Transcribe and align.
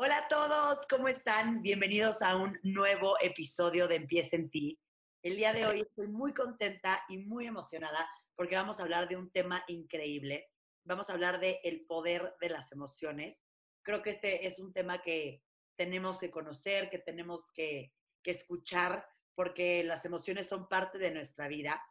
Hola 0.00 0.18
a 0.18 0.28
todos, 0.28 0.86
¿cómo 0.88 1.08
están? 1.08 1.60
Bienvenidos 1.60 2.22
a 2.22 2.36
un 2.36 2.56
nuevo 2.62 3.16
episodio 3.20 3.88
de 3.88 3.96
Empieza 3.96 4.36
en 4.36 4.48
ti. 4.48 4.78
El 5.24 5.36
día 5.36 5.52
de 5.52 5.66
hoy 5.66 5.80
estoy 5.80 6.06
muy 6.06 6.32
contenta 6.32 7.02
y 7.08 7.18
muy 7.18 7.48
emocionada 7.48 8.08
porque 8.36 8.54
vamos 8.54 8.78
a 8.78 8.84
hablar 8.84 9.08
de 9.08 9.16
un 9.16 9.32
tema 9.32 9.64
increíble. 9.66 10.52
Vamos 10.84 11.10
a 11.10 11.14
hablar 11.14 11.40
de 11.40 11.58
el 11.64 11.84
poder 11.84 12.36
de 12.40 12.48
las 12.48 12.70
emociones. 12.70 13.40
Creo 13.82 14.00
que 14.00 14.10
este 14.10 14.46
es 14.46 14.60
un 14.60 14.72
tema 14.72 15.02
que 15.02 15.42
tenemos 15.74 16.18
que 16.18 16.30
conocer, 16.30 16.90
que 16.90 17.00
tenemos 17.00 17.42
que, 17.52 17.92
que 18.22 18.30
escuchar, 18.30 19.04
porque 19.34 19.82
las 19.82 20.04
emociones 20.04 20.48
son 20.48 20.68
parte 20.68 20.98
de 20.98 21.10
nuestra 21.10 21.48
vida. 21.48 21.82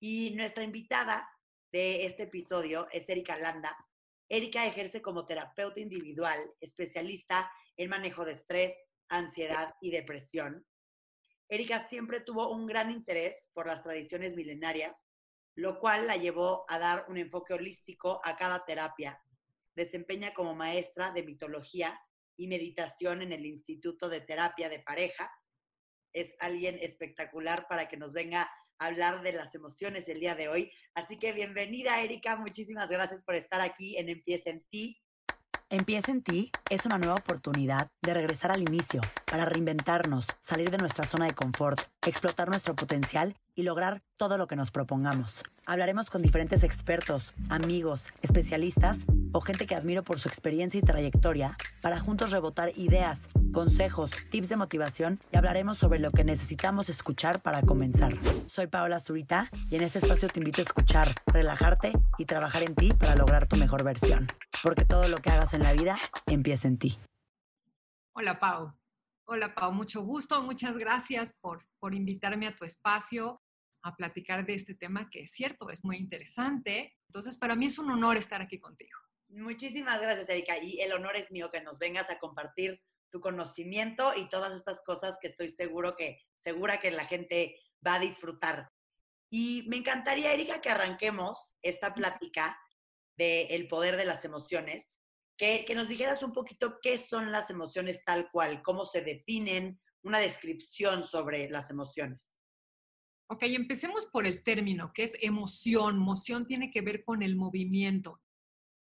Y 0.00 0.34
nuestra 0.36 0.64
invitada 0.64 1.28
de 1.70 2.06
este 2.06 2.22
episodio 2.22 2.88
es 2.92 3.06
Erika 3.10 3.36
Landa. 3.36 3.76
Erika 4.32 4.64
ejerce 4.64 5.02
como 5.02 5.26
terapeuta 5.26 5.78
individual, 5.78 6.38
especialista 6.58 7.52
en 7.76 7.90
manejo 7.90 8.24
de 8.24 8.32
estrés, 8.32 8.72
ansiedad 9.10 9.74
y 9.82 9.90
depresión. 9.90 10.66
Erika 11.50 11.86
siempre 11.86 12.20
tuvo 12.20 12.50
un 12.50 12.66
gran 12.66 12.90
interés 12.90 13.36
por 13.52 13.66
las 13.66 13.82
tradiciones 13.82 14.34
milenarias, 14.34 14.98
lo 15.54 15.78
cual 15.78 16.06
la 16.06 16.16
llevó 16.16 16.64
a 16.68 16.78
dar 16.78 17.04
un 17.08 17.18
enfoque 17.18 17.52
holístico 17.52 18.22
a 18.24 18.34
cada 18.38 18.64
terapia. 18.64 19.22
Desempeña 19.74 20.32
como 20.32 20.54
maestra 20.54 21.12
de 21.12 21.24
mitología 21.24 22.00
y 22.34 22.48
meditación 22.48 23.20
en 23.20 23.32
el 23.32 23.44
Instituto 23.44 24.08
de 24.08 24.22
Terapia 24.22 24.70
de 24.70 24.80
Pareja. 24.80 25.30
Es 26.14 26.34
alguien 26.38 26.78
espectacular 26.80 27.66
para 27.68 27.86
que 27.86 27.98
nos 27.98 28.14
venga 28.14 28.50
hablar 28.78 29.22
de 29.22 29.32
las 29.32 29.54
emociones 29.54 30.08
el 30.08 30.20
día 30.20 30.34
de 30.34 30.48
hoy. 30.48 30.72
Así 30.94 31.18
que 31.18 31.32
bienvenida, 31.32 32.00
Erika. 32.00 32.36
Muchísimas 32.36 32.88
gracias 32.88 33.22
por 33.24 33.34
estar 33.34 33.60
aquí 33.60 33.96
en 33.96 34.08
Empieza 34.08 34.50
en 34.50 34.62
ti. 34.70 35.02
Empieza 35.70 36.12
en 36.12 36.22
ti 36.22 36.50
es 36.68 36.84
una 36.84 36.98
nueva 36.98 37.14
oportunidad 37.14 37.88
de 38.02 38.12
regresar 38.12 38.50
al 38.50 38.60
inicio, 38.60 39.00
para 39.24 39.46
reinventarnos, 39.46 40.26
salir 40.38 40.70
de 40.70 40.76
nuestra 40.76 41.06
zona 41.06 41.24
de 41.24 41.32
confort, 41.32 41.80
explotar 42.06 42.50
nuestro 42.50 42.76
potencial 42.76 43.34
y 43.54 43.62
lograr 43.62 44.02
todo 44.18 44.36
lo 44.36 44.46
que 44.46 44.54
nos 44.54 44.70
propongamos. 44.70 45.42
Hablaremos 45.64 46.10
con 46.10 46.20
diferentes 46.20 46.62
expertos, 46.62 47.32
amigos, 47.48 48.10
especialistas 48.20 49.06
o 49.32 49.40
gente 49.40 49.66
que 49.66 49.74
admiro 49.74 50.02
por 50.02 50.20
su 50.20 50.28
experiencia 50.28 50.78
y 50.78 50.82
trayectoria 50.82 51.56
para 51.80 51.98
juntos 51.98 52.30
rebotar 52.30 52.70
ideas, 52.76 53.28
consejos, 53.52 54.12
tips 54.30 54.48
de 54.48 54.56
motivación 54.56 55.18
y 55.32 55.36
hablaremos 55.36 55.78
sobre 55.78 55.98
lo 55.98 56.10
que 56.10 56.24
necesitamos 56.24 56.88
escuchar 56.88 57.42
para 57.42 57.62
comenzar. 57.62 58.12
Soy 58.46 58.66
Paola 58.66 59.00
Zurita 59.00 59.48
y 59.70 59.76
en 59.76 59.82
este 59.82 59.98
espacio 59.98 60.28
te 60.28 60.40
invito 60.40 60.60
a 60.60 60.62
escuchar, 60.62 61.14
relajarte 61.26 61.92
y 62.18 62.24
trabajar 62.24 62.62
en 62.62 62.74
ti 62.74 62.92
para 62.92 63.16
lograr 63.16 63.46
tu 63.46 63.56
mejor 63.56 63.84
versión. 63.84 64.26
Porque 64.62 64.84
todo 64.84 65.08
lo 65.08 65.16
que 65.16 65.30
hagas 65.30 65.54
en 65.54 65.62
la 65.62 65.72
vida 65.72 65.98
empieza 66.26 66.68
en 66.68 66.78
ti. 66.78 66.98
Hola 68.14 68.38
Pau. 68.38 68.74
Hola 69.24 69.54
Pau, 69.54 69.72
mucho 69.72 70.02
gusto. 70.02 70.42
Muchas 70.42 70.76
gracias 70.76 71.34
por, 71.40 71.66
por 71.78 71.94
invitarme 71.94 72.46
a 72.46 72.54
tu 72.54 72.64
espacio 72.64 73.40
a 73.82 73.96
platicar 73.96 74.46
de 74.46 74.54
este 74.54 74.74
tema 74.74 75.10
que 75.10 75.22
es 75.22 75.32
cierto, 75.32 75.70
es 75.70 75.84
muy 75.84 75.96
interesante. 75.96 76.94
Entonces, 77.08 77.36
para 77.36 77.56
mí 77.56 77.66
es 77.66 77.78
un 77.78 77.90
honor 77.90 78.16
estar 78.16 78.40
aquí 78.40 78.58
contigo. 78.58 79.01
Muchísimas 79.32 80.00
gracias, 80.00 80.28
Erika. 80.28 80.58
Y 80.58 80.80
el 80.80 80.92
honor 80.92 81.16
es 81.16 81.30
mío 81.30 81.50
que 81.50 81.62
nos 81.62 81.78
vengas 81.78 82.10
a 82.10 82.18
compartir 82.18 82.82
tu 83.10 83.20
conocimiento 83.20 84.12
y 84.16 84.28
todas 84.28 84.54
estas 84.54 84.82
cosas 84.82 85.16
que 85.20 85.28
estoy 85.28 85.48
seguro 85.48 85.96
que, 85.96 86.20
segura 86.38 86.80
que 86.80 86.90
la 86.90 87.06
gente 87.06 87.58
va 87.86 87.94
a 87.94 88.00
disfrutar. 88.00 88.70
Y 89.30 89.64
me 89.68 89.76
encantaría, 89.76 90.32
Erika, 90.32 90.60
que 90.60 90.70
arranquemos 90.70 91.54
esta 91.62 91.94
plática 91.94 92.58
del 93.16 93.50
el 93.50 93.68
poder 93.68 93.96
de 93.96 94.04
las 94.04 94.24
emociones, 94.24 94.96
que, 95.38 95.64
que 95.66 95.74
nos 95.74 95.88
dijeras 95.88 96.22
un 96.22 96.32
poquito 96.32 96.78
qué 96.82 96.98
son 96.98 97.32
las 97.32 97.48
emociones 97.48 98.04
tal 98.04 98.30
cual, 98.30 98.62
cómo 98.62 98.84
se 98.84 99.00
definen, 99.00 99.80
una 100.02 100.18
descripción 100.18 101.06
sobre 101.06 101.48
las 101.48 101.70
emociones. 101.70 102.38
Ok, 103.28 103.44
empecemos 103.44 104.06
por 104.06 104.26
el 104.26 104.42
término, 104.42 104.92
que 104.92 105.04
es 105.04 105.12
emoción. 105.22 105.96
Emoción 105.96 106.46
tiene 106.46 106.70
que 106.70 106.82
ver 106.82 107.02
con 107.02 107.22
el 107.22 107.36
movimiento. 107.36 108.20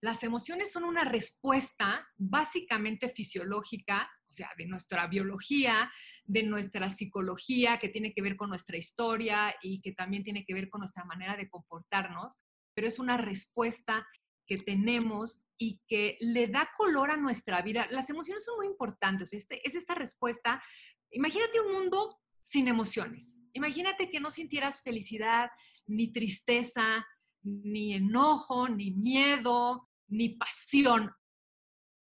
Las 0.01 0.23
emociones 0.23 0.71
son 0.71 0.83
una 0.83 1.03
respuesta 1.03 2.07
básicamente 2.17 3.09
fisiológica, 3.09 4.09
o 4.29 4.31
sea, 4.31 4.49
de 4.57 4.67
nuestra 4.67 5.07
biología, 5.07 5.91
de 6.23 6.43
nuestra 6.43 6.89
psicología, 6.89 7.79
que 7.79 7.89
tiene 7.89 8.13
que 8.13 8.21
ver 8.21 8.35
con 8.35 8.49
nuestra 8.49 8.77
historia 8.77 9.55
y 9.61 9.81
que 9.81 9.93
también 9.93 10.23
tiene 10.23 10.45
que 10.45 10.53
ver 10.53 10.69
con 10.69 10.79
nuestra 10.79 11.03
manera 11.05 11.35
de 11.35 11.49
comportarnos, 11.49 12.39
pero 12.75 12.87
es 12.87 12.99
una 12.99 13.17
respuesta 13.17 14.07
que 14.45 14.57
tenemos 14.57 15.43
y 15.57 15.81
que 15.87 16.17
le 16.19 16.47
da 16.47 16.69
color 16.77 17.11
a 17.11 17.17
nuestra 17.17 17.61
vida. 17.61 17.87
Las 17.91 18.09
emociones 18.09 18.45
son 18.45 18.57
muy 18.57 18.67
importantes. 18.67 19.33
Este, 19.33 19.67
es 19.67 19.75
esta 19.75 19.95
respuesta. 19.95 20.63
Imagínate 21.11 21.59
un 21.59 21.73
mundo 21.73 22.19
sin 22.39 22.67
emociones. 22.67 23.35
Imagínate 23.53 24.09
que 24.09 24.19
no 24.19 24.29
sintieras 24.29 24.81
felicidad, 24.81 25.49
ni 25.87 26.11
tristeza, 26.11 27.05
ni 27.47 27.93
enojo, 27.93 28.67
ni 28.67 28.91
miedo, 28.91 29.87
ni 30.07 30.29
pasión. 30.29 31.11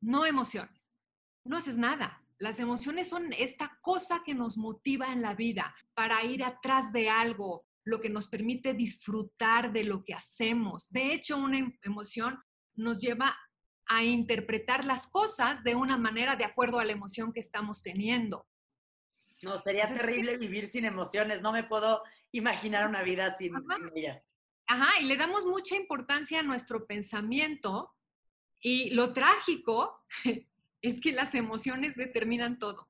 No 0.02 0.26
emociones. 0.26 0.92
No 1.44 1.58
haces 1.58 1.78
nada. 1.78 2.24
Las 2.38 2.60
emociones 2.60 3.10
son 3.10 3.32
esta 3.34 3.78
cosa 3.82 4.24
que 4.26 4.34
nos 4.34 4.58
motiva 4.58 5.12
en 5.12 5.22
la 5.22 5.36
vida 5.36 5.76
para 5.94 6.24
ir 6.26 6.44
atrás 6.44 6.92
de 6.92 7.10
algo, 7.10 7.66
lo 7.86 8.00
que 8.00 8.10
nos 8.10 8.28
permite 8.28 8.74
disfrutar 8.74 9.72
de 9.72 9.84
lo 9.84 10.04
que 10.04 10.14
hacemos. 10.14 10.90
De 10.92 11.14
hecho, 11.14 11.38
una 11.38 11.60
em, 11.60 11.78
emoción 11.84 12.40
nos 12.76 13.00
lleva 13.00 13.38
a 13.86 14.04
interpretar 14.04 14.86
las 14.86 15.08
cosas 15.08 15.64
de 15.64 15.76
una 15.76 15.98
manera 15.98 16.36
de 16.36 16.46
acuerdo 16.46 16.80
a 16.80 16.86
la 16.86 16.94
emoción 16.94 17.34
que 17.34 17.40
estamos 17.40 17.82
teniendo. 17.82 18.48
No, 19.42 19.60
sería 19.60 19.88
terrible 19.88 20.38
vivir 20.38 20.70
sin 20.70 20.86
emociones. 20.86 21.42
No 21.42 21.52
me 21.52 21.64
puedo 21.64 22.02
imaginar 22.32 22.88
una 22.88 23.04
vida 23.04 23.36
sin, 23.38 23.54
ellas. 23.94 24.22
Ajá, 24.74 25.00
y 25.02 25.06
le 25.06 25.18
damos 25.18 25.46
mucha 25.46 25.76
importancia 25.76 26.40
a 26.40 26.42
nuestro 26.42 26.88
pensamiento 26.88 27.94
y 28.60 28.90
lo 28.90 29.14
trágico 29.14 30.04
es 30.82 31.00
que 31.00 31.12
las 31.12 31.36
emociones 31.36 31.96
determinan 31.96 32.58
todo. 32.58 32.90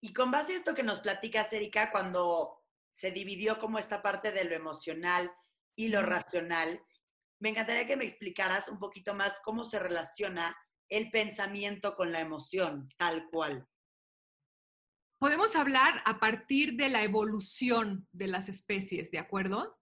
Y 0.00 0.14
con 0.14 0.30
base 0.30 0.54
a 0.54 0.56
esto 0.56 0.74
que 0.74 0.82
nos 0.82 1.00
platicas, 1.00 1.52
Erika, 1.52 1.90
cuando 1.90 2.64
se 2.92 3.10
dividió 3.10 3.58
como 3.58 3.78
esta 3.78 4.00
parte 4.00 4.32
de 4.32 4.44
lo 4.46 4.54
emocional 4.54 5.30
y 5.76 5.88
lo 5.88 6.00
racional, 6.00 6.82
me 7.40 7.50
encantaría 7.50 7.86
que 7.86 7.98
me 7.98 8.06
explicaras 8.06 8.66
un 8.68 8.78
poquito 8.78 9.12
más 9.12 9.40
cómo 9.44 9.64
se 9.64 9.78
relaciona 9.78 10.56
el 10.88 11.10
pensamiento 11.10 11.94
con 11.94 12.10
la 12.10 12.20
emoción, 12.20 12.88
tal 12.96 13.28
cual. 13.30 13.68
Podemos 15.18 15.56
hablar 15.56 16.02
a 16.06 16.18
partir 16.18 16.76
de 16.76 16.88
la 16.88 17.04
evolución 17.04 18.08
de 18.12 18.28
las 18.28 18.48
especies, 18.48 19.10
¿de 19.10 19.18
acuerdo? 19.18 19.78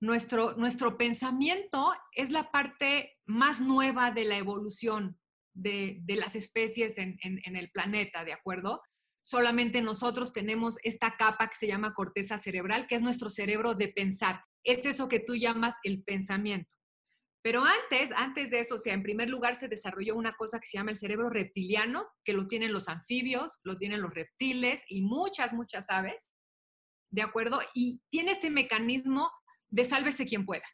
Nuestro, 0.00 0.54
nuestro 0.56 0.96
pensamiento 0.96 1.92
es 2.12 2.30
la 2.30 2.50
parte 2.50 3.18
más 3.26 3.60
nueva 3.60 4.12
de 4.12 4.24
la 4.24 4.36
evolución 4.36 5.18
de, 5.54 6.00
las 6.06 6.36
especies 6.36 6.98
en, 6.98 7.18
en 7.20 7.56
el 7.56 7.70
planeta, 7.70 8.24
¿de 8.24 8.32
acuerdo? 8.32 8.80
Solamente 9.22 9.82
nosotros 9.82 10.32
tenemos 10.32 10.76
esta 10.84 11.16
capa 11.16 11.48
que 11.48 11.56
se 11.56 11.66
llama 11.66 11.94
corteza 11.94 12.38
cerebral, 12.38 12.86
que 12.86 12.94
es 12.94 13.02
nuestro 13.02 13.28
cerebro 13.28 13.74
de 13.74 13.88
pensar. 13.88 14.44
Es 14.64 14.86
eso 14.86 15.08
que 15.08 15.20
tú 15.20 15.34
llamas 15.34 15.74
el 15.82 16.02
pensamiento. 16.04 16.70
Pero 17.42 17.64
antes, 17.64 18.10
antes 18.16 18.50
de 18.50 18.60
eso, 18.60 18.76
o 18.76 18.78
sea, 18.78 18.94
en 18.94 19.02
primer 19.02 19.28
lugar 19.30 19.56
se 19.56 19.68
desarrolló 19.68 20.16
una 20.16 20.34
cosa 20.34 20.58
que 20.58 20.66
se 20.66 20.76
llama 20.76 20.90
el 20.90 20.98
cerebro 20.98 21.30
reptiliano, 21.30 22.08
que 22.24 22.32
lo 22.32 22.46
tienen 22.46 22.72
los 22.72 22.88
anfibios, 22.88 23.58
lo 23.62 23.78
tienen 23.78 24.02
los 24.02 24.12
reptiles 24.12 24.82
y 24.88 25.02
muchas, 25.02 25.52
muchas 25.52 25.88
aves, 25.88 26.32
¿de 27.10 27.22
acuerdo? 27.22 27.60
Y 27.74 28.02
tiene 28.10 28.32
este 28.32 28.50
mecanismo 28.50 29.30
de 29.70 29.84
sálvese 29.84 30.26
quien 30.26 30.44
pueda. 30.44 30.64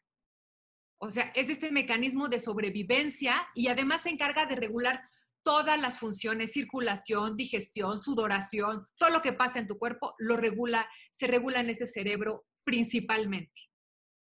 O 0.99 1.11
sea, 1.11 1.33
es 1.35 1.51
este 1.51 1.71
mecanismo 1.71 2.29
de 2.29 2.41
sobrevivencia 2.41 3.47
y 3.55 3.69
además 3.69 4.03
se 4.03 4.11
encarga 4.11 4.47
de 4.47 4.57
regular 4.57 5.03
todas 5.43 5.79
las 5.79 5.99
funciones, 5.99 6.53
circulación, 6.53 7.37
digestión, 7.37 7.99
sudoración, 7.99 8.87
todo 8.97 9.11
lo 9.11 9.21
que 9.21 9.35
pasa 9.35 9.59
en 9.59 9.69
tu 9.69 9.79
cuerpo, 9.79 10.15
lo 10.19 10.37
regula, 10.37 10.89
se 11.13 11.27
regula 11.27 11.61
en 11.61 11.71
ese 11.71 11.87
cerebro 11.87 12.47
principalmente. 12.65 13.53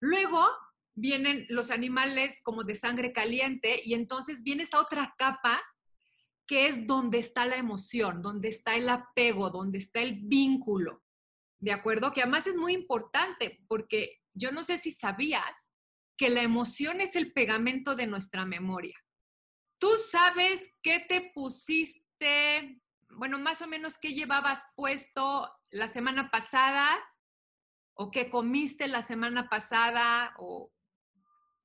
Luego 0.00 0.44
vienen 0.94 1.46
los 1.48 1.70
animales 1.70 2.40
como 2.42 2.64
de 2.64 2.74
sangre 2.74 3.12
caliente 3.12 3.80
y 3.84 3.94
entonces 3.94 4.42
viene 4.42 4.64
esta 4.64 4.80
otra 4.80 5.14
capa 5.16 5.62
que 6.46 6.66
es 6.66 6.86
donde 6.86 7.18
está 7.18 7.46
la 7.46 7.56
emoción, 7.56 8.20
donde 8.20 8.48
está 8.48 8.74
el 8.74 8.88
apego, 8.88 9.50
donde 9.50 9.78
está 9.78 10.02
el 10.02 10.18
vínculo. 10.22 11.02
¿De 11.60 11.70
acuerdo? 11.70 12.12
Que 12.12 12.22
además 12.22 12.48
es 12.48 12.56
muy 12.56 12.74
importante 12.74 13.64
porque 13.68 14.21
yo 14.34 14.52
no 14.52 14.64
sé 14.64 14.78
si 14.78 14.92
sabías 14.92 15.70
que 16.16 16.30
la 16.30 16.42
emoción 16.42 17.00
es 17.00 17.16
el 17.16 17.32
pegamento 17.32 17.94
de 17.94 18.06
nuestra 18.06 18.44
memoria. 18.44 18.96
¿Tú 19.78 19.90
sabes 20.10 20.70
qué 20.82 21.00
te 21.00 21.32
pusiste, 21.34 22.80
bueno, 23.10 23.38
más 23.38 23.62
o 23.62 23.66
menos 23.66 23.98
qué 23.98 24.14
llevabas 24.14 24.64
puesto 24.76 25.52
la 25.70 25.88
semana 25.88 26.30
pasada 26.30 26.96
o 27.94 28.10
qué 28.10 28.30
comiste 28.30 28.88
la 28.88 29.02
semana 29.02 29.48
pasada 29.48 30.34
o 30.38 30.72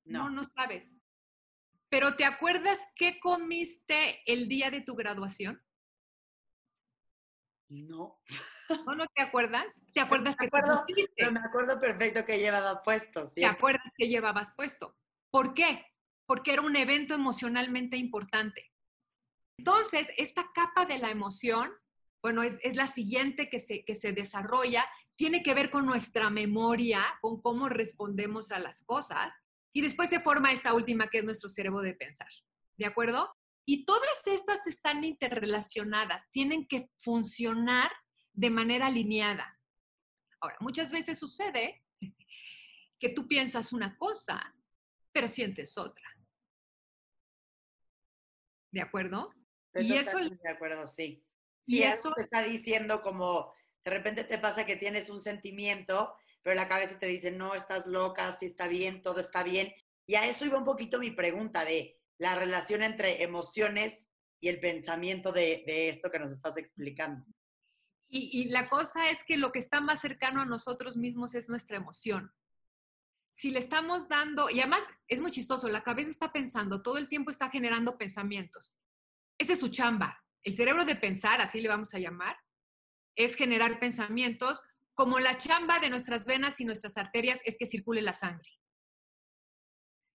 no, 0.04 0.30
no, 0.30 0.42
sabes. 0.44 0.90
pero 1.90 2.16
¿te 2.16 2.24
acuerdas 2.24 2.78
qué 2.96 3.20
comiste 3.20 4.22
el 4.26 4.48
día 4.48 4.70
de 4.70 4.80
tu 4.80 4.94
graduación? 4.94 5.62
No. 7.68 8.18
¿No, 8.86 8.94
no 8.94 9.06
te 9.14 9.22
acuerdas? 9.22 9.82
¿Te 9.92 10.00
acuerdas 10.00 10.36
me 10.38 10.48
que 10.48 10.56
acuerdo, 10.56 10.84
pero 11.16 11.32
me 11.32 11.40
acuerdo 11.40 11.80
perfecto 11.80 12.24
que 12.24 12.38
llevaba 12.38 12.82
puesto. 12.82 13.30
¿Te 13.34 13.46
acuerdas 13.46 13.92
que 13.96 14.08
llevabas 14.08 14.52
puesto? 14.54 14.96
¿Por 15.30 15.54
qué? 15.54 15.86
Porque 16.26 16.52
era 16.52 16.62
un 16.62 16.76
evento 16.76 17.14
emocionalmente 17.14 17.96
importante. 17.96 18.70
Entonces, 19.58 20.08
esta 20.16 20.50
capa 20.54 20.86
de 20.86 20.98
la 20.98 21.10
emoción, 21.10 21.70
bueno, 22.22 22.42
es, 22.42 22.58
es 22.62 22.76
la 22.76 22.86
siguiente 22.86 23.48
que 23.48 23.60
se, 23.60 23.84
que 23.84 23.94
se 23.94 24.12
desarrolla, 24.12 24.84
tiene 25.16 25.42
que 25.42 25.54
ver 25.54 25.70
con 25.70 25.84
nuestra 25.84 26.30
memoria, 26.30 27.04
con 27.20 27.40
cómo 27.42 27.68
respondemos 27.68 28.52
a 28.52 28.60
las 28.60 28.84
cosas, 28.84 29.32
y 29.72 29.82
después 29.82 30.10
se 30.10 30.20
forma 30.20 30.52
esta 30.52 30.74
última 30.74 31.08
que 31.08 31.18
es 31.18 31.24
nuestro 31.24 31.48
cerebro 31.48 31.80
de 31.80 31.94
pensar. 31.94 32.28
¿De 32.76 32.86
acuerdo? 32.86 33.34
Y 33.66 33.84
todas 33.84 34.26
estas 34.26 34.66
están 34.66 35.04
interrelacionadas, 35.04 36.30
tienen 36.30 36.66
que 36.66 36.88
funcionar 37.00 37.90
de 38.38 38.50
manera 38.50 38.86
alineada. 38.86 39.58
Ahora, 40.40 40.56
muchas 40.60 40.92
veces 40.92 41.18
sucede 41.18 41.82
que 43.00 43.08
tú 43.08 43.26
piensas 43.26 43.72
una 43.72 43.96
cosa, 43.96 44.54
pero 45.10 45.26
sientes 45.26 45.76
otra. 45.76 46.08
¿De 48.70 48.80
acuerdo? 48.80 49.34
y 49.74 49.92
eso 49.94 50.18
de 50.18 50.48
acuerdo, 50.48 50.86
sí. 50.86 51.24
Y 51.66 51.82
eso 51.82 52.12
te 52.14 52.22
está 52.22 52.42
diciendo 52.42 53.02
como 53.02 53.52
de 53.84 53.90
repente 53.90 54.22
te 54.22 54.38
pasa 54.38 54.64
que 54.64 54.76
tienes 54.76 55.10
un 55.10 55.20
sentimiento, 55.20 56.14
pero 56.42 56.54
la 56.54 56.68
cabeza 56.68 56.96
te 56.98 57.06
dice, 57.06 57.32
"No, 57.32 57.54
estás 57.54 57.86
loca, 57.86 58.30
sí 58.38 58.46
está 58.46 58.68
bien, 58.68 59.02
todo 59.02 59.20
está 59.20 59.42
bien." 59.42 59.74
Y 60.06 60.14
a 60.14 60.26
eso 60.28 60.46
iba 60.46 60.58
un 60.58 60.64
poquito 60.64 61.00
mi 61.00 61.10
pregunta 61.10 61.64
de 61.64 62.00
la 62.18 62.38
relación 62.38 62.84
entre 62.84 63.20
emociones 63.22 63.98
y 64.40 64.48
el 64.48 64.60
pensamiento 64.60 65.32
de, 65.32 65.64
de 65.66 65.88
esto 65.88 66.08
que 66.10 66.20
nos 66.20 66.30
estás 66.30 66.56
explicando. 66.56 67.26
Y, 68.10 68.48
la 68.48 68.70
cosa 68.70 69.10
es 69.10 69.22
que 69.22 69.36
lo 69.36 69.52
que 69.52 69.58
está 69.58 69.82
más 69.82 70.00
cercano 70.00 70.40
a 70.40 70.46
nosotros 70.46 70.96
mismos 70.96 71.34
es 71.34 71.50
nuestra 71.50 71.76
emoción. 71.76 72.32
Si 73.30 73.50
le 73.50 73.58
estamos 73.58 74.08
dando, 74.08 74.48
y 74.48 74.60
además 74.60 74.82
es 75.08 75.20
muy 75.20 75.30
chistoso, 75.30 75.68
la 75.68 75.84
cabeza 75.84 76.10
está 76.10 76.32
pensando, 76.32 76.82
todo 76.82 76.96
el 76.96 77.08
tiempo 77.08 77.30
está 77.30 77.50
generando 77.50 77.98
pensamientos. 77.98 78.78
Ese 79.36 79.52
es 79.52 79.60
su 79.60 79.68
chamba. 79.68 80.24
El 80.42 80.54
cerebro 80.54 80.86
de 80.86 80.96
pensar, 80.96 81.40
así 81.42 81.60
le 81.60 81.68
vamos 81.68 81.94
a 81.94 81.98
llamar, 81.98 82.38
es 83.14 83.34
generar 83.34 83.78
pensamientos, 83.78 84.62
como 84.94 85.20
la 85.20 85.36
chamba 85.36 85.78
de 85.78 85.90
nuestras 85.90 86.24
venas 86.24 86.60
y 86.60 86.64
nuestras 86.64 86.96
arterias 86.96 87.40
es 87.44 87.56
que 87.58 87.66
circule 87.66 88.00
la 88.00 88.14
sangre. 88.14 88.58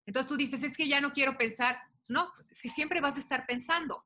Entonces 0.04 0.28
tú 0.28 0.36
dices, 0.36 0.62
es 0.62 0.76
que 0.76 0.88
ya 0.88 1.00
no 1.00 1.12
quiero 1.12 1.38
pensar. 1.38 1.78
No, 2.08 2.32
pues 2.34 2.50
es 2.50 2.60
que 2.60 2.68
siempre 2.68 3.00
vas 3.00 3.16
a 3.16 3.20
estar 3.20 3.46
pensando. 3.46 4.04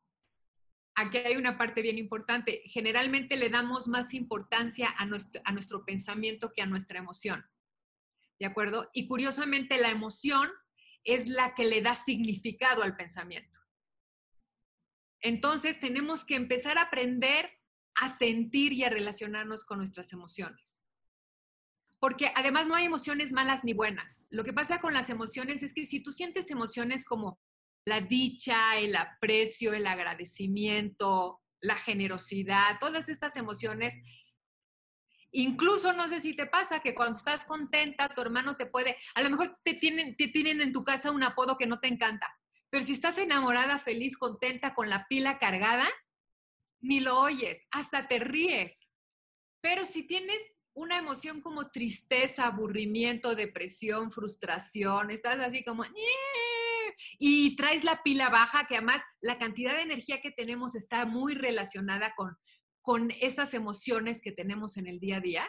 Aquí 1.01 1.19
hay 1.19 1.37
una 1.37 1.57
parte 1.57 1.81
bien 1.81 1.97
importante. 1.97 2.61
Generalmente 2.65 3.37
le 3.37 3.51
damos 3.51 3.87
más 3.87 4.15
importancia 4.15 4.93
a 4.99 5.07
nuestro, 5.07 5.85
pensamiento 5.85 6.53
que 6.53 6.61
a 6.61 6.67
nuestra 6.67 6.99
emoción. 6.99 7.47
¿De 8.41 8.47
acuerdo? 8.47 8.91
Y 8.93 9.07
curiosamente 9.07 9.79
la 9.79 9.91
emoción 9.91 10.51
es 11.05 11.29
la 11.29 11.55
que 11.55 11.67
le 11.67 11.83
da 11.83 11.95
significado 11.95 12.83
al 12.83 12.97
pensamiento. 12.97 13.61
Entonces 15.21 15.79
tenemos 15.79 16.25
que 16.25 16.35
empezar 16.35 16.79
a 16.79 16.83
aprender 16.83 17.49
a 17.95 18.13
sentir 18.13 18.73
y 18.73 18.83
a 18.83 18.91
relacionarnos 18.91 19.65
con 19.65 19.79
nuestras 19.79 20.13
emociones. 20.13 20.85
Porque 22.01 22.33
además 22.35 22.67
no 22.67 22.75
hay 22.75 22.87
emociones 22.87 23.31
malas 23.31 23.63
ni 23.63 23.73
buenas. 23.73 24.27
Lo 24.31 24.43
que 24.43 24.53
pasa 24.53 24.81
con 24.81 24.95
las 24.95 25.11
emociones 25.11 25.63
es 25.63 25.75
que 25.75 25.87
si 25.87 26.01
tú 26.03 26.13
sientes 26.13 26.51
emociones 26.51 27.05
como 27.05 27.39
la 27.89 28.01
dicha, 28.01 28.77
el 28.79 28.95
aprecio, 28.95 29.73
el 29.73 29.87
agradecimiento, 29.87 31.41
la 31.61 31.77
generosidad, 31.77 32.79
todas 32.79 33.09
estas 33.09 33.37
emociones, 33.37 33.95
incluso 35.33 35.93
no 35.93 36.09
sé 36.09 36.21
si 36.21 36.35
te 36.35 36.47
pasa 36.47 36.81
que 36.81 36.95
cuando 36.95 37.19
estás 37.19 37.45
contenta, 37.45 38.09
tu 38.09 38.21
hermano 38.21 38.57
te 38.57 38.67
puede, 38.67 38.97
a 39.15 39.23
lo 39.23 39.31
mejor 39.31 39.59
te 39.65 39.75
tienen, 39.75 40.17
te 40.17 40.29
tienen 40.29 40.61
en 40.61 40.73
tu 40.73 40.85
casa 40.85 41.11
un 41.11 41.23
apodo 41.23 41.59
que 41.59 41.67
no 41.67 41.81
te 41.81 41.89
encanta, 41.89 42.33
pero 42.71 42.85
si 42.85 42.93
estás 42.93 43.19
enamorada, 43.19 43.79
feliz, 43.79 44.17
contenta, 44.17 44.75
con 44.75 44.91
la 44.91 45.07
pila 45.09 45.39
cargada, 45.39 45.89
ni 46.81 47.01
lo 47.01 47.19
oyes, 47.19 47.67
hasta 47.71 48.07
te 48.09 48.19
ríes. 48.21 48.89
Pero 49.61 49.87
si 49.87 50.07
tienes 50.07 50.41
una 50.75 50.99
emoción 50.99 51.41
como 51.41 51.71
tristeza, 51.71 52.47
aburrimiento, 52.47 53.35
depresión, 53.35 54.13
frustración, 54.13 55.11
estás 55.11 55.41
así 55.41 55.65
como 55.65 55.85
y 57.19 57.57
traes 57.57 57.85
la 57.85 58.03
pila 58.03 58.29
baja, 58.29 58.67
que 58.67 58.77
además 58.77 59.03
la 59.21 59.39
cantidad 59.39 59.75
de 59.75 59.83
energía 59.83 60.21
que 60.21 60.31
tenemos 60.31 60.75
está 60.75 61.05
muy 61.07 61.35
relacionada 61.35 62.15
con, 62.17 62.37
con 62.81 63.11
esas 63.21 63.55
emociones 63.55 64.21
que 64.23 64.33
tenemos 64.33 64.77
en 64.77 64.87
el 64.87 65.01
día 65.01 65.17
a 65.17 65.21
día. 65.21 65.49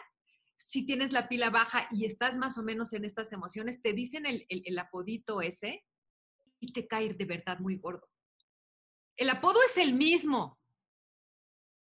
Si 0.56 0.84
tienes 0.84 1.12
la 1.12 1.28
pila 1.28 1.50
baja 1.50 1.88
y 1.90 2.04
estás 2.04 2.36
más 2.36 2.58
o 2.58 2.62
menos 2.62 2.92
en 2.92 3.04
estas 3.04 3.32
emociones, 3.32 3.82
te 3.82 3.92
dicen 3.92 4.26
el, 4.26 4.46
el 4.48 4.78
apodito 4.78 5.40
ese 5.40 5.84
y 6.60 6.72
te 6.72 6.86
cae 6.86 7.14
de 7.14 7.24
verdad 7.24 7.58
muy 7.58 7.76
gordo. 7.76 8.08
El 9.16 9.30
apodo 9.30 9.58
es 9.62 9.76
el 9.76 9.94
mismo, 9.94 10.58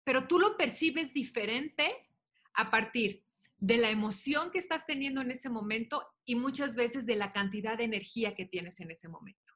pero 0.04 0.26
tú 0.26 0.38
lo 0.38 0.56
percibes 0.56 1.12
diferente 1.12 2.08
a 2.54 2.70
partir 2.70 3.24
de 3.60 3.76
la 3.76 3.90
emoción 3.90 4.50
que 4.50 4.58
estás 4.58 4.86
teniendo 4.86 5.20
en 5.20 5.30
ese 5.30 5.50
momento 5.50 6.06
y 6.24 6.34
muchas 6.34 6.74
veces 6.74 7.06
de 7.06 7.16
la 7.16 7.32
cantidad 7.32 7.76
de 7.76 7.84
energía 7.84 8.34
que 8.34 8.46
tienes 8.46 8.80
en 8.80 8.90
ese 8.90 9.08
momento. 9.08 9.52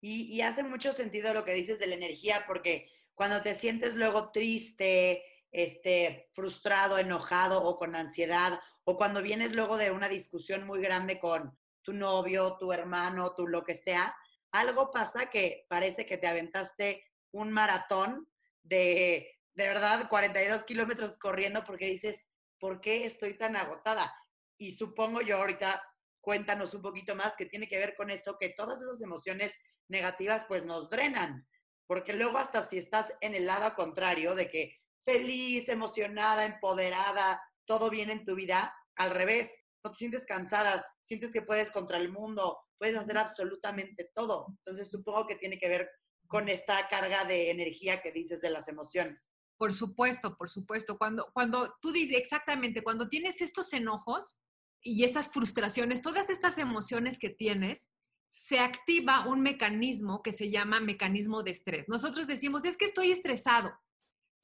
Y, 0.00 0.40
hace 0.40 0.62
mucho 0.62 0.94
sentido 0.94 1.34
lo 1.34 1.44
que 1.44 1.52
dices 1.52 1.78
de 1.78 1.86
la 1.86 1.94
energía, 1.94 2.44
porque 2.46 2.88
cuando 3.14 3.42
te 3.42 3.58
sientes 3.58 3.96
luego 3.96 4.30
triste, 4.32 5.22
este, 5.50 6.30
frustrado, 6.32 6.96
enojado 6.96 7.62
o 7.62 7.78
con 7.78 7.94
ansiedad, 7.94 8.60
o 8.84 8.96
cuando 8.96 9.20
vienes 9.20 9.52
luego 9.52 9.76
de 9.76 9.90
una 9.90 10.08
discusión 10.08 10.66
muy 10.66 10.80
grande 10.80 11.20
con 11.20 11.58
tu 11.82 11.92
novio, 11.92 12.56
tu 12.58 12.72
hermano, 12.72 13.34
tu 13.34 13.46
lo 13.46 13.62
que 13.62 13.76
sea, 13.76 14.16
algo 14.52 14.90
pasa 14.90 15.28
que 15.28 15.66
parece 15.68 16.06
que 16.06 16.16
te 16.16 16.28
aventaste 16.28 17.04
un 17.32 17.52
maratón 17.52 18.26
de 18.62 19.40
de 19.54 19.68
verdad 19.68 20.08
42 20.08 20.64
kilómetros 20.64 21.18
corriendo 21.18 21.64
porque 21.64 21.86
dices, 21.86 22.24
¿por 22.60 22.80
qué 22.80 23.06
estoy 23.06 23.36
tan 23.36 23.56
agotada? 23.56 24.14
Y 24.58 24.72
supongo 24.72 25.22
yo 25.22 25.38
ahorita, 25.38 25.82
cuéntanos 26.20 26.74
un 26.74 26.82
poquito 26.82 27.16
más, 27.16 27.34
que 27.36 27.46
tiene 27.46 27.66
que 27.66 27.78
ver 27.78 27.96
con 27.96 28.10
eso, 28.10 28.36
que 28.38 28.50
todas 28.50 28.80
esas 28.80 29.00
emociones 29.00 29.52
negativas 29.88 30.44
pues 30.46 30.64
nos 30.64 30.88
drenan, 30.88 31.48
porque 31.86 32.12
luego 32.12 32.38
hasta 32.38 32.68
si 32.68 32.78
estás 32.78 33.12
en 33.20 33.34
el 33.34 33.46
lado 33.46 33.74
contrario 33.74 34.34
de 34.34 34.48
que 34.50 34.78
feliz, 35.04 35.68
emocionada, 35.68 36.44
empoderada, 36.44 37.42
todo 37.64 37.90
bien 37.90 38.10
en 38.10 38.24
tu 38.24 38.36
vida, 38.36 38.72
al 38.96 39.10
revés, 39.10 39.50
no 39.82 39.90
te 39.90 39.96
sientes 39.96 40.26
cansada, 40.26 40.84
sientes 41.02 41.32
que 41.32 41.42
puedes 41.42 41.70
contra 41.70 41.96
el 41.96 42.12
mundo, 42.12 42.58
puedes 42.78 42.96
hacer 42.96 43.16
absolutamente 43.18 44.10
todo. 44.14 44.46
Entonces 44.58 44.90
supongo 44.90 45.26
que 45.26 45.36
tiene 45.36 45.58
que 45.58 45.68
ver 45.68 45.90
con 46.26 46.48
esta 46.48 46.88
carga 46.88 47.24
de 47.24 47.50
energía 47.50 48.02
que 48.02 48.12
dices 48.12 48.40
de 48.40 48.50
las 48.50 48.68
emociones. 48.68 49.29
Por 49.60 49.74
supuesto, 49.74 50.38
por 50.38 50.48
supuesto. 50.48 50.96
Cuando, 50.96 51.30
cuando 51.34 51.76
tú 51.82 51.92
dices 51.92 52.16
exactamente, 52.16 52.82
cuando 52.82 53.10
tienes 53.10 53.42
estos 53.42 53.74
enojos 53.74 54.38
y 54.82 55.04
estas 55.04 55.30
frustraciones, 55.30 56.00
todas 56.00 56.30
estas 56.30 56.56
emociones 56.56 57.18
que 57.18 57.28
tienes, 57.28 57.90
se 58.30 58.58
activa 58.58 59.26
un 59.26 59.42
mecanismo 59.42 60.22
que 60.22 60.32
se 60.32 60.50
llama 60.50 60.80
mecanismo 60.80 61.42
de 61.42 61.50
estrés. 61.50 61.90
Nosotros 61.90 62.26
decimos, 62.26 62.64
es 62.64 62.78
que 62.78 62.86
estoy 62.86 63.12
estresado, 63.12 63.78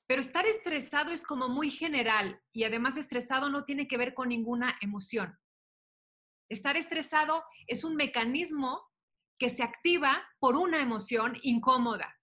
pero 0.07 0.21
estar 0.21 0.45
estresado 0.45 1.13
es 1.13 1.23
como 1.23 1.49
muy 1.49 1.71
general 1.71 2.43
y 2.53 2.65
además 2.65 2.99
estresado 2.99 3.49
no 3.49 3.65
tiene 3.65 3.89
que 3.89 3.97
ver 3.97 4.13
con 4.13 4.29
ninguna 4.29 4.77
emoción. 4.83 5.39
Estar 6.51 6.77
estresado 6.77 7.43
es 7.67 7.85
un 7.85 7.97
mecanismo 7.97 8.87
que 9.39 9.49
se 9.49 9.63
activa 9.63 10.29
por 10.41 10.57
una 10.57 10.79
emoción 10.83 11.39
incómoda 11.41 12.16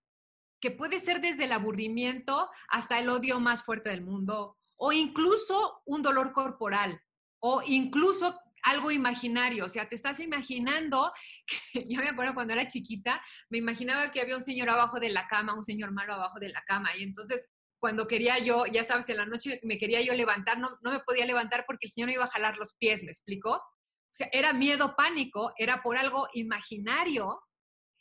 que 0.64 0.72
puede 0.72 1.02
ser 1.02 1.20
desde 1.20 1.44
el 1.44 1.52
aburrimiento 1.52 2.50
hasta 2.70 2.98
el 2.98 3.10
odio 3.10 3.42
más 3.42 3.66
fuerte 3.66 3.90
del 3.90 4.02
mundo, 4.02 4.58
o 4.78 4.94
incluso 4.94 5.82
un 5.86 6.02
dolor 6.02 6.32
corporal, 6.32 7.02
o 7.40 7.62
incluso 7.68 8.40
algo 8.62 8.90
imaginario, 8.90 9.66
o 9.66 9.70
sea, 9.70 9.90
te 9.90 9.96
estás 9.96 10.22
imaginando, 10.22 11.12
yo 11.90 12.00
me 12.00 12.08
acuerdo 12.08 12.34
cuando 12.34 12.54
era 12.54 12.70
chiquita, 12.70 13.22
me 13.50 13.58
imaginaba 13.58 14.14
que 14.14 14.22
había 14.22 14.38
un 14.38 14.42
señor 14.42 14.70
abajo 14.70 15.02
de 15.02 15.10
la 15.10 15.28
cama, 15.28 15.54
un 15.54 15.66
señor 15.66 15.92
malo 15.92 16.14
abajo 16.14 16.40
de 16.40 16.48
la 16.48 16.62
cama, 16.62 16.96
y 16.98 17.04
entonces 17.04 17.46
cuando 17.78 18.08
quería 18.08 18.40
yo, 18.40 18.66
ya 18.66 18.86
sabes, 18.86 19.10
en 19.10 19.18
la 19.18 19.26
noche 19.26 19.60
me 19.64 19.78
quería 19.78 20.00
yo 20.00 20.14
levantar, 20.14 20.60
no, 20.60 20.78
no 20.82 20.94
me 20.94 21.02
podía 21.02 21.26
levantar 21.26 21.66
porque 21.68 21.88
el 21.88 21.92
señor 21.92 22.08
me 22.08 22.14
iba 22.14 22.24
a 22.24 22.32
jalar 22.32 22.58
los 22.58 22.74
pies, 22.76 23.04
¿me 23.04 23.12
explicó? 23.12 23.56
O 23.56 24.16
sea, 24.16 24.30
era 24.32 24.54
miedo, 24.54 24.96
pánico, 24.96 25.52
era 25.58 25.84
por 25.84 25.98
algo 25.98 26.30
imaginario 26.32 27.42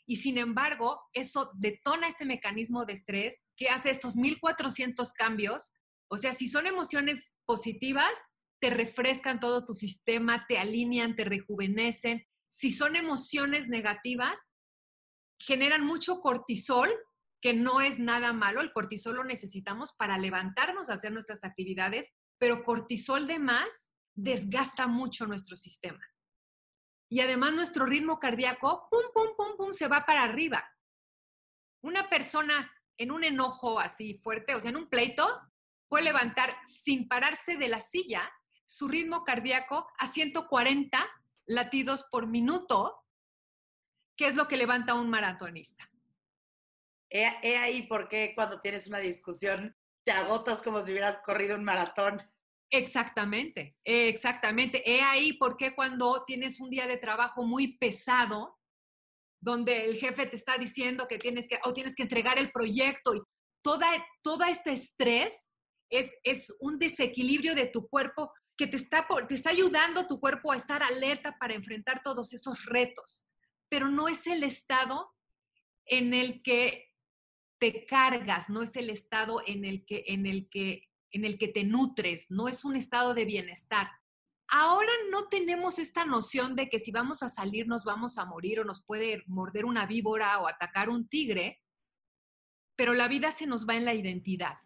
y 0.06 0.16
sin 0.16 0.38
embargo, 0.38 1.00
eso 1.12 1.50
detona 1.54 2.08
este 2.08 2.24
mecanismo 2.24 2.84
de 2.84 2.94
estrés 2.94 3.44
que 3.56 3.68
hace 3.68 3.90
estos 3.90 4.16
1400 4.16 5.12
cambios. 5.12 5.72
O 6.08 6.18
sea, 6.18 6.34
si 6.34 6.48
son 6.48 6.66
emociones 6.66 7.34
positivas, 7.44 8.12
te 8.60 8.70
refrescan 8.70 9.40
todo 9.40 9.64
tu 9.64 9.74
sistema, 9.74 10.46
te 10.48 10.58
alinean, 10.58 11.16
te 11.16 11.24
rejuvenecen. 11.24 12.26
Si 12.48 12.70
son 12.70 12.96
emociones 12.96 13.68
negativas, 13.68 14.38
generan 15.38 15.84
mucho 15.84 16.20
cortisol, 16.20 16.90
que 17.40 17.54
no 17.54 17.80
es 17.80 17.98
nada 17.98 18.32
malo. 18.32 18.60
El 18.60 18.72
cortisol 18.72 19.16
lo 19.16 19.24
necesitamos 19.24 19.92
para 19.96 20.18
levantarnos 20.18 20.90
hacer 20.90 21.12
nuestras 21.12 21.42
actividades, 21.44 22.12
pero 22.38 22.62
cortisol 22.62 23.26
de 23.26 23.38
más 23.38 23.92
desgasta 24.14 24.86
mucho 24.86 25.26
nuestro 25.26 25.56
sistema. 25.56 26.00
Y 27.12 27.20
además 27.20 27.52
nuestro 27.52 27.84
ritmo 27.84 28.18
cardíaco, 28.18 28.88
pum, 28.90 29.02
pum, 29.12 29.36
pum, 29.36 29.54
pum, 29.58 29.72
se 29.74 29.86
va 29.86 30.06
para 30.06 30.22
arriba. 30.22 30.66
Una 31.82 32.08
persona 32.08 32.72
en 32.96 33.10
un 33.10 33.22
enojo 33.22 33.78
así 33.78 34.14
fuerte, 34.14 34.54
o 34.54 34.62
sea, 34.62 34.70
en 34.70 34.78
un 34.78 34.88
pleito, 34.88 35.28
puede 35.88 36.04
levantar 36.04 36.56
sin 36.64 37.08
pararse 37.08 37.58
de 37.58 37.68
la 37.68 37.82
silla 37.82 38.32
su 38.64 38.88
ritmo 38.88 39.24
cardíaco 39.24 39.86
a 39.98 40.06
140 40.06 41.06
latidos 41.48 42.02
por 42.04 42.28
minuto, 42.28 43.04
que 44.16 44.26
es 44.26 44.34
lo 44.34 44.48
que 44.48 44.56
levanta 44.56 44.94
un 44.94 45.10
maratonista. 45.10 45.90
He, 47.10 47.58
ahí 47.58 47.82
por 47.88 48.08
qué 48.08 48.32
cuando 48.34 48.62
tienes 48.62 48.86
una 48.86 49.00
discusión 49.00 49.76
te 50.04 50.12
agotas 50.12 50.62
como 50.62 50.82
si 50.82 50.92
hubieras 50.92 51.18
corrido 51.18 51.56
un 51.56 51.64
maratón. 51.64 52.22
Exactamente, 52.74 53.76
exactamente. 53.84 54.82
He 54.90 55.02
ahí 55.02 55.34
por 55.34 55.58
qué 55.58 55.74
cuando 55.74 56.24
tienes 56.26 56.58
un 56.58 56.70
día 56.70 56.86
de 56.86 56.96
trabajo 56.96 57.44
muy 57.44 57.76
pesado, 57.76 58.58
donde 59.42 59.84
el 59.84 59.96
jefe 59.98 60.24
te 60.24 60.36
está 60.36 60.56
diciendo 60.56 61.06
que 61.06 61.18
tienes 61.18 61.46
que, 61.48 61.60
o 61.64 61.74
tienes 61.74 61.94
que 61.94 62.04
entregar 62.04 62.38
el 62.38 62.50
proyecto 62.50 63.14
y 63.14 63.20
toda, 63.62 63.88
todo 64.22 64.44
este 64.44 64.72
estrés 64.72 65.50
es, 65.90 66.10
es 66.24 66.50
un 66.60 66.78
desequilibrio 66.78 67.54
de 67.54 67.66
tu 67.66 67.88
cuerpo 67.88 68.32
que 68.56 68.66
te 68.66 68.78
está, 68.78 69.06
te 69.28 69.34
está 69.34 69.50
ayudando 69.50 70.06
tu 70.06 70.18
cuerpo 70.18 70.50
a 70.50 70.56
estar 70.56 70.82
alerta 70.82 71.36
para 71.38 71.52
enfrentar 71.52 72.02
todos 72.02 72.32
esos 72.32 72.64
retos, 72.64 73.26
pero 73.68 73.88
no 73.88 74.08
es 74.08 74.26
el 74.26 74.44
estado 74.44 75.12
en 75.84 76.14
el 76.14 76.42
que 76.42 76.88
te 77.60 77.84
cargas, 77.84 78.48
no 78.48 78.62
es 78.62 78.76
el 78.76 78.88
estado 78.88 79.42
en 79.46 79.66
el 79.66 79.84
que, 79.84 80.04
en 80.06 80.24
el 80.24 80.48
que, 80.48 80.88
en 81.12 81.24
el 81.24 81.38
que 81.38 81.48
te 81.48 81.64
nutres, 81.64 82.30
no 82.30 82.48
es 82.48 82.64
un 82.64 82.76
estado 82.76 83.14
de 83.14 83.24
bienestar. 83.24 83.88
Ahora 84.48 84.92
no 85.10 85.28
tenemos 85.28 85.78
esta 85.78 86.04
noción 86.04 86.56
de 86.56 86.68
que 86.68 86.78
si 86.78 86.90
vamos 86.90 87.22
a 87.22 87.28
salir 87.28 87.66
nos 87.68 87.84
vamos 87.84 88.18
a 88.18 88.24
morir 88.24 88.60
o 88.60 88.64
nos 88.64 88.84
puede 88.84 89.22
morder 89.26 89.64
una 89.64 89.86
víbora 89.86 90.40
o 90.40 90.48
atacar 90.48 90.90
un 90.90 91.08
tigre, 91.08 91.62
pero 92.76 92.94
la 92.94 93.08
vida 93.08 93.30
se 93.30 93.46
nos 93.46 93.66
va 93.66 93.76
en 93.76 93.84
la 93.84 93.94
identidad. 93.94 94.58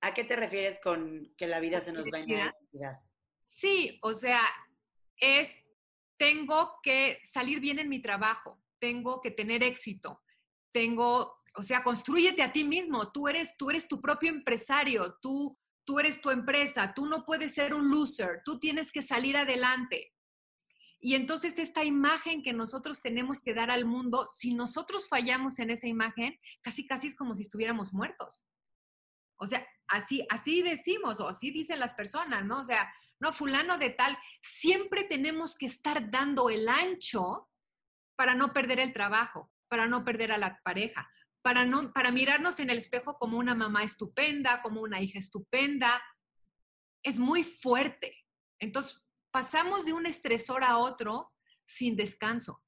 ¿A 0.00 0.14
qué 0.14 0.24
te 0.24 0.36
refieres 0.36 0.78
con 0.82 1.32
que 1.36 1.46
la 1.46 1.60
vida 1.60 1.80
se 1.80 1.92
nos 1.92 2.04
va 2.04 2.20
en 2.20 2.28
la 2.28 2.34
identidad? 2.34 3.00
Sí, 3.42 3.98
o 4.02 4.14
sea, 4.14 4.40
es, 5.16 5.64
tengo 6.16 6.78
que 6.82 7.20
salir 7.24 7.60
bien 7.60 7.78
en 7.78 7.88
mi 7.88 8.00
trabajo, 8.00 8.60
tengo 8.78 9.20
que 9.20 9.30
tener 9.30 9.62
éxito, 9.62 10.22
tengo, 10.72 11.42
o 11.56 11.62
sea, 11.62 11.82
construyete 11.82 12.42
a 12.42 12.52
ti 12.52 12.64
mismo, 12.64 13.10
tú 13.12 13.28
eres, 13.28 13.56
tú 13.56 13.70
eres 13.70 13.88
tu 13.88 14.00
propio 14.00 14.30
empresario, 14.30 15.16
tú 15.20 15.56
tú 15.86 16.00
eres 16.00 16.20
tu 16.20 16.30
empresa, 16.30 16.92
tú 16.94 17.06
no 17.06 17.24
puedes 17.24 17.54
ser 17.54 17.72
un 17.72 17.90
loser, 17.90 18.42
tú 18.44 18.58
tienes 18.58 18.92
que 18.92 19.02
salir 19.02 19.36
adelante. 19.36 20.12
Y 21.00 21.14
entonces 21.14 21.58
esta 21.58 21.84
imagen 21.84 22.42
que 22.42 22.52
nosotros 22.52 23.00
tenemos 23.00 23.40
que 23.40 23.54
dar 23.54 23.70
al 23.70 23.84
mundo, 23.84 24.26
si 24.28 24.54
nosotros 24.54 25.08
fallamos 25.08 25.58
en 25.60 25.70
esa 25.70 25.86
imagen, 25.86 26.38
casi 26.60 26.86
casi 26.86 27.06
es 27.06 27.14
como 27.14 27.34
si 27.34 27.42
estuviéramos 27.42 27.92
muertos. 27.92 28.48
O 29.38 29.46
sea, 29.46 29.64
así 29.86 30.26
así 30.28 30.62
decimos 30.62 31.20
o 31.20 31.28
así 31.28 31.52
dicen 31.52 31.78
las 31.78 31.94
personas, 31.94 32.44
¿no? 32.44 32.62
O 32.62 32.64
sea, 32.64 32.92
no 33.20 33.32
fulano 33.32 33.78
de 33.78 33.90
tal, 33.90 34.18
siempre 34.42 35.04
tenemos 35.04 35.54
que 35.54 35.66
estar 35.66 36.10
dando 36.10 36.50
el 36.50 36.68
ancho 36.68 37.48
para 38.16 38.34
no 38.34 38.52
perder 38.52 38.80
el 38.80 38.92
trabajo, 38.92 39.52
para 39.68 39.86
no 39.86 40.04
perder 40.04 40.32
a 40.32 40.38
la 40.38 40.60
pareja, 40.64 41.08
para, 41.46 41.64
no, 41.64 41.92
para 41.92 42.10
mirarnos 42.10 42.58
en 42.58 42.70
el 42.70 42.78
espejo 42.78 43.18
como 43.18 43.38
una 43.38 43.54
mamá 43.54 43.84
estupenda, 43.84 44.62
como 44.62 44.80
una 44.80 45.00
hija 45.00 45.20
estupenda, 45.20 46.02
es 47.04 47.20
muy 47.20 47.44
fuerte. 47.44 48.16
Entonces, 48.58 49.00
pasamos 49.30 49.84
de 49.84 49.92
un 49.92 50.06
estresor 50.06 50.64
a 50.64 50.78
otro 50.78 51.32
sin 51.64 51.94
descanso. 51.94 52.64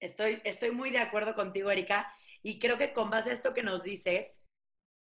Estoy, 0.00 0.42
estoy 0.44 0.70
muy 0.70 0.90
de 0.90 0.98
acuerdo 0.98 1.34
contigo, 1.34 1.70
Erika, 1.70 2.14
y 2.42 2.58
creo 2.58 2.76
que 2.76 2.92
con 2.92 3.08
base 3.08 3.30
a 3.30 3.32
esto 3.32 3.54
que 3.54 3.62
nos 3.62 3.82
dices, 3.82 4.38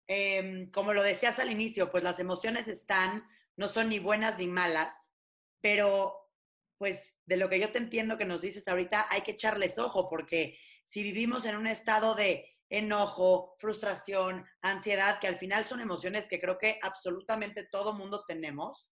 em, 0.08 0.68
como 0.72 0.92
lo 0.92 1.04
decías 1.04 1.38
al 1.38 1.52
inicio, 1.52 1.92
pues 1.92 2.02
las 2.02 2.18
emociones 2.18 2.66
están, 2.66 3.24
no 3.56 3.68
son 3.68 3.90
ni 3.90 4.00
buenas 4.00 4.38
ni 4.38 4.48
malas, 4.48 4.92
pero 5.60 6.16
pues 6.78 7.14
de 7.26 7.36
lo 7.36 7.48
que 7.48 7.60
yo 7.60 7.70
te 7.70 7.78
entiendo 7.78 8.18
que 8.18 8.24
nos 8.24 8.40
dices 8.40 8.66
ahorita, 8.66 9.06
hay 9.08 9.22
que 9.22 9.30
echarles 9.30 9.78
ojo, 9.78 10.08
porque 10.08 10.58
si 10.84 11.04
vivimos 11.04 11.46
en 11.46 11.54
un 11.54 11.68
estado 11.68 12.16
de 12.16 12.53
enojo, 12.70 13.54
frustración, 13.58 14.44
ansiedad, 14.62 15.18
que 15.20 15.28
al 15.28 15.38
final 15.38 15.64
son 15.64 15.80
emociones 15.80 16.26
que 16.28 16.40
creo 16.40 16.58
que 16.58 16.78
absolutamente 16.82 17.66
todo 17.70 17.94
mundo 17.94 18.24
tenemos, 18.26 18.88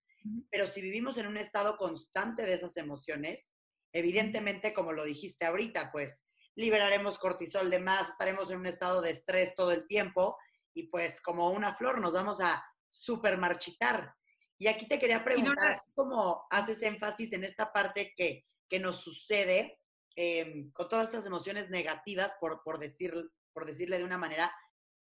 pero 0.50 0.66
si 0.66 0.80
vivimos 0.80 1.16
en 1.18 1.26
un 1.26 1.36
estado 1.36 1.76
constante 1.76 2.42
de 2.42 2.54
esas 2.54 2.76
emociones, 2.76 3.46
evidentemente, 3.92 4.74
como 4.74 4.92
lo 4.92 5.04
dijiste 5.04 5.46
ahorita, 5.46 5.90
pues 5.92 6.20
liberaremos 6.54 7.18
cortisol 7.18 7.70
de 7.70 7.78
más, 7.78 8.08
estaremos 8.08 8.50
en 8.50 8.58
un 8.58 8.66
estado 8.66 9.00
de 9.00 9.12
estrés 9.12 9.54
todo 9.54 9.70
el 9.70 9.86
tiempo 9.86 10.36
y 10.74 10.88
pues 10.88 11.20
como 11.20 11.50
una 11.50 11.76
flor 11.76 12.00
nos 12.00 12.12
vamos 12.12 12.40
a 12.40 12.64
super 12.88 13.38
marchitar. 13.38 14.14
Y 14.58 14.66
aquí 14.66 14.88
te 14.88 14.98
quería 14.98 15.24
preguntar, 15.24 15.80
¿cómo 15.94 16.46
haces 16.50 16.82
énfasis 16.82 17.32
en 17.32 17.44
esta 17.44 17.72
parte 17.72 18.12
que, 18.16 18.44
que 18.68 18.80
nos 18.80 19.00
sucede 19.00 19.78
em, 20.16 20.72
con 20.72 20.88
todas 20.88 21.06
estas 21.06 21.26
emociones 21.26 21.70
negativas, 21.70 22.34
por, 22.40 22.62
por, 22.64 22.80
decir, 22.80 23.14
por 23.58 23.66
decirle 23.66 23.98
de 23.98 24.04
una 24.04 24.16
manera, 24.16 24.52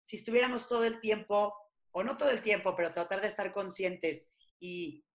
si 0.08 0.18
estuviéramos 0.18 0.68
todo 0.68 0.84
el 0.84 1.00
tiempo, 1.02 1.54
o 1.92 2.04
no 2.04 2.18
todo 2.18 2.32
el 2.32 2.42
tiempo, 2.42 2.76
pero 2.76 2.92
tratar 2.92 3.22
de 3.22 3.28
estar 3.28 3.54
conscientes 3.54 4.28
y 4.60 5.06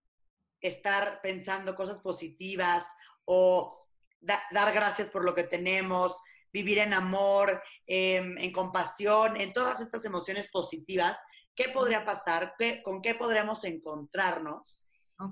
estar 0.60 1.20
pensando 1.20 1.74
cosas 1.74 1.98
positivas 1.98 2.86
o 3.24 3.88
dar 4.20 4.72
gracias 4.72 5.10
por 5.10 5.24
lo 5.24 5.34
que 5.34 5.42
tenemos, 5.42 6.14
vivir 6.52 6.78
en 6.78 6.94
amor, 6.94 7.60
em, 7.88 8.38
en 8.38 8.52
compasión, 8.52 9.40
en 9.40 9.52
todas 9.52 9.80
estas 9.80 10.04
emociones 10.04 10.46
positivas, 10.46 11.18
¿qué 11.56 11.70
podría 11.70 12.04
pasar? 12.04 12.54
¿Con 12.84 13.02
qué 13.02 13.16
podríamos 13.16 13.64
encontrarnos? 13.64 14.80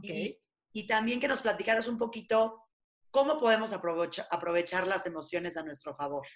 Y, 0.02 0.40
y, 0.72 0.86
también 0.88 1.20
que 1.20 1.28
nos 1.28 1.40
platicaras 1.40 1.86
un 1.86 1.98
poquito 1.98 2.64
cómo 3.12 3.38
podemos 3.38 3.70
aprovechar 3.72 4.88
las 4.88 5.06
emociones 5.06 5.56
a 5.56 5.62
nuestro 5.62 5.94
favor. 5.94 6.26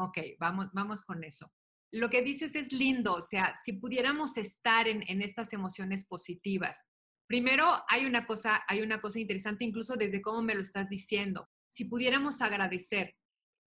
Ok, 0.00 0.18
vamos, 0.38 0.68
vamos 0.72 1.02
con 1.02 1.22
eso. 1.24 1.52
Lo 1.92 2.08
que 2.08 2.22
dices 2.22 2.54
es 2.54 2.72
lindo, 2.72 3.12
o 3.12 3.22
sea, 3.22 3.54
si 3.62 3.74
pudiéramos 3.74 4.38
estar 4.38 4.88
en, 4.88 5.02
estas 5.20 5.52
emociones 5.52 6.06
positivas. 6.06 6.86
Primero, 7.26 7.84
hay 7.86 8.06
una 8.06 8.26
cosa, 8.26 8.64
hay 8.66 8.80
una 8.80 9.02
cosa 9.02 9.20
interesante, 9.20 9.66
incluso 9.66 9.96
desde 9.96 10.22
cómo 10.22 10.40
me 10.40 10.54
lo 10.54 10.62
estás 10.62 10.88
diciendo. 10.88 11.50
Si 11.68 11.84
pudiéramos 11.84 12.40
agradecer 12.40 13.14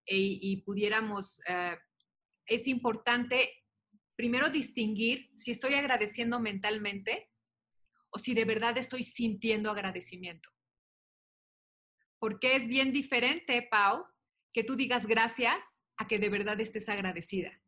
y, 0.06 0.62
pudiéramos, 0.62 1.40
eh, 1.46 1.76
es 2.46 2.66
importante 2.66 3.52
primero 4.16 4.48
distinguir 4.48 5.28
si 5.36 5.50
estoy 5.50 5.74
agradeciendo 5.74 6.40
mentalmente 6.40 7.28
o 8.08 8.18
si 8.18 8.32
de 8.32 8.46
verdad 8.46 8.78
estoy 8.78 9.02
sintiendo 9.02 9.70
agradecimiento. 9.70 10.48
Porque 12.18 12.56
es 12.56 12.66
bien 12.66 12.90
diferente, 12.90 13.68
Pau, 13.70 14.06
que 14.54 14.64
tú 14.64 14.76
digas 14.76 15.06
gracias 15.06 15.71
que 16.06 16.18
de 16.18 16.28
verdad 16.28 16.60
estés 16.60 16.88
agradecida. 16.88 17.60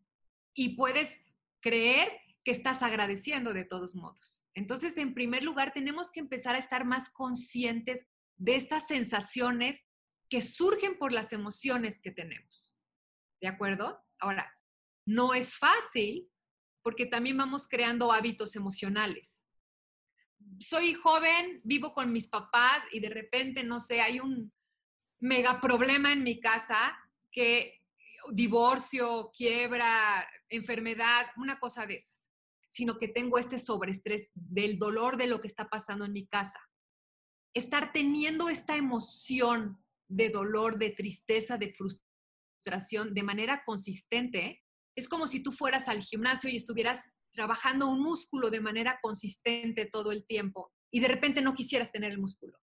Y 0.54 0.76
puedes 0.76 1.20
creer 1.60 2.08
que 2.44 2.50
estás 2.50 2.82
agradeciendo 2.82 3.52
de 3.52 3.64
todos 3.64 3.94
modos. 3.94 4.42
Entonces, 4.54 4.96
en 4.98 5.14
primer 5.14 5.42
lugar, 5.42 5.72
tenemos 5.72 6.10
que 6.10 6.20
empezar 6.20 6.54
a 6.54 6.58
estar 6.58 6.84
más 6.84 7.10
conscientes 7.10 8.06
de 8.36 8.56
estas 8.56 8.86
sensaciones 8.86 9.84
que 10.28 10.42
surgen 10.42 10.98
por 10.98 11.12
las 11.12 11.32
emociones 11.32 12.00
que 12.00 12.10
tenemos. 12.10 12.76
¿De 13.40 13.48
acuerdo? 13.48 14.00
Ahora, 14.18 14.52
no 15.06 15.34
es 15.34 15.54
fácil 15.54 16.28
porque 16.82 17.06
también 17.06 17.36
vamos 17.36 17.66
creando 17.66 18.12
hábitos 18.12 18.56
emocionales. 18.56 19.46
Soy 20.58 20.94
joven, 20.94 21.60
vivo 21.64 21.94
con 21.94 22.12
mis 22.12 22.26
papás 22.26 22.84
y 22.92 23.00
de 23.00 23.08
repente, 23.08 23.64
no 23.64 23.80
sé, 23.80 24.00
hay 24.00 24.20
un 24.20 24.52
mega 25.18 25.60
problema 25.60 26.12
en 26.12 26.22
mi 26.22 26.40
casa 26.40 26.94
que 27.32 27.83
divorcio, 28.32 29.30
quiebra, 29.36 30.26
enfermedad, 30.48 31.26
una 31.36 31.58
cosa 31.58 31.86
de 31.86 31.96
esas, 31.96 32.30
sino 32.68 32.98
que 32.98 33.08
tengo 33.08 33.38
este 33.38 33.58
sobreestrés 33.58 34.30
del 34.34 34.78
dolor 34.78 35.16
de 35.16 35.26
lo 35.26 35.40
que 35.40 35.48
está 35.48 35.68
pasando 35.68 36.04
en 36.04 36.12
mi 36.12 36.26
casa. 36.26 36.58
Estar 37.54 37.92
teniendo 37.92 38.48
esta 38.48 38.76
emoción 38.76 39.82
de 40.08 40.30
dolor, 40.30 40.78
de 40.78 40.90
tristeza, 40.90 41.56
de 41.56 41.72
frustración 41.72 43.14
de 43.14 43.22
manera 43.22 43.62
consistente, 43.64 44.62
es 44.96 45.08
como 45.08 45.26
si 45.26 45.42
tú 45.42 45.52
fueras 45.52 45.88
al 45.88 46.02
gimnasio 46.02 46.50
y 46.50 46.56
estuvieras 46.56 47.10
trabajando 47.32 47.88
un 47.88 48.00
músculo 48.00 48.50
de 48.50 48.60
manera 48.60 48.98
consistente 49.02 49.86
todo 49.86 50.12
el 50.12 50.24
tiempo 50.26 50.72
y 50.90 51.00
de 51.00 51.08
repente 51.08 51.42
no 51.42 51.54
quisieras 51.54 51.90
tener 51.90 52.12
el 52.12 52.20
músculo. 52.20 52.56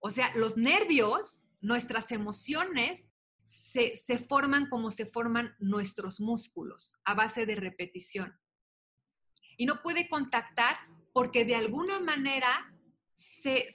O 0.00 0.10
sea, 0.10 0.34
los 0.36 0.56
nervios, 0.56 1.48
nuestras 1.60 2.10
emociones 2.12 3.11
se, 3.44 4.18
forman 4.18 4.68
como 4.68 4.90
se 4.90 5.06
forman 5.06 5.54
nuestros 5.58 6.20
músculos, 6.20 6.94
a 7.04 7.14
base 7.14 7.46
de 7.46 7.56
repetición. 7.56 8.38
Y 9.56 9.66
no 9.66 9.82
puede 9.82 10.08
contactar 10.08 10.76
porque 11.12 11.44
de 11.44 11.54
alguna 11.54 12.00
manera 12.00 12.74
se 13.14 13.68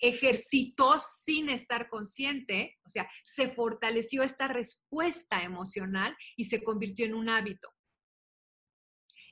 ejercitó 0.00 0.98
sin 0.98 1.48
estar 1.48 1.88
consciente, 1.88 2.78
o 2.84 2.88
sea, 2.88 3.08
se 3.22 3.48
fortaleció 3.48 4.22
esta 4.22 4.48
respuesta 4.48 5.42
emocional 5.42 6.16
y 6.36 6.44
se 6.44 6.62
convirtió 6.62 7.06
en 7.06 7.14
un 7.14 7.28
hábito. 7.28 7.68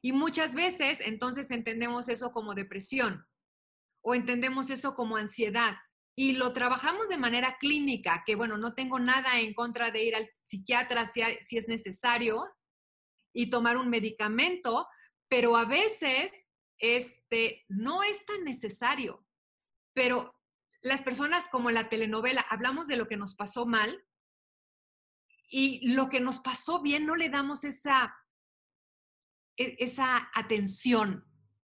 Y 0.01 0.13
muchas 0.13 0.55
veces 0.55 0.99
entonces 1.01 1.51
entendemos 1.51 2.09
eso 2.09 2.33
como 2.33 2.55
depresión 2.55 3.25
o 4.01 4.15
entendemos 4.15 4.69
eso 4.71 4.95
como 4.95 5.17
ansiedad 5.17 5.77
y 6.15 6.33
lo 6.33 6.53
trabajamos 6.53 7.09
de 7.09 7.17
manera 7.17 7.57
clínica, 7.59 8.23
que 8.27 8.35
bueno, 8.35 8.59
no 8.59 8.75
tengo 8.75 8.99
nada 8.99 9.41
en 9.41 9.55
contra 9.55 9.91
de 9.91 10.05
ir 10.05 10.15
al 10.15 10.29
psiquiatra 10.35 11.11
si, 11.11 11.23
es 11.23 11.69
necesario 11.69 12.45
y 13.33 13.49
tomar 13.49 13.79
un 13.79 13.89
medicamento, 13.89 14.87
pero 15.29 15.57
a 15.57 15.65
veces 15.65 16.31
este, 16.79 17.65
no 17.69 18.03
es 18.03 18.25
tan 18.27 18.45
necesario. 18.45 19.27
Pero 19.95 20.35
las 20.83 21.03
personas 21.03 21.49
como 21.49 21.71
la 21.71 21.89
telenovela 21.89 22.45
hablamos 22.51 22.89
de 22.89 22.97
lo 22.97 23.09
que 23.09 23.17
nos 23.17 23.35
pasó 23.35 23.65
mal 23.65 24.05
y 25.49 25.93
lo 25.93 26.11
que 26.11 26.21
nos 26.21 26.41
pasó 26.41 26.83
bien 26.83 27.07
no 27.07 27.17
le 27.17 27.31
damos 27.31 27.65
esa, 27.65 28.15
e, 29.57 29.77
esa 29.79 30.31
atención, 30.35 31.27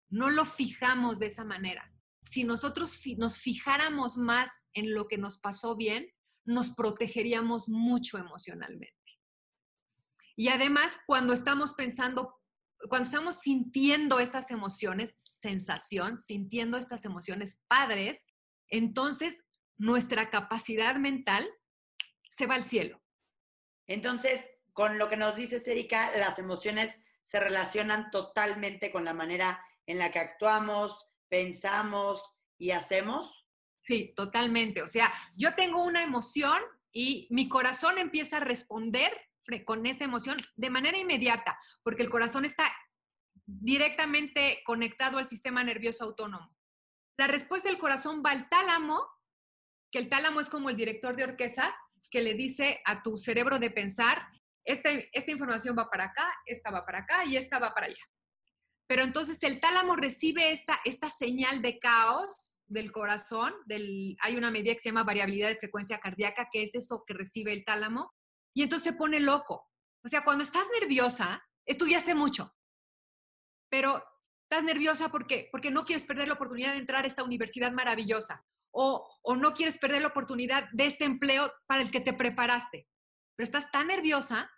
no 0.09 0.29
lo 0.29 0.45
fijamos 0.45 1.17
de 1.17 1.27
esa 1.27 1.43
manera. 1.43 1.94
Si 2.25 2.44
nosotros 2.44 3.00
nos 3.17 3.38
fijáramos 3.38 4.17
más 4.17 4.65
en 4.74 4.94
lo 4.94 5.08
que 5.08 5.17
nos 5.17 5.39
pasó 5.39 5.75
bien, 5.75 6.12
nos 6.44 6.72
protegeríamos 6.72 7.70
mucho 7.70 8.17
emocionalmente. 8.17 8.94
Y 10.36 10.50
además, 10.50 11.00
cuando 11.08 11.34
estamos 11.34 11.74
pensando 11.74 12.41
cuando 12.89 13.05
estamos 13.05 13.39
sintiendo 13.39 14.20
estas 14.20 14.51
emociones, 14.51 15.13
sensación, 15.17 16.22
sintiendo 16.22 16.77
estas 16.77 17.05
emociones 17.05 17.63
padres, 17.67 18.25
entonces 18.70 19.44
nuestra 19.77 20.29
capacidad 20.29 20.96
mental 20.96 21.48
se 22.29 22.48
va 22.48 22.55
al 22.55 22.65
cielo. 22.65 23.01
Entonces, 23.88 24.41
con 24.74 24.98
lo 24.98 25.10
que 25.10 25.17
nos 25.17 25.36
dice 25.36 25.62
Erika, 25.65 26.12
las 26.17 26.39
emociones 26.39 27.00
se 27.24 27.39
relacionan 27.39 28.12
totalmente 28.12 28.91
con 28.91 29.05
la 29.05 29.13
manera 29.13 29.63
en 29.88 29.98
la 29.98 30.12
que 30.12 30.20
actuamos, 30.20 31.08
pensamos 31.29 32.22
y 32.58 32.72
hacemos. 32.72 33.46
Sí, 33.77 34.13
totalmente. 34.15 34.82
O 34.82 34.88
sea, 34.88 35.13
yo 35.36 35.53
tengo 35.55 35.84
una 35.84 36.03
emoción 36.03 36.60
y 36.91 37.27
mi 37.29 37.50
corazón 37.50 37.98
empieza 37.98 38.38
a 38.38 38.41
responder 38.41 39.12
con 39.65 39.86
esa 39.86 40.05
emoción 40.05 40.38
de 40.55 40.70
manera 40.70 40.98
inmediata, 40.98 41.60
porque 41.84 42.01
el 42.01 42.10
corazón 42.10 42.46
está 42.46 42.63
directamente 43.46 44.63
conectado 44.65 45.17
al 45.17 45.27
sistema 45.27 45.63
nervioso 45.63 46.03
autónomo. 46.03 46.55
La 47.17 47.27
respuesta 47.27 47.70
del 47.70 47.77
corazón 47.77 48.24
va 48.25 48.32
al 48.32 48.50
tálamo, 48.50 49.08
que 49.91 50.00
el 50.00 50.10
tálamo 50.10 50.39
es 50.39 50.50
como 50.50 50.70
el 50.70 50.75
director 50.75 51.15
de 51.15 51.25
orquesta, 51.25 51.75
que 52.10 52.22
le 52.22 52.34
dice 52.34 52.82
a 52.86 53.03
tu 53.03 53.17
cerebro 53.17 53.60
de 53.60 53.70
pensar, 53.70 54.27
esta, 54.63 54.89
esta 54.89 55.32
información 55.32 55.75
va 55.77 55.89
para 55.89 56.05
acá, 56.05 56.27
esta 56.46 56.72
va 56.72 56.86
para 56.86 57.00
acá 57.00 57.25
y 57.25 57.38
esta 57.38 57.60
va 57.60 57.74
para 57.74 57.88
allá. 57.88 58.03
Pero 58.88 59.04
entonces 59.04 59.42
el 59.44 59.60
tálamo 59.60 59.96
recibe 59.96 60.51
esta, 60.51 60.80
esta 60.86 61.10
señal 61.10 61.62
de 61.62 61.80
caos 61.80 62.60
del 62.68 62.92
corazón, 62.92 63.54
del, 63.65 64.15
hay 64.22 64.36
una 64.36 64.51
medida 64.51 64.74
que 64.74 64.80
se 64.80 64.89
llama 64.89 65.04
variabilidad 65.04 65.50
de 65.50 65.58
frecuencia 65.58 66.00
cardíaca, 66.00 66.50
que 66.51 66.63
es 66.63 66.75
eso 66.75 67.04
que 67.06 67.13
recibe 67.13 67.54
el 67.54 67.65
tálamo, 67.65 68.12
y 68.56 68.63
entonces 68.63 68.92
se 68.92 68.98
pone 68.98 69.20
loco. 69.20 69.68
O 70.04 70.08
sea, 70.08 70.24
cuando 70.24 70.44
estás 70.44 70.68
nerviosa, 70.80 71.44
estudiaste 71.65 72.15
mucho, 72.15 72.54
pero 73.70 74.04
estás 74.44 74.63
nerviosa 74.63 75.10
porque, 75.10 75.50
porque 75.52 75.71
no 75.71 75.86
quieres 75.86 76.06
perder 76.06 76.28
la 76.28 76.36
oportunidad 76.36 76.74
de 76.74 76.80
entrar 76.80 77.04
a 77.04 77.08
esta 77.08 77.24
universidad 77.24 77.71
maravillosa 77.71 78.45
o, 78.71 79.08
o 79.24 79.36
no 79.36 79.54
quieres 79.54 79.78
perder 79.78 80.02
la 80.02 80.10
oportunidad 80.10 80.69
de 80.74 80.86
este 80.86 81.06
empleo 81.06 81.52
para 81.65 81.82
el 81.82 81.91
que 81.91 82.02
te 82.02 82.13
preparaste. 82.13 82.88
Pero 83.36 83.45
estás 83.45 83.71
tan 83.71 83.88
nerviosa 83.88 84.50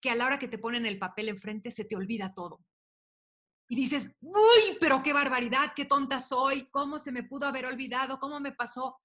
que 0.00 0.10
a 0.10 0.14
la 0.14 0.26
hora 0.26 0.38
que 0.38 0.48
te 0.48 0.58
ponen 0.58 0.86
el 0.86 0.98
papel 0.98 1.28
enfrente 1.28 1.70
se 1.70 1.84
te 1.84 1.96
olvida 1.96 2.32
todo. 2.34 2.60
Y 3.70 3.76
dices, 3.76 4.10
uy, 4.20 4.76
pero 4.80 5.00
qué 5.00 5.12
barbaridad, 5.12 5.74
qué 5.76 5.84
tonta 5.84 6.18
soy, 6.18 6.68
cómo 6.70 6.98
se 6.98 7.12
me 7.12 7.22
pudo 7.22 7.46
haber 7.46 7.66
olvidado, 7.66 8.18
cómo 8.18 8.40
me 8.40 8.50
pasó. 8.50 9.00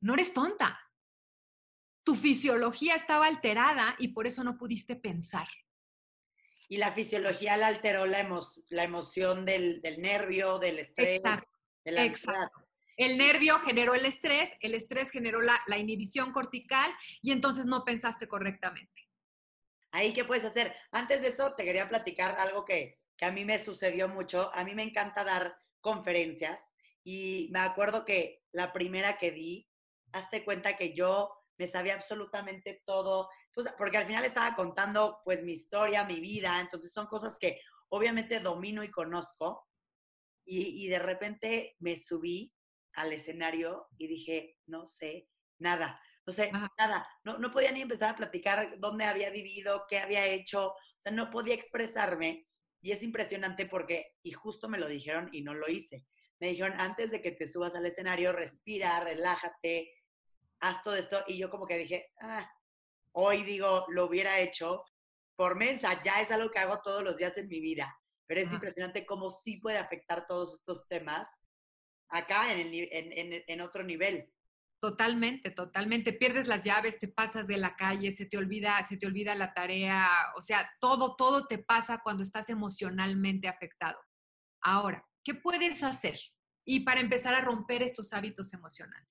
No 0.00 0.14
eres 0.14 0.34
tonta, 0.34 0.80
tu 2.02 2.16
fisiología 2.16 2.96
estaba 2.96 3.26
alterada 3.26 3.94
y 4.00 4.08
por 4.08 4.26
eso 4.26 4.42
no 4.42 4.58
pudiste 4.58 4.96
pensar. 4.96 5.46
Y 6.68 6.78
la 6.78 6.90
fisiología 6.90 7.56
la 7.56 7.68
alteró 7.68 8.04
la, 8.04 8.28
la 8.70 8.82
emoción 8.82 9.44
del, 9.44 9.80
nervio, 9.98 10.58
del 10.58 10.80
estrés, 10.80 11.22
de 11.84 11.92
la 11.92 12.04
Exacto. 12.04 12.66
El 12.96 13.16
nervio 13.16 13.60
generó 13.60 13.94
el 13.94 14.06
estrés, 14.06 14.50
el 14.58 14.74
estrés 14.74 15.12
generó 15.12 15.40
la, 15.40 15.62
la, 15.68 15.78
inhibición 15.78 16.32
cortical 16.32 16.92
y 17.22 17.30
entonces 17.30 17.66
no 17.66 17.84
pensaste 17.84 18.26
correctamente. 18.26 19.08
Ahí, 19.92 20.12
¿qué 20.12 20.24
puedes 20.24 20.44
hacer? 20.44 20.74
Antes 20.90 21.22
de 21.22 21.28
eso, 21.28 21.54
te 21.54 21.62
quería 21.64 21.88
platicar 21.88 22.34
algo 22.40 22.64
que, 22.64 22.98
que 23.16 23.26
a 23.26 23.32
mí 23.32 23.44
me 23.44 23.62
sucedió 23.62 24.08
mucho. 24.08 24.50
A 24.54 24.64
mí 24.64 24.74
me 24.74 24.82
encanta 24.82 25.24
dar 25.24 25.56
conferencias 25.80 26.60
y 27.02 27.48
me 27.52 27.60
acuerdo 27.60 28.04
que 28.04 28.42
la 28.52 28.72
primera 28.72 29.18
que 29.18 29.30
di, 29.30 29.68
hazte 30.12 30.44
cuenta 30.44 30.76
que 30.76 30.94
yo 30.94 31.30
me 31.58 31.66
sabía 31.66 31.94
absolutamente 31.94 32.82
todo, 32.86 33.28
pues, 33.52 33.68
porque 33.78 33.98
al 33.98 34.06
final 34.06 34.24
estaba 34.24 34.56
contando 34.56 35.20
pues 35.24 35.42
mi 35.42 35.52
historia, 35.52 36.04
mi 36.04 36.20
vida, 36.20 36.60
entonces 36.60 36.92
son 36.92 37.06
cosas 37.06 37.36
que 37.38 37.60
obviamente 37.88 38.40
domino 38.40 38.82
y 38.82 38.90
conozco, 38.90 39.68
y, 40.46 40.88
de 40.88 40.98
repente 40.98 41.74
me 41.78 41.98
subí 41.98 42.52
al 42.94 43.12
escenario 43.14 43.88
y 43.96 44.06
dije, 44.06 44.58
no 44.66 44.86
sé 44.86 45.28
nada, 45.58 46.00
no 46.26 46.32
sé 46.32 46.52
nada, 46.78 47.08
no, 47.22 47.38
no 47.38 47.50
podía 47.50 47.72
ni 47.72 47.80
empezar 47.80 48.10
a 48.10 48.16
platicar 48.16 48.78
dónde 48.78 49.04
había 49.04 49.30
vivido, 49.30 49.86
qué 49.88 50.00
había 50.00 50.26
hecho, 50.26 50.68
o 50.72 50.76
sea, 50.98 51.12
no 51.12 51.30
podía 51.30 51.54
expresarme, 51.54 52.46
y 52.84 52.92
es 52.92 53.02
impresionante 53.02 53.64
porque, 53.64 54.12
y 54.22 54.32
justo 54.32 54.68
me 54.68 54.76
lo 54.76 54.86
dijeron 54.86 55.30
y 55.32 55.40
no 55.40 55.54
lo 55.54 55.70
hice. 55.70 56.04
Me 56.38 56.48
dijeron, 56.48 56.78
antes 56.78 57.10
de 57.10 57.22
que 57.22 57.32
te 57.32 57.48
subas 57.48 57.74
al 57.74 57.86
escenario, 57.86 58.30
respira, 58.30 59.00
relájate, 59.00 59.90
haz 60.60 60.82
todo 60.82 60.94
esto. 60.94 61.24
Y 61.26 61.38
yo 61.38 61.48
como 61.48 61.66
que 61.66 61.78
dije, 61.78 62.12
ah, 62.20 62.46
hoy 63.12 63.42
digo, 63.42 63.86
lo 63.88 64.04
hubiera 64.04 64.38
hecho 64.38 64.84
por 65.34 65.56
mensa, 65.56 66.02
ya 66.04 66.20
es 66.20 66.30
algo 66.30 66.50
que 66.50 66.58
hago 66.58 66.82
todos 66.82 67.02
los 67.02 67.16
días 67.16 67.38
en 67.38 67.48
mi 67.48 67.58
vida. 67.58 67.98
Pero 68.26 68.42
es 68.42 68.52
impresionante 68.52 69.06
cómo 69.06 69.30
sí 69.30 69.56
puede 69.62 69.78
afectar 69.78 70.26
todos 70.26 70.56
estos 70.56 70.86
temas 70.86 71.26
acá 72.10 72.52
en, 72.52 72.68
en, 72.70 73.44
en, 73.46 73.60
otro 73.62 73.82
nivel. 73.82 74.30
Totalmente, 74.84 75.50
totalmente. 75.50 76.12
Pierdes 76.12 76.46
las 76.46 76.62
llaves, 76.62 77.00
te 77.00 77.08
pasas 77.08 77.46
de 77.46 77.56
la 77.56 77.74
calle, 77.74 78.12
se 78.12 78.26
te 78.26 78.36
olvida, 78.36 78.84
se 78.86 78.98
te 78.98 79.06
olvida 79.06 79.34
la 79.34 79.54
tarea, 79.54 80.10
o 80.36 80.42
sea, 80.42 80.70
todo, 80.78 81.16
todo 81.16 81.46
te 81.46 81.56
pasa 81.56 82.02
cuando 82.04 82.22
estás 82.22 82.50
emocionalmente 82.50 83.48
afectado. 83.48 83.98
Ahora, 84.60 85.02
¿qué 85.24 85.32
puedes 85.32 85.82
hacer? 85.82 86.20
Y 86.66 86.80
para 86.80 87.00
empezar 87.00 87.32
a 87.32 87.40
romper 87.40 87.82
estos 87.82 88.12
hábitos 88.12 88.52
emocionales. 88.52 89.08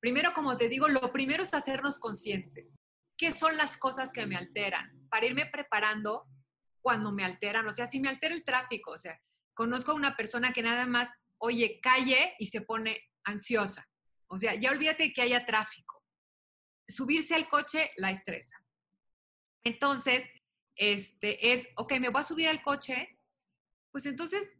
Primero, 0.00 0.32
como 0.34 0.56
te 0.56 0.68
digo, 0.68 0.88
lo 0.88 1.12
primero 1.12 1.44
es 1.44 1.54
hacernos 1.54 2.00
conscientes. 2.00 2.80
¿Qué 3.16 3.30
son 3.30 3.56
las 3.56 3.76
cosas 3.76 4.10
que 4.10 4.26
me 4.26 4.34
alteran? 4.34 5.06
Para 5.08 5.26
irme 5.26 5.46
preparando 5.46 6.24
cuando 6.80 7.12
me 7.12 7.22
alteran. 7.22 7.68
O 7.68 7.72
sea, 7.72 7.86
si 7.86 8.00
me 8.00 8.08
altera 8.08 8.34
el 8.34 8.44
tráfico, 8.44 8.90
o 8.90 8.98
sea, 8.98 9.20
conozco 9.54 9.92
a 9.92 9.94
una 9.94 10.16
persona 10.16 10.52
que 10.52 10.64
nada 10.64 10.84
más 10.84 11.10
oye 11.38 11.78
calle 11.80 12.34
y 12.40 12.46
se 12.46 12.62
pone 12.62 13.00
ansiosa. 13.22 13.88
O 14.28 14.38
sea, 14.38 14.54
ya 14.54 14.70
olvídate 14.70 15.12
que 15.12 15.22
haya 15.22 15.46
tráfico. 15.46 16.02
Subirse 16.88 17.34
al 17.34 17.48
coche 17.48 17.90
la 17.96 18.10
estresa. 18.10 18.56
Entonces, 19.64 20.28
este 20.76 21.52
es, 21.52 21.68
ok, 21.76 21.94
me 21.98 22.10
voy 22.10 22.20
a 22.20 22.24
subir 22.24 22.48
al 22.48 22.62
coche, 22.62 23.18
pues 23.90 24.06
entonces 24.06 24.52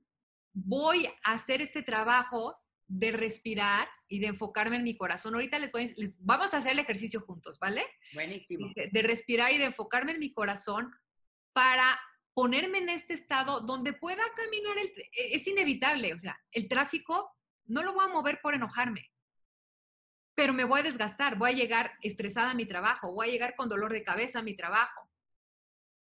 voy 0.53 1.07
a 1.25 1.33
hacer 1.35 1.61
este 1.61 1.83
trabajo 1.83 2.57
de 2.89 3.13
respirar 3.13 3.89
y 4.09 4.21
de 4.21 4.29
enfocarme 4.29 4.77
en 4.77 4.85
mi 4.85 4.97
corazón. 4.97 5.35
Ahorita 5.35 5.59
les, 5.59 5.73
voy, 5.73 5.93
les 5.97 6.15
vamos 6.25 6.55
a 6.55 6.59
hacer 6.59 6.73
el 6.73 6.79
ejercicio 6.79 7.21
juntos, 7.21 7.59
¿vale? 7.59 7.85
Buenísimo. 8.15 8.71
De, 8.75 9.03
respirar 9.03 9.53
y 9.53 9.59
de 9.59 9.67
enfocarme 9.67 10.13
en 10.13 10.21
mi 10.21 10.33
corazón 10.33 10.91
para 11.53 12.01
ponerme 12.33 12.79
en 12.79 12.91
este 12.91 13.15
estado 13.15 13.61
donde 13.61 13.93
pueda 13.93 14.23
caminar. 14.35 14.79
El, 14.79 14.89
e, 15.13 15.35
es 15.35 15.47
inevitable, 15.47 16.15
o 16.15 16.19
sea, 16.19 16.39
el 16.53 16.69
tráfico 16.69 17.31
no 17.65 17.83
lo 17.83 17.93
voy 17.93 18.05
a 18.05 18.13
mover 18.13 18.41
por 18.41 18.55
enojarme, 18.55 19.11
pero 20.37 20.53
me 20.53 20.65
voy 20.65 20.81
a 20.81 20.85
desgastar, 20.85 21.37
voy 21.37 21.51
a 21.51 21.55
llegar 21.55 21.99
estresada 22.03 22.51
a 22.51 22.55
mi 22.55 22.67
trabajo, 22.67 23.13
voy 23.13 23.29
a 23.29 23.33
llegar 23.33 23.57
con 23.57 23.69
dolor 23.69 23.93
de 23.93 24.05
cabeza 24.05 24.39
a 24.39 24.43
mi 24.43 24.55
trabajo. 24.55 25.11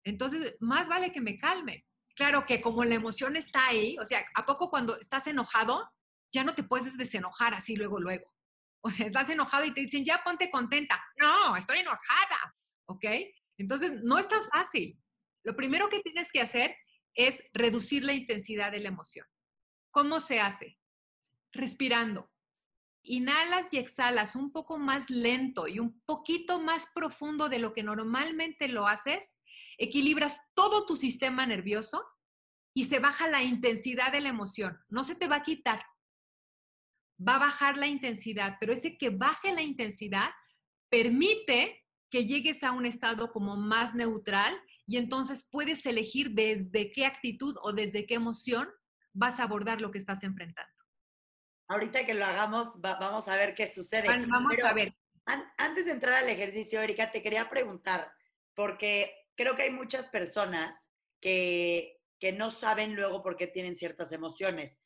Entonces, 0.04 0.56
más 0.60 0.90
vale 0.90 1.14
que 1.14 1.22
me 1.22 1.38
calme. 1.38 1.86
Claro 2.16 2.46
que 2.46 2.60
como 2.60 2.84
la 2.84 2.96
emoción 2.96 3.38
está 3.38 3.68
ahí, 3.68 3.98
o 4.00 4.06
sea, 4.06 4.26
¿a 4.36 4.46
poco 4.46 4.70
cuando 4.70 5.00
estás 5.00 5.28
enojado 5.28 5.90
ya 6.36 6.44
no 6.44 6.54
te 6.54 6.64
puedes 6.64 6.98
desenojar 6.98 7.54
así 7.54 7.76
luego, 7.76 8.00
luego. 8.00 8.32
O 8.82 8.92
sea, 8.92 9.08
estás 9.08 9.30
enojado 9.30 9.66
y 9.66 9.74
te 9.74 9.82
dicen, 9.82 10.04
ya 10.04 10.22
ponte 10.24 10.50
contenta. 10.52 11.02
No, 11.18 11.56
estoy 11.56 11.80
enojada. 11.80 12.56
¿Ok? 12.88 13.06
Entonces, 13.58 14.04
no 14.04 14.20
es 14.20 14.28
tan 14.28 14.44
fácil. 14.50 15.02
Lo 15.44 15.56
primero 15.56 15.90
que 15.90 16.02
tienes 16.02 16.28
que 16.32 16.42
hacer 16.42 16.76
es 17.16 17.42
reducir 17.54 18.04
la 18.04 18.14
intensidad 18.14 18.72
de 18.72 18.80
la 18.80 18.90
emoción. 18.90 19.26
¿Cómo 19.92 20.20
se 20.20 20.40
hace? 20.42 20.78
Respirando. 21.54 22.30
Inhalas 23.06 23.74
y 23.74 23.78
exhalas 23.78 24.36
un 24.36 24.52
poco 24.52 24.78
más 24.78 25.10
lento 25.10 25.68
y 25.68 25.80
un 25.80 26.02
poquito 26.02 26.60
más 26.60 26.88
profundo 26.94 27.50
de 27.50 27.60
lo 27.60 27.72
que 27.74 27.84
normalmente 27.84 28.68
lo 28.68 28.88
haces. 28.88 29.36
Equilibras 29.78 30.42
todo 30.56 30.86
tu 30.86 30.96
sistema 30.96 31.46
nervioso 31.46 32.04
y 32.74 32.86
se 32.86 33.00
baja 33.00 33.28
la 33.30 33.44
intensidad 33.44 34.12
de 34.12 34.22
la 34.22 34.30
emoción. 34.30 34.78
No 34.90 35.04
se 35.04 35.16
te 35.16 35.28
va 35.28 35.38
a 35.38 35.44
quitar. 35.44 35.86
Va 37.18 37.36
a 37.36 37.40
bajar 37.40 37.78
la 37.78 37.88
intensidad, 37.88 38.58
pero 38.60 38.74
ese 38.74 38.98
que 38.98 39.10
baje 39.10 39.54
la 39.54 39.62
intensidad 39.62 40.32
permite 40.90 41.86
que 42.10 42.26
llegues 42.26 42.64
a 42.64 42.72
un 42.72 42.86
estado 42.86 43.32
como 43.32 43.56
más 43.56 43.96
neutral 43.96 44.58
y 44.86 44.98
entonces 44.98 45.48
puedes 45.52 45.86
elegir 45.86 46.32
desde 46.32 46.92
qué 46.92 47.06
actitud 47.06 47.56
o 47.62 47.74
desde 47.74 48.06
qué 48.06 48.16
emoción 48.16 48.68
vas 49.14 49.40
a 49.40 49.44
abordar 49.44 49.82
lo 49.82 49.92
que 49.92 49.98
estás 49.98 50.24
enfrentando. 50.24 50.75
Ahorita 51.68 52.06
que 52.06 52.14
lo 52.14 52.26
hagamos, 52.26 52.80
vamos 52.80 53.28
a 53.28 53.38
ver 53.38 53.56
qué 53.56 53.68
sucede. 53.68 54.08
vamos 54.28 54.54
a 54.64 54.74
ver. 54.74 54.94
antes 55.58 55.86
de 55.86 55.92
entrar 55.92 56.24
al 56.24 56.30
ejercicio, 56.30 56.82
Erika, 56.82 57.12
te 57.12 57.24
quería 57.24 57.50
preguntar, 57.50 58.12
porque 58.54 59.16
creo 59.36 59.56
que 59.56 59.64
hay 59.64 59.72
muchas 59.72 60.08
personas 60.10 60.78
que, 61.20 62.00
que 62.20 62.32
no 62.32 62.52
saben 62.52 62.96
luego 62.96 63.24
por 63.24 63.36
qué 63.36 63.48
tienen 63.48 63.76
ciertas 63.76 64.12
emociones. 64.12 64.78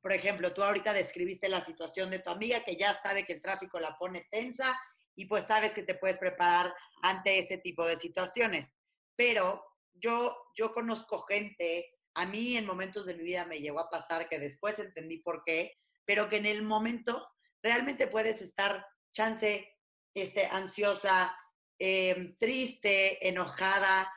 Por 0.00 0.12
ejemplo, 0.12 0.52
tú 0.52 0.62
ahorita 0.62 0.92
describiste 0.92 1.48
la 1.48 1.64
situación 1.64 2.10
de 2.10 2.20
tu 2.20 2.30
amiga 2.30 2.62
que 2.64 2.76
ya 2.76 2.98
sabe 3.02 3.26
que 3.26 3.34
el 3.34 3.42
tráfico 3.42 3.78
la 3.80 3.98
pone 3.98 4.26
tensa 4.30 4.78
y 5.16 5.26
pues 5.26 5.44
sabes 5.44 5.72
que 5.72 5.82
te 5.82 5.94
puedes 5.94 6.18
preparar 6.18 6.72
ante 7.02 7.38
ese 7.38 7.58
tipo 7.58 7.84
de 7.84 7.96
situaciones. 7.96 8.74
Pero 9.16 9.64
yo, 9.94 10.36
yo 10.54 10.72
conozco 10.72 11.22
gente, 11.22 11.90
a 12.14 12.26
mí 12.26 12.56
en 12.56 12.66
momentos 12.66 13.06
de 13.06 13.14
mi 13.14 13.24
vida 13.24 13.46
me 13.46 13.60
llegó 13.60 13.80
a 13.80 13.90
pasar 13.90 14.28
que 14.28 14.38
después 14.38 14.78
entendí 14.78 15.18
por 15.18 15.42
qué, 15.44 15.72
pero 16.06 16.28
que 16.28 16.36
en 16.36 16.46
el 16.46 16.62
momento 16.62 17.28
realmente 17.62 18.06
puedes 18.06 18.40
estar 18.40 18.86
chance, 19.12 19.68
este, 20.14 20.46
ansiosa, 20.46 21.36
em, 21.78 22.36
triste, 22.38 23.28
enojada 23.28 24.10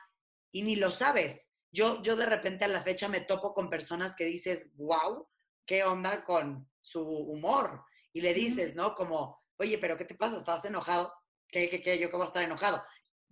y 0.52 0.62
ni 0.62 0.76
lo 0.76 0.90
sabes. 0.90 1.48
Yo, 1.72 2.02
yo 2.02 2.16
de 2.16 2.26
repente 2.26 2.64
a 2.64 2.68
la 2.68 2.82
fecha 2.82 3.08
me 3.08 3.20
topo 3.20 3.52
con 3.52 3.68
personas 3.68 4.14
que 4.16 4.24
dices, 4.24 4.66
wow, 4.74 5.28
¿qué 5.66 5.84
onda 5.84 6.24
con 6.24 6.70
su 6.80 7.02
humor? 7.02 7.84
Y 8.12 8.22
le 8.22 8.34
dices, 8.34 8.74
¿no? 8.74 8.94
Como, 8.94 9.42
oye, 9.58 9.78
pero 9.78 9.96
¿qué 9.96 10.04
te 10.04 10.14
pasa? 10.14 10.36
¿Estás 10.36 10.64
enojado? 10.64 11.12
¿Qué, 11.48 11.68
qué, 11.68 11.82
qué? 11.82 11.98
¿Yo 11.98 12.10
cómo 12.10 12.24
estar 12.24 12.42
enojado? 12.42 12.82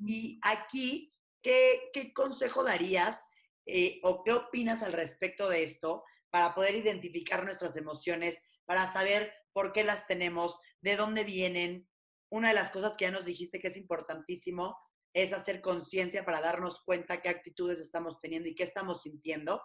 Y 0.05 0.39
aquí, 0.43 1.15
¿qué, 1.43 1.91
qué 1.93 2.13
consejo 2.13 2.63
darías 2.63 3.19
eh, 3.67 4.01
o 4.03 4.23
qué 4.25 4.33
opinas 4.33 4.83
al 4.83 4.93
respecto 4.93 5.49
de 5.49 5.63
esto 5.63 6.05
para 6.31 6.55
poder 6.55 6.75
identificar 6.77 7.45
nuestras 7.45 7.77
emociones 7.77 8.41
para 8.69 8.93
saber 8.93 9.33
por 9.55 9.73
qué 9.73 9.83
las 9.83 10.07
tenemos, 10.07 10.61
de 10.83 10.95
dónde 10.97 11.25
vienen. 11.25 11.89
Una 12.29 12.49
de 12.49 12.55
las 12.55 12.71
cosas 12.71 12.95
que 12.97 13.07
ya 13.07 13.11
nos 13.11 13.25
dijiste 13.25 13.61
que 13.61 13.69
es 13.69 13.77
importantísimo 13.79 14.77
es 15.15 15.33
hacer 15.33 15.63
conciencia 15.63 16.23
para 16.23 16.43
darnos 16.43 16.83
cuenta 16.85 17.23
qué 17.23 17.31
actitudes 17.31 17.81
estamos 17.81 18.21
teniendo 18.21 18.47
y 18.47 18.55
qué 18.55 18.65
estamos 18.65 19.01
sintiendo. 19.01 19.63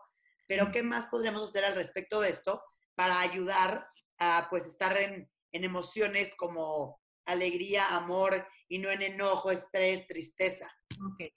Pero 0.48 0.72
¿qué 0.72 0.84
más 0.84 1.08
podríamos 1.08 1.50
hacer 1.50 1.66
al 1.66 1.76
respecto 1.76 2.22
de 2.22 2.30
esto 2.30 2.63
para 2.96 3.20
ayudar 3.20 3.86
a 4.20 4.48
pues 4.50 4.66
estar 4.66 4.96
en, 4.96 5.30
emociones 5.52 6.34
como 6.38 7.02
alegría, 7.26 7.96
amor 7.98 8.48
y 8.70 8.80
no 8.80 8.89
en 8.89 9.02
enojo, 9.02 9.52
estrés, 9.52 10.08
tristeza? 10.08 10.74
Okay. 11.13 11.34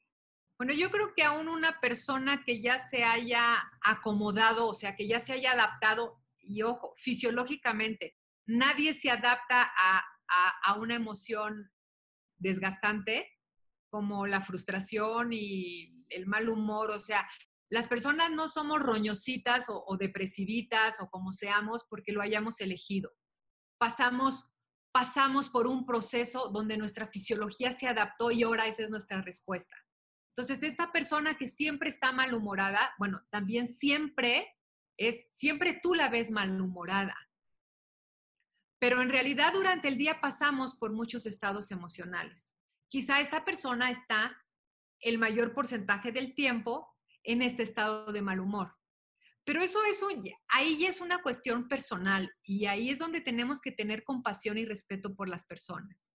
Bueno, 0.57 0.73
yo 0.73 0.89
creo 0.93 1.15
que 1.17 1.25
aún 1.25 1.49
una 1.49 1.81
persona 1.81 2.45
que 2.47 2.63
ya 2.63 2.79
se 2.79 3.03
haya 3.03 3.61
acomodado, 3.83 4.69
o 4.69 4.75
sea, 4.75 4.95
que 4.95 5.09
ya 5.09 5.19
se 5.19 5.33
haya 5.33 5.51
adaptado 5.51 6.23
y 6.47 6.63
ojo, 6.63 6.95
fisiológicamente, 6.97 8.17
nadie 8.47 8.95
se 8.95 9.11
adapta 9.11 9.73
a, 9.77 10.05
una 10.79 10.95
emoción 10.95 11.71
desgastante 12.37 13.31
como 13.89 14.27
la 14.27 14.43
frustración 14.43 15.33
y 15.33 16.05
el 16.11 16.27
mal 16.27 16.49
humor, 16.49 16.91
o 16.91 16.99
sea, 16.99 17.27
las 17.71 17.87
personas 17.87 18.31
no 18.31 18.49
somos 18.49 18.81
roñositas 18.81 19.69
o, 19.69 19.85
o, 19.87 19.97
depresivitas 19.97 21.01
o 21.01 21.09
como 21.09 21.33
seamos 21.33 21.85
porque 21.89 22.13
lo 22.13 22.23
hayamos 22.23 22.61
elegido. 22.61 23.11
Pasamos, 23.79 24.53
pasamos 24.93 25.49
por 25.49 25.67
un 25.67 25.87
proceso 25.87 26.49
donde 26.49 26.77
nuestra 26.77 27.09
fisiología 27.09 27.77
se 27.77 27.89
adaptó 27.89 28.31
y 28.31 28.43
ahora 28.43 28.67
esa 28.67 28.83
es 28.83 28.91
nuestra 28.91 29.23
respuesta. 29.23 29.77
Entonces, 30.37 30.63
esta 30.63 30.93
persona 30.93 31.37
que 31.39 31.49
siempre 31.49 31.89
está 31.89 32.13
malhumorada, 32.13 32.95
bueno, 32.99 33.23
también 33.31 33.69
siempre 33.69 34.56
es 34.97 35.29
siempre 35.33 35.79
tú 35.83 35.95
la 35.95 36.09
ves 36.09 36.31
malhumorada. 36.31 37.17
Pero 38.79 39.01
en 39.01 39.09
realidad 39.09 39.53
durante 39.53 39.89
el 39.89 39.97
día 39.97 40.21
pasamos 40.21 40.75
por 40.75 40.93
muchos 40.93 41.27
estados 41.27 41.71
emocionales. 41.71 42.55
Quizá 42.89 43.21
esta 43.21 43.45
persona 43.45 43.91
está 43.91 44.43
el 45.01 45.19
mayor 45.19 45.55
porcentaje 45.55 46.13
del 46.13 46.35
tiempo 46.35 46.95
en 47.23 47.43
este 47.43 47.63
estado 47.63 48.13
de 48.13 48.23
mal 48.23 48.41
humor. 48.41 48.75
Pero 49.45 49.63
eso 49.63 49.79
es 49.85 50.01
ahí 50.49 50.79
ya 50.79 50.89
es 50.89 51.01
una 51.01 51.23
cuestión 51.23 51.69
personal 51.69 52.35
y 52.43 52.67
ahí 52.67 52.91
es 52.91 52.99
donde 52.99 53.21
tenemos 53.21 53.61
que 53.61 53.71
tener 53.71 54.03
compasión 54.03 54.59
y 54.59 54.65
respeto 54.65 55.15
por 55.15 55.29
las 55.29 55.45
personas. 55.45 56.11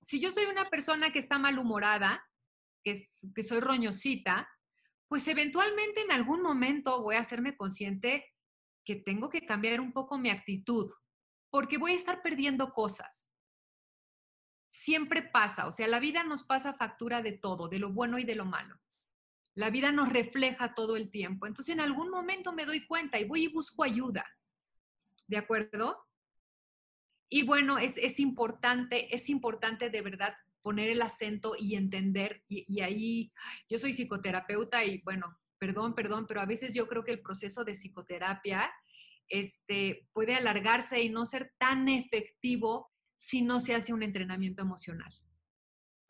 Si 0.00 0.18
yo 0.18 0.32
soy 0.32 0.46
una 0.46 0.70
persona 0.70 1.12
que 1.12 1.18
está 1.18 1.38
malhumorada, 1.38 2.26
que, 2.82 2.98
que 3.34 3.42
soy 3.42 3.60
roñosita, 3.60 4.48
pues 5.10 5.26
eventualmente 5.26 6.02
en 6.02 6.12
algún 6.12 6.40
momento 6.40 7.02
voy 7.02 7.16
a 7.16 7.20
hacerme 7.20 7.56
consciente 7.56 8.32
que 8.84 8.94
tengo 8.94 9.28
que 9.28 9.44
cambiar 9.44 9.80
un 9.80 9.92
poco 9.92 10.18
mi 10.18 10.30
actitud, 10.30 10.88
porque 11.50 11.78
voy 11.78 11.90
a 11.90 11.96
estar 11.96 12.22
perdiendo 12.22 12.72
cosas. 12.72 13.32
Siempre 14.68 15.22
pasa, 15.22 15.66
o 15.66 15.72
sea, 15.72 15.88
la 15.88 15.98
vida 15.98 16.22
nos 16.22 16.44
pasa 16.44 16.74
factura 16.74 17.22
de 17.22 17.32
todo, 17.32 17.66
de 17.66 17.80
lo 17.80 17.92
bueno 17.92 18.20
y 18.20 18.24
de 18.24 18.36
lo 18.36 18.44
malo. 18.44 18.80
La 19.54 19.68
vida 19.70 19.90
nos 19.90 20.12
refleja 20.12 20.76
todo 20.76 20.96
el 20.96 21.10
tiempo. 21.10 21.48
Entonces, 21.48 21.72
en 21.72 21.80
algún 21.80 22.08
momento 22.08 22.52
me 22.52 22.64
doy 22.64 22.86
cuenta 22.86 23.18
y 23.18 23.24
voy 23.24 23.46
y 23.46 23.48
busco 23.48 23.82
ayuda. 23.82 24.24
¿De 25.26 25.38
acuerdo? 25.38 26.06
Y 27.28 27.42
bueno, 27.42 27.78
es, 27.78 27.96
es 27.96 28.20
importante, 28.20 29.12
es 29.12 29.28
importante 29.28 29.90
de 29.90 30.02
verdad 30.02 30.36
poner 30.62 30.88
el 30.88 31.02
acento 31.02 31.54
y 31.58 31.74
entender, 31.74 32.42
y, 32.48 32.80
ahí 32.80 33.32
yo 33.68 33.78
soy 33.78 33.92
psicoterapeuta 33.92 34.84
y 34.84 35.00
bueno, 35.02 35.38
perdón, 35.58 35.94
perdón, 35.94 36.26
pero 36.26 36.40
a 36.40 36.46
veces 36.46 36.74
yo 36.74 36.86
creo 36.88 37.04
que 37.04 37.12
el 37.12 37.20
proceso 37.20 37.64
de 37.64 37.74
psicoterapia 37.74 38.70
este, 39.28 40.08
puede 40.12 40.34
alargarse 40.34 41.02
y 41.02 41.08
no 41.08 41.26
ser 41.26 41.52
tan 41.58 41.88
efectivo 41.88 42.90
si 43.16 43.42
no 43.42 43.60
se 43.60 43.74
hace 43.74 43.92
un 43.92 44.02
entrenamiento 44.02 44.62
emocional 44.62 45.12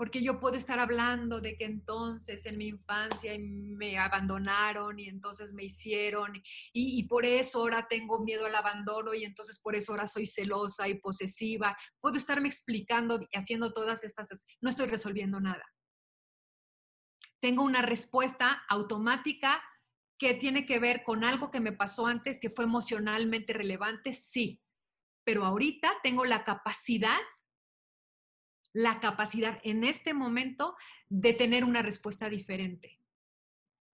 porque 0.00 0.22
yo 0.22 0.40
puedo 0.40 0.56
estar 0.56 0.78
hablando 0.78 1.42
de 1.42 1.58
que 1.58 1.66
entonces 1.66 2.46
en 2.46 2.56
mi 2.56 2.68
infancia 2.68 3.34
me 3.38 3.98
abandonaron 3.98 4.98
y 4.98 5.06
entonces 5.10 5.52
me 5.52 5.64
hicieron 5.64 6.42
y, 6.72 7.02
por 7.02 7.26
eso 7.26 7.58
ahora 7.58 7.86
tengo 7.86 8.24
miedo 8.24 8.46
al 8.46 8.54
abandono 8.54 9.12
y 9.12 9.24
entonces 9.24 9.58
por 9.58 9.76
eso 9.76 9.92
ahora 9.92 10.06
soy 10.06 10.24
celosa 10.24 10.88
y 10.88 10.94
posesiva. 10.94 11.76
Puedo 12.00 12.16
estarme 12.16 12.48
explicando 12.48 13.20
y 13.30 13.36
haciendo 13.36 13.74
todas 13.74 14.02
estas, 14.02 14.30
no 14.62 14.70
estoy 14.70 14.86
resolviendo 14.86 15.38
nada. 15.38 15.66
Tengo 17.38 17.62
una 17.62 17.82
respuesta 17.82 18.64
automática 18.70 19.62
que 20.16 20.32
tiene 20.32 20.64
que 20.64 20.78
ver 20.78 21.04
con 21.04 21.24
algo 21.24 21.50
que 21.50 21.60
me 21.60 21.72
pasó 21.72 22.06
antes 22.06 22.40
que 22.40 22.48
fue 22.48 22.64
emocionalmente 22.64 23.52
relevante, 23.52 24.14
sí, 24.14 24.62
pero 25.24 25.44
ahorita 25.44 25.92
tengo 26.02 26.24
la 26.24 26.42
capacidad 26.42 27.20
la 28.72 29.00
capacidad 29.00 29.58
en 29.62 29.84
este 29.84 30.14
momento 30.14 30.76
de 31.08 31.32
tener 31.32 31.64
una 31.64 31.82
respuesta 31.82 32.28
diferente, 32.28 33.00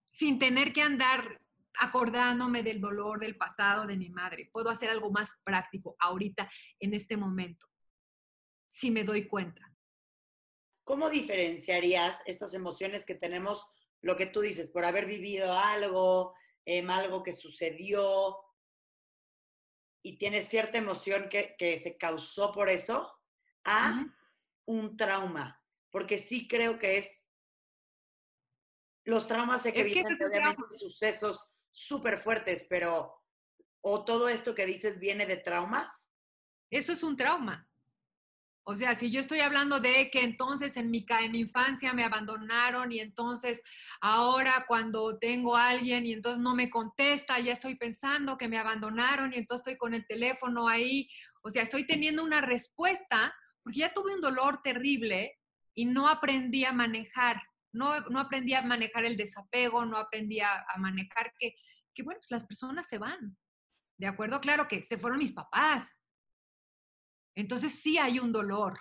sin 0.09 0.39
tener 0.39 0.73
que 0.73 0.83
andar 0.83 1.41
acordándome 1.79 2.63
del 2.63 2.81
dolor 2.81 3.21
del 3.21 3.37
pasado 3.37 3.87
de 3.87 3.97
mi 3.97 4.09
madre. 4.09 4.49
Puedo 4.53 4.71
hacer 4.71 4.91
algo 4.91 5.11
más 5.11 5.39
práctico 5.45 5.97
ahorita, 5.99 6.51
en 6.81 6.95
este 6.95 7.17
momento, 7.17 7.67
si 8.67 8.91
me 8.91 9.05
doy 9.05 9.27
cuenta. 9.27 9.73
¿Cómo 10.85 11.11
diferenciarías 11.11 12.19
estas 12.27 12.55
emociones 12.55 13.05
que 13.05 13.15
tenemos, 13.15 13.67
lo 14.03 14.17
que 14.17 14.27
tú 14.27 14.41
dices, 14.41 14.71
por 14.71 14.85
haber 14.85 15.07
vivido 15.07 15.53
algo, 15.53 16.35
em, 16.65 16.89
algo 16.89 17.23
que 17.23 17.33
sucedió 17.33 18.37
y 20.03 20.19
tienes 20.19 20.49
cierta 20.49 20.79
emoción 20.79 21.29
que, 21.29 21.81
se 21.83 21.97
causó 21.97 22.53
por 22.53 22.69
eso, 22.69 23.13
a 23.65 24.07
un 24.67 24.97
trauma, 24.97 25.63
porque 25.91 26.19
sí 26.19 26.47
creo 26.47 26.79
que 26.79 26.99
es, 26.99 27.11
los 29.05 29.27
traumas 29.27 29.63
se 29.63 29.73
que 29.73 29.85
vienen 29.85 30.19
obviamente 30.21 30.77
sucesos 30.77 31.41
súper 31.71 32.21
fuertes, 32.23 32.67
pero, 32.69 33.23
o 33.81 34.05
todo 34.05 34.29
esto 34.29 34.55
que 34.55 34.67
dices 34.67 34.99
viene 34.99 35.27
de 35.27 35.37
traumas. 35.37 36.05
Eso 36.71 36.93
es 36.93 37.03
un 37.03 37.17
trauma. 37.17 37.69
O 38.69 38.75
sea, 38.75 38.97
si 38.97 39.13
yo 39.13 39.21
estoy 39.21 39.39
hablando 39.39 39.79
de 39.79 40.11
que 40.11 40.23
entonces 40.23 40.77
en 40.77 40.91
mi, 40.91 41.07
en 41.21 41.31
mi 41.31 41.39
infancia 41.39 41.93
me 41.93 42.03
abandonaron 42.03 42.91
y 42.91 42.99
entonces 42.99 43.63
ahora 44.01 44.65
cuando 44.67 45.19
tengo 45.19 45.57
a 45.57 45.69
alguien 45.69 46.05
y 46.05 46.15
entonces 46.15 46.41
no 46.41 46.57
me 46.57 46.69
contesta, 46.69 47.39
ya 47.39 47.53
estoy 47.53 47.77
pensando 47.77 48.37
que 48.37 48.49
me 48.49 48.59
abandonaron 48.59 49.33
y 49.33 49.37
entonces 49.37 49.61
estoy 49.61 49.79
con 49.79 49.95
el 49.95 50.05
teléfono 50.05 50.67
ahí. 50.67 51.09
O 51.43 51.51
sea, 51.51 51.63
estoy 51.63 51.87
teniendo 51.87 52.25
una 52.25 52.41
respuesta 52.41 53.33
porque 53.67 53.81
ya 53.81 53.93
tuve 53.93 54.15
un 54.15 54.21
dolor 54.21 54.63
terrible 54.63 55.41
y 55.75 55.87
no 55.87 56.09
aprendí 56.09 56.65
a 56.65 56.71
manejar, 56.71 57.43
no, 57.73 57.99
no 58.03 58.21
aprendí 58.21 58.55
a 58.55 58.63
manejar 58.63 59.05
el 59.05 59.17
desapego, 59.17 59.85
no 59.85 59.97
aprendí 59.97 60.39
a, 60.39 60.65
manejar 60.79 61.35
que, 61.37 61.57
que, 61.93 62.05
bueno, 62.05 62.21
pues 62.21 62.31
las 62.31 62.47
personas 62.47 62.87
se 62.87 62.99
van. 62.99 63.37
¿De 63.99 64.07
acuerdo? 64.07 64.41
Claro 64.41 64.69
que 64.69 64.85
se 64.85 64.99
fueron 64.99 65.19
mis 65.19 65.33
papás, 65.33 65.97
entonces 67.35 67.73
sí 67.81 67.99
hay 67.99 68.21
un 68.21 68.31
dolor. 68.31 68.79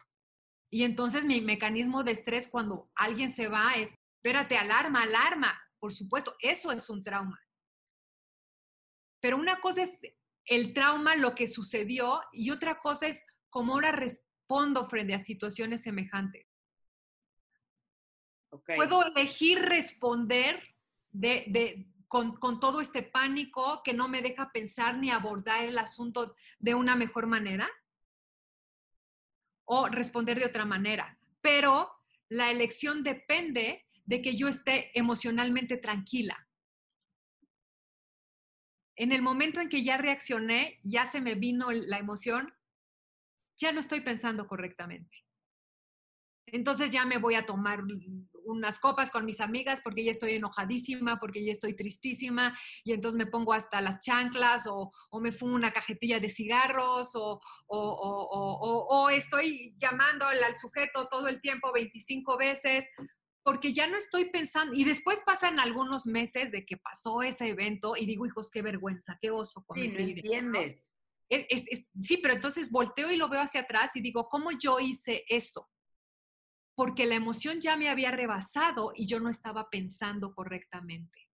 Y 0.70 0.84
entonces 0.84 1.26
mi 1.26 1.42
mecanismo 1.42 2.04
de 2.04 2.12
estrés 2.12 2.48
cuando 2.48 2.92
alguien 2.94 3.32
se 3.32 3.48
va 3.48 3.74
es, 3.74 3.96
espérate, 4.18 4.56
alarma, 4.56 5.02
alarma. 5.02 5.60
Por 5.80 5.94
supuesto, 5.94 6.36
eso 6.40 6.72
es 6.72 6.88
un 6.92 7.04
trauma. 7.04 7.42
Pero 9.20 9.38
una 9.38 9.60
cosa 9.62 9.82
es 9.82 10.02
el 10.46 10.76
trauma, 10.76 11.16
lo 11.16 11.34
que 11.34 11.48
sucedió, 11.48 12.22
y 12.32 12.52
otra 12.52 12.78
cosa 12.78 13.08
es 13.08 13.24
cómo 13.50 13.74
ahora 13.74 13.92
respondo 14.46 14.88
frente 14.88 15.14
a 15.14 15.20
situaciones 15.20 15.82
semejantes. 15.82 16.46
Puedo 18.76 19.06
elegir 19.06 19.60
responder 19.60 20.62
con, 22.08 22.34
con, 22.38 22.60
todo 22.60 22.80
este 22.80 23.04
pánico 23.04 23.82
que 23.84 23.94
no 23.94 24.08
me 24.08 24.22
deja 24.22 24.52
pensar 24.52 24.98
ni 24.98 25.10
abordar 25.10 25.66
el 25.66 25.78
asunto 25.78 26.36
de 26.60 26.76
una 26.76 26.96
mejor 26.96 27.28
manera 27.28 27.70
o 29.66 29.88
responder 29.88 30.40
de 30.40 30.46
otra 30.46 30.64
manera. 30.64 31.18
Pero 31.42 31.92
la 32.30 32.52
elección 32.52 33.04
depende 33.04 33.86
de 34.06 34.22
que 34.22 34.36
yo 34.36 34.48
esté 34.48 34.98
emocionalmente 34.98 35.78
tranquila. 35.78 36.48
En 38.96 39.12
el 39.12 39.22
momento 39.22 39.60
en 39.60 39.68
que 39.68 39.84
ya 39.84 39.98
reaccioné, 39.98 40.80
ya 40.84 41.06
se 41.12 41.20
me 41.20 41.36
vino 41.36 41.72
la 41.72 41.98
emoción, 41.98 42.55
ya 43.58 43.72
no 43.72 43.80
estoy 43.80 44.02
pensando 44.02 44.48
correctamente. 44.48 45.18
Entonces 46.48 46.92
ya 46.92 47.06
me 47.06 47.18
voy 47.18 47.36
a 47.36 47.46
tomar 47.46 47.82
unas 48.46 48.80
copas 48.80 49.10
con 49.10 49.26
mis 49.26 49.42
amigas 49.42 49.82
porque 49.84 50.04
ya 50.04 50.12
estoy 50.12 50.34
enojadísima, 50.34 51.20
porque 51.20 51.44
ya 51.44 51.52
estoy 51.52 51.76
tristísima 51.76 52.58
y 52.84 52.94
entonces 52.94 53.18
me 53.18 53.26
pongo 53.26 53.54
hasta 53.54 53.82
las 53.82 54.00
chanclas 54.00 54.68
o, 54.68 54.92
me 55.20 55.32
fumo 55.32 55.56
una 55.56 55.74
cajetilla 55.74 56.20
de 56.20 56.30
cigarros 56.30 57.16
o, 57.16 57.42
o 57.68 59.10
estoy 59.10 59.76
llamando 59.78 60.28
al 60.28 60.56
sujeto 60.56 61.08
todo 61.08 61.28
el 61.28 61.42
tiempo 61.42 61.74
25 61.74 62.38
veces 62.38 62.86
porque 63.46 63.74
ya 63.74 63.88
no 63.88 63.96
estoy 63.96 64.32
pensando, 64.32 64.74
y 64.74 64.84
después 64.86 65.22
pasan 65.24 65.60
algunos 65.60 66.08
meses 66.08 66.52
de 66.52 66.66
que 66.66 66.78
pasó 66.78 67.22
ese 67.22 67.50
evento 67.50 67.96
y 67.96 68.08
digo, 68.08 68.26
hijos, 68.26 68.50
qué 68.50 68.64
vergüenza, 68.64 69.20
qué 69.22 69.30
oso. 69.30 69.64
Sí, 69.76 69.88
no 69.88 70.00
entiendes. 70.00 70.82
Sí, 71.30 72.18
pero 72.18 72.34
entonces 72.34 72.70
volteo 72.70 73.12
y 73.12 73.18
lo 73.18 73.30
veo 73.30 73.42
hacia 73.42 73.62
atrás 73.62 73.92
y 73.96 74.02
digo, 74.02 74.30
¿cómo 74.30 74.52
yo 74.52 74.80
hice 74.80 75.26
eso? 75.28 75.70
porque 76.76 77.06
la 77.06 77.16
emoción 77.16 77.62
ya 77.62 77.78
me 77.78 77.90
había 77.90 78.12
rebasado 78.12 78.92
y 78.94 79.08
yo 79.08 79.20
no 79.20 79.30
estaba 79.30 79.70
pensando 79.70 80.36
correctamente. 80.36 81.30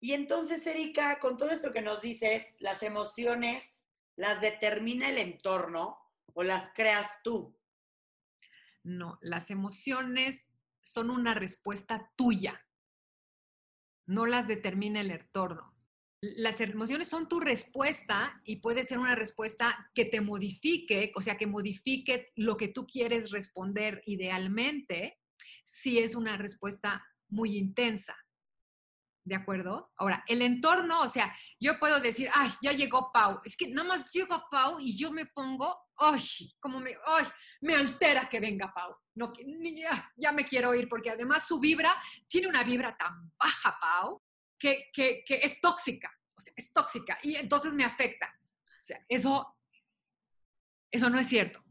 Y 0.00 0.12
entonces, 0.12 0.66
Erika, 0.66 1.18
con 1.20 1.38
todo 1.38 1.50
esto 1.50 1.72
que 1.72 1.80
nos 1.80 2.02
dices, 2.02 2.44
las 2.58 2.82
emociones 2.82 3.80
las 4.16 4.40
determina 4.40 5.08
el 5.08 5.18
entorno 5.18 5.98
o 6.34 6.42
las 6.42 6.72
creas 6.74 7.08
tú. 7.22 7.56
No, 8.82 9.18
las 9.22 9.50
emociones 9.50 10.50
son 10.82 11.10
una 11.10 11.32
respuesta 11.32 12.12
tuya, 12.16 12.66
no 14.06 14.26
las 14.26 14.46
determina 14.46 15.00
el 15.00 15.10
entorno 15.10 15.73
las 16.36 16.60
emociones 16.60 17.08
son 17.08 17.28
tu 17.28 17.40
respuesta 17.40 18.40
y 18.44 18.56
puede 18.56 18.84
ser 18.84 18.98
una 18.98 19.14
respuesta 19.14 19.90
que 19.94 20.04
te 20.04 20.20
modifique, 20.20 21.12
o 21.14 21.20
sea, 21.20 21.36
que 21.36 21.46
modifique 21.46 22.32
lo 22.36 22.56
que 22.56 22.68
tú 22.68 22.86
quieres 22.86 23.30
responder 23.30 24.02
idealmente, 24.06 25.18
si 25.64 25.98
es 25.98 26.14
una 26.14 26.36
respuesta 26.36 27.04
muy 27.28 27.56
intensa. 27.56 28.16
¿De 29.26 29.34
acuerdo? 29.34 29.90
Ahora, 29.96 30.22
el 30.28 30.42
entorno, 30.42 31.00
o 31.00 31.08
sea, 31.08 31.34
yo 31.58 31.78
puedo 31.78 31.98
decir, 31.98 32.28
ay, 32.34 32.50
ya 32.60 32.72
llegó 32.72 33.10
Pau. 33.10 33.40
Es 33.44 33.56
que 33.56 33.68
nada 33.68 33.88
más 33.88 34.12
llega 34.12 34.44
Pau 34.50 34.78
y 34.80 34.96
yo 34.96 35.10
me 35.10 35.24
pongo, 35.24 35.74
ay, 35.96 36.22
como 36.60 36.78
me, 36.78 36.94
ay, 37.06 37.24
me 37.62 37.74
altera 37.74 38.28
que 38.28 38.38
venga 38.38 38.72
Pau. 38.74 38.94
No, 39.14 39.32
ya, 39.36 40.12
ya 40.16 40.32
me 40.32 40.44
quiero 40.44 40.74
ir 40.74 40.88
porque 40.90 41.10
además 41.10 41.46
su 41.46 41.58
vibra 41.58 41.96
tiene 42.28 42.48
una 42.48 42.62
vibra 42.62 42.94
tan 42.98 43.32
baja, 43.38 43.78
Pau, 43.80 44.22
que, 44.92 45.24
es 45.28 45.60
tóxica, 45.60 46.10
es 46.56 46.72
tóxica 46.72 47.18
y 47.22 47.36
entonces 47.36 47.74
me 47.74 47.84
afecta. 47.84 48.32
O 48.82 48.86
sea, 48.86 49.04
eso, 49.08 49.56
eso 50.90 51.10
no 51.10 51.18
es 51.18 51.28
cierto. 51.28 51.62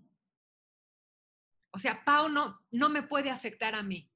O 1.72 1.80
sea, 1.80 2.04
Pau 2.06 2.30
no, 2.30 2.60
no 2.72 2.90
me 2.90 3.04
puede 3.04 3.32
afectar 3.32 3.74
a 3.76 3.84
mí. 3.84 4.10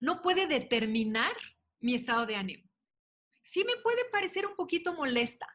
No 0.00 0.22
puede 0.22 0.46
determinar 0.46 1.34
mi 1.80 1.94
estado 1.94 2.26
de 2.26 2.36
ánimo. 2.36 2.68
Sí 3.42 3.64
me 3.64 3.76
puede 3.82 4.04
parecer 4.10 4.46
un 4.46 4.56
poquito 4.56 4.94
molesta, 4.94 5.46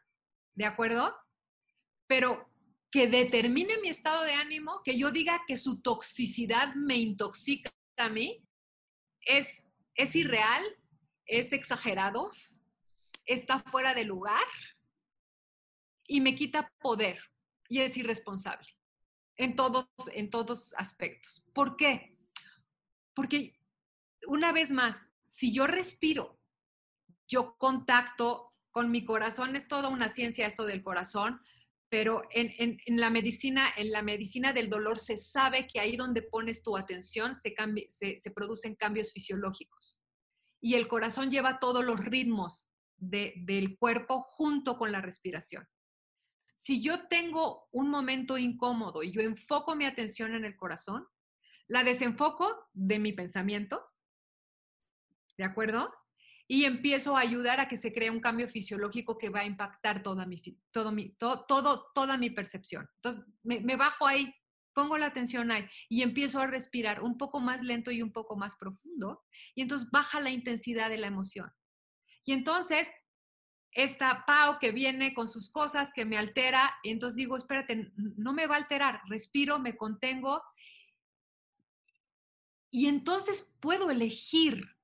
¿de 0.54 0.66
acuerdo? 0.66 1.16
Pero 2.08 2.48
que 2.92 3.08
determine 3.08 3.78
mi 3.80 3.90
estado 3.90 4.24
de 4.24 4.34
ánimo, 4.34 4.82
que 4.84 4.98
yo 4.98 5.12
diga 5.12 5.42
que 5.48 5.58
su 5.58 5.82
toxicidad 5.82 6.76
me 6.76 6.98
intoxica 6.98 7.72
a 7.98 8.10
mí, 8.10 8.44
es, 9.22 9.68
es 9.96 10.16
irreal, 10.16 10.64
es 11.30 11.54
exagerado, 11.54 12.32
está 13.26 13.60
fuera 13.60 13.94
de 13.94 14.04
lugar 14.04 14.48
y 16.08 16.22
me 16.22 16.36
quita 16.36 16.74
poder 16.80 17.22
y 17.70 17.82
es 17.82 17.96
irresponsable 17.98 18.68
en 19.38 19.56
todos, 19.56 19.86
en 20.14 20.32
todos 20.32 20.74
aspectos. 20.76 21.46
¿Por 21.54 21.78
qué? 21.78 22.18
Porque 23.14 23.56
una 24.28 24.52
vez 24.52 24.72
más, 24.72 25.06
si 25.26 25.54
yo 25.54 25.68
respiro, 25.68 26.40
yo 27.28 27.56
contacto 27.58 28.56
con 28.72 28.90
mi 28.90 29.06
corazón, 29.06 29.56
es 29.56 29.68
toda 29.68 29.90
una 29.90 30.10
ciencia 30.10 30.48
esto 30.48 30.66
del 30.66 30.84
corazón, 30.84 31.42
pero 31.90 32.24
en, 32.32 32.80
la 32.88 33.10
medicina, 33.12 33.68
en 33.78 33.92
la 33.92 34.02
medicina 34.02 34.52
del 34.52 34.70
dolor 34.70 35.00
se 35.00 35.18
sabe 35.18 35.68
que 35.68 35.80
ahí 35.80 35.96
donde 35.96 36.22
pones 36.24 36.64
tu 36.64 36.76
atención 36.76 37.36
se, 37.36 37.56
se 37.90 38.32
producen 38.32 38.76
cambios 38.76 39.12
fisiológicos 39.12 39.99
y 40.62 40.76
el 40.76 40.88
corazón 40.88 41.32
lleva 41.32 41.60
todos 41.60 41.84
los 41.84 42.04
ritmos 42.04 42.70
del 42.98 43.78
cuerpo 43.78 44.24
junto 44.24 44.78
con 44.78 44.92
la 44.92 45.02
respiración. 45.02 45.68
Si 46.54 46.82
yo 46.82 47.08
tengo 47.08 47.70
un 47.72 47.90
momento 47.90 48.38
incómodo 48.38 49.02
y 49.02 49.12
yo 49.12 49.22
enfoco 49.22 49.76
mi 49.76 49.86
atención 49.86 50.36
en 50.36 50.44
el 50.44 50.58
corazón, 50.58 51.08
la 51.68 51.84
desenfoco 51.84 52.68
de 52.74 53.00
mi 53.00 53.14
pensamiento, 53.14 53.82
¿de 55.38 55.46
acuerdo? 55.46 55.94
Y 56.48 56.66
empiezo 56.66 57.16
a 57.16 57.22
ayudar 57.22 57.62
a 57.62 57.68
que 57.68 57.78
se 57.78 57.94
cree 57.94 58.10
un 58.10 58.20
cambio 58.20 58.50
fisiológico 58.50 59.18
que 59.18 59.30
va 59.30 59.42
a 59.42 59.46
impactar 59.46 60.04
toda 60.04 60.26
mi, 60.26 60.42
todo 60.72 60.92
mi, 60.92 61.12
todo, 61.12 61.92
toda 61.94 62.18
mi 62.18 62.32
percepción. 62.32 62.90
Entonces, 62.96 63.24
me 63.44 63.76
bajo 63.78 64.06
ahí 64.06 64.34
pongo 64.74 64.98
la 64.98 65.08
atención 65.08 65.52
ahí 65.52 65.68
y 65.90 66.02
empiezo 66.02 66.40
a 66.40 66.48
respirar 66.48 67.02
un 67.02 67.18
poco 67.18 67.40
más 67.40 67.62
lento 67.62 67.92
y 67.92 68.02
un 68.02 68.12
poco 68.12 68.36
más 68.36 68.56
profundo, 68.56 69.24
y 69.56 69.62
entonces 69.62 69.90
baja 69.92 70.20
la 70.20 70.30
intensidad 70.30 70.90
de 70.90 70.98
la 70.98 71.08
emoción. 71.08 71.52
Y 72.24 72.34
entonces, 72.34 72.90
esta 73.72 74.26
Pau 74.26 74.60
que 74.60 74.72
viene 74.72 75.14
con 75.14 75.28
sus 75.28 75.52
cosas 75.52 75.92
que 75.94 76.06
me 76.06 76.18
altera, 76.18 76.76
y 76.84 76.92
entonces 76.92 77.16
digo, 77.16 77.38
espérate, 77.38 77.92
no 77.96 78.34
me 78.34 78.48
va 78.48 78.56
a 78.56 78.60
alterar, 78.60 79.02
respiro, 79.08 79.60
me 79.60 79.76
contengo, 79.76 80.42
y 82.72 82.88
entonces 82.88 83.52
puedo 83.60 83.90
elegir 83.90 84.78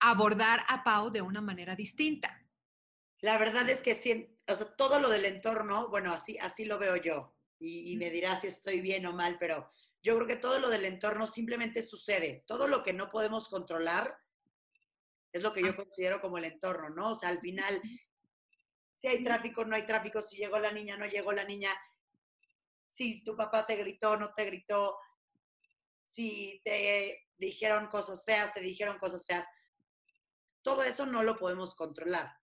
abordar 0.00 0.64
a 0.68 0.84
Pau 0.84 1.10
de 1.10 1.22
una 1.22 1.40
manera 1.40 1.74
distinta. 1.74 2.42
La 3.20 3.38
verdad 3.38 3.68
es 3.68 3.80
que 3.80 4.38
todo 4.76 4.98
lo 4.98 5.08
del 5.08 5.24
entorno, 5.24 5.88
bueno, 5.88 6.12
así, 6.12 6.38
así 6.38 6.64
lo 6.64 6.78
veo 6.78 6.96
yo 6.96 7.34
y, 7.60 7.96
me 7.98 8.10
dirás 8.10 8.40
si 8.40 8.46
estoy 8.46 8.80
bien 8.80 9.04
o 9.04 9.12
mal, 9.12 9.36
pero 9.38 9.70
yo 10.02 10.16
creo 10.16 10.26
que 10.26 10.36
todo 10.36 10.58
lo 10.58 10.70
del 10.70 10.86
entorno 10.86 11.26
simplemente 11.26 11.82
sucede. 11.82 12.42
Todo 12.46 12.66
lo 12.66 12.82
que 12.82 12.94
no 12.94 13.10
podemos 13.10 13.48
controlar 13.48 14.16
es 15.30 15.42
lo 15.42 15.52
que 15.52 15.62
yo 15.62 15.76
considero 15.76 16.20
como 16.20 16.38
el 16.38 16.46
entorno, 16.46 16.88
¿no? 16.88 17.10
O 17.10 17.14
sea, 17.14 17.28
al 17.28 17.38
final, 17.38 17.80
si 18.98 19.08
hay 19.08 19.22
tráfico, 19.22 19.64
no 19.64 19.76
hay 19.76 19.86
tráfico, 19.86 20.22
si 20.22 20.38
llegó 20.38 20.58
la 20.58 20.72
niña, 20.72 20.96
no 20.96 21.06
llegó 21.06 21.32
la 21.32 21.44
niña, 21.44 21.70
si 22.88 23.22
tu 23.22 23.36
papá 23.36 23.66
te 23.66 23.76
gritó, 23.76 24.16
no 24.16 24.32
te 24.32 24.46
gritó, 24.46 24.96
si 26.06 26.62
te 26.64 27.28
dijeron 27.36 27.88
cosas 27.88 28.24
feas, 28.24 28.54
te 28.54 28.60
dijeron 28.60 28.98
cosas 28.98 29.26
feas. 29.26 29.46
Todo 30.62 30.82
eso 30.82 31.04
no 31.04 31.22
lo 31.22 31.38
podemos 31.38 31.74
controlar. 31.74 32.34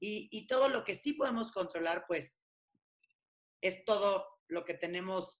Y, 0.00 0.28
y 0.32 0.46
todo 0.46 0.70
lo 0.70 0.84
que 0.84 0.94
sí 0.94 1.12
podemos 1.12 1.52
controlar, 1.52 2.06
pues, 2.06 2.34
es 3.60 3.84
todo 3.84 4.33
lo 4.48 4.64
que 4.64 4.74
tenemos 4.74 5.38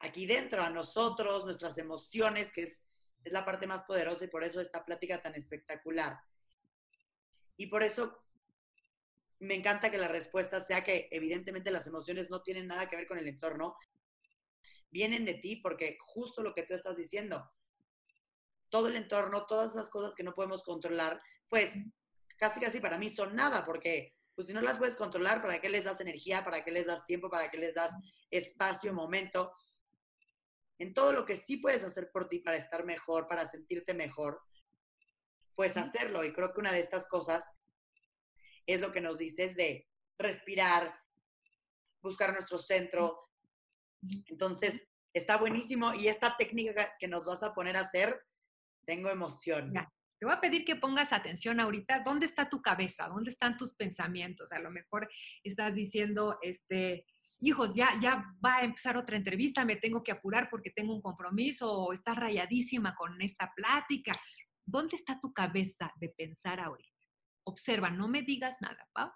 aquí 0.00 0.26
dentro, 0.26 0.62
a 0.62 0.70
nosotros, 0.70 1.44
nuestras 1.44 1.78
emociones, 1.78 2.52
que 2.52 2.64
es, 2.64 2.82
es 3.24 3.32
la 3.32 3.44
parte 3.44 3.66
más 3.66 3.84
poderosa 3.84 4.24
y 4.24 4.28
por 4.28 4.44
eso 4.44 4.60
esta 4.60 4.84
plática 4.84 5.22
tan 5.22 5.34
espectacular. 5.34 6.20
Y 7.56 7.68
por 7.68 7.82
eso 7.82 8.24
me 9.40 9.54
encanta 9.54 9.90
que 9.90 9.98
la 9.98 10.08
respuesta 10.08 10.60
sea 10.60 10.84
que 10.84 11.08
evidentemente 11.10 11.70
las 11.70 11.86
emociones 11.86 12.30
no 12.30 12.42
tienen 12.42 12.66
nada 12.66 12.88
que 12.88 12.96
ver 12.96 13.06
con 13.06 13.18
el 13.18 13.28
entorno, 13.28 13.76
vienen 14.90 15.24
de 15.24 15.34
ti 15.34 15.56
porque 15.56 15.98
justo 16.00 16.42
lo 16.42 16.54
que 16.54 16.62
tú 16.62 16.74
estás 16.74 16.96
diciendo, 16.96 17.50
todo 18.68 18.88
el 18.88 18.96
entorno, 18.96 19.46
todas 19.46 19.72
esas 19.72 19.88
cosas 19.88 20.14
que 20.14 20.22
no 20.22 20.34
podemos 20.34 20.62
controlar, 20.62 21.20
pues 21.48 21.70
casi 22.36 22.60
casi 22.60 22.80
para 22.80 22.98
mí 22.98 23.10
son 23.10 23.34
nada, 23.34 23.64
porque 23.64 24.14
pues 24.34 24.48
si 24.48 24.52
no 24.52 24.60
las 24.60 24.78
puedes 24.78 24.96
controlar, 24.96 25.40
¿para 25.40 25.60
qué 25.60 25.68
les 25.68 25.84
das 25.84 26.00
energía? 26.00 26.44
¿Para 26.44 26.64
qué 26.64 26.72
les 26.72 26.86
das 26.86 27.06
tiempo? 27.06 27.30
¿Para 27.30 27.50
qué 27.50 27.58
les 27.58 27.74
das 27.74 27.92
espacio, 28.30 28.92
momento? 28.92 29.52
En 30.78 30.92
todo 30.92 31.12
lo 31.12 31.24
que 31.24 31.36
sí 31.36 31.58
puedes 31.58 31.84
hacer 31.84 32.10
por 32.10 32.28
ti 32.28 32.40
para 32.40 32.56
estar 32.56 32.84
mejor, 32.84 33.28
para 33.28 33.48
sentirte 33.48 33.94
mejor, 33.94 34.40
pues 35.54 35.76
hacerlo. 35.76 36.24
Y 36.24 36.32
creo 36.32 36.52
que 36.52 36.60
una 36.60 36.72
de 36.72 36.80
estas 36.80 37.06
cosas 37.06 37.44
es 38.66 38.80
lo 38.80 38.90
que 38.90 39.00
nos 39.00 39.18
dices 39.18 39.54
de 39.54 39.88
respirar, 40.18 40.98
buscar 42.02 42.32
nuestro 42.32 42.58
centro. 42.58 43.20
Entonces, 44.26 44.88
está 45.12 45.36
buenísimo. 45.36 45.94
Y 45.94 46.08
esta 46.08 46.36
técnica 46.36 46.92
que 46.98 47.06
nos 47.06 47.24
vas 47.24 47.42
a 47.44 47.54
poner 47.54 47.76
a 47.76 47.82
hacer, 47.82 48.20
tengo 48.84 49.10
emoción. 49.10 49.72
Te 50.24 50.28
voy 50.28 50.36
a 50.38 50.40
pedir 50.40 50.64
que 50.64 50.76
pongas 50.76 51.12
atención 51.12 51.60
ahorita, 51.60 52.00
¿dónde 52.00 52.24
está 52.24 52.48
tu 52.48 52.62
cabeza? 52.62 53.08
¿Dónde 53.08 53.28
están 53.28 53.58
tus 53.58 53.74
pensamientos? 53.74 54.52
A 54.52 54.58
lo 54.58 54.70
mejor 54.70 55.06
estás 55.42 55.74
diciendo, 55.74 56.38
este, 56.40 57.04
hijos, 57.40 57.74
ya, 57.74 57.90
ya 58.00 58.24
va 58.42 58.56
a 58.56 58.64
empezar 58.64 58.96
otra 58.96 59.16
entrevista, 59.16 59.66
me 59.66 59.76
tengo 59.76 60.02
que 60.02 60.12
apurar 60.12 60.48
porque 60.48 60.70
tengo 60.70 60.94
un 60.94 61.02
compromiso, 61.02 61.70
o 61.70 61.92
estás 61.92 62.16
rayadísima 62.16 62.94
con 62.94 63.20
esta 63.20 63.52
plática. 63.54 64.12
¿Dónde 64.64 64.96
está 64.96 65.20
tu 65.20 65.30
cabeza 65.34 65.92
de 65.96 66.08
pensar 66.08 66.58
ahorita? 66.58 67.06
Observa, 67.42 67.90
no 67.90 68.08
me 68.08 68.22
digas 68.22 68.56
nada, 68.62 68.88
Pau. 68.94 69.12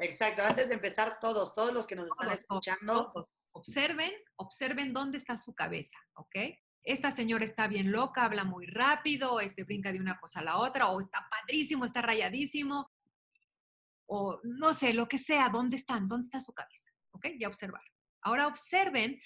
Exacto, 0.00 0.42
antes 0.42 0.66
de 0.66 0.74
empezar 0.74 1.20
todos, 1.20 1.54
todos 1.54 1.72
los 1.72 1.86
que 1.86 1.94
nos 1.94 2.08
están 2.08 2.32
escuchando. 2.32 3.12
Observen, 3.52 4.10
observen 4.34 4.92
dónde 4.92 5.18
está 5.18 5.36
su 5.36 5.54
cabeza, 5.54 5.98
¿ok? 6.14 6.36
Esta 6.82 7.10
señora 7.10 7.44
está 7.44 7.68
bien 7.68 7.92
loca, 7.92 8.24
habla 8.24 8.44
muy 8.44 8.66
rápido, 8.66 9.40
este 9.40 9.64
brinca 9.64 9.92
de 9.92 10.00
una 10.00 10.18
cosa 10.18 10.40
a 10.40 10.44
la 10.44 10.56
otra, 10.56 10.88
o 10.88 11.00
está 11.00 11.28
padrísimo, 11.30 11.84
está 11.84 12.02
rayadísimo, 12.02 12.90
o 14.06 14.40
no 14.42 14.74
sé, 14.74 14.94
lo 14.94 15.06
que 15.06 15.18
sea, 15.18 15.48
¿dónde 15.48 15.76
están? 15.76 16.08
¿Dónde 16.08 16.26
está 16.26 16.40
su 16.40 16.52
cabeza? 16.52 16.90
¿Ok? 17.12 17.26
Ya 17.38 17.48
observar. 17.48 17.82
Ahora 18.22 18.46
observen 18.46 19.20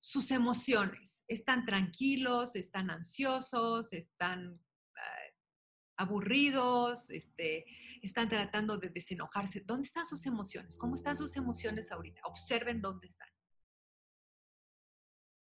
sus 0.00 0.30
emociones. 0.30 1.24
¿Están 1.28 1.64
tranquilos? 1.64 2.56
¿Están 2.56 2.90
ansiosos? 2.90 3.92
¿Están 3.92 4.60
aburridos, 5.98 7.10
este, 7.10 7.66
están 8.02 8.28
tratando 8.28 8.78
de 8.78 8.88
desenojarse. 8.88 9.60
¿Dónde 9.60 9.86
están 9.86 10.06
sus 10.06 10.24
emociones? 10.26 10.76
¿Cómo 10.76 10.94
están 10.94 11.16
sus 11.16 11.36
emociones 11.36 11.90
ahorita? 11.92 12.22
Observen 12.24 12.80
dónde 12.80 13.08
están. 13.08 13.28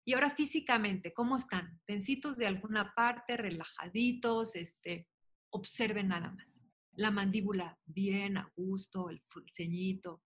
Y 0.04 0.12
ahora 0.12 0.30
físicamente, 0.30 1.14
¿cómo 1.14 1.36
están? 1.36 1.80
Tensitos 1.86 2.36
de 2.36 2.46
alguna 2.46 2.94
parte, 2.94 3.36
relajaditos, 3.36 4.54
este, 4.54 5.08
observen 5.50 6.08
nada 6.08 6.30
más. 6.30 6.62
La 6.92 7.10
mandíbula 7.10 7.78
bien, 7.86 8.36
a 8.36 8.52
gusto, 8.54 9.08
el 9.08 9.22
ceñito. 9.50 10.22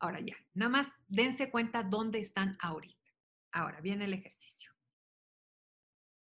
Ahora 0.00 0.20
ya, 0.20 0.36
nada 0.54 0.70
más 0.70 0.94
dense 1.06 1.50
cuenta 1.50 1.82
dónde 1.82 2.18
están 2.18 2.58
ahorita. 2.60 3.10
Ahora 3.52 3.80
viene 3.80 4.04
el 4.04 4.14
ejercicio. 4.14 4.72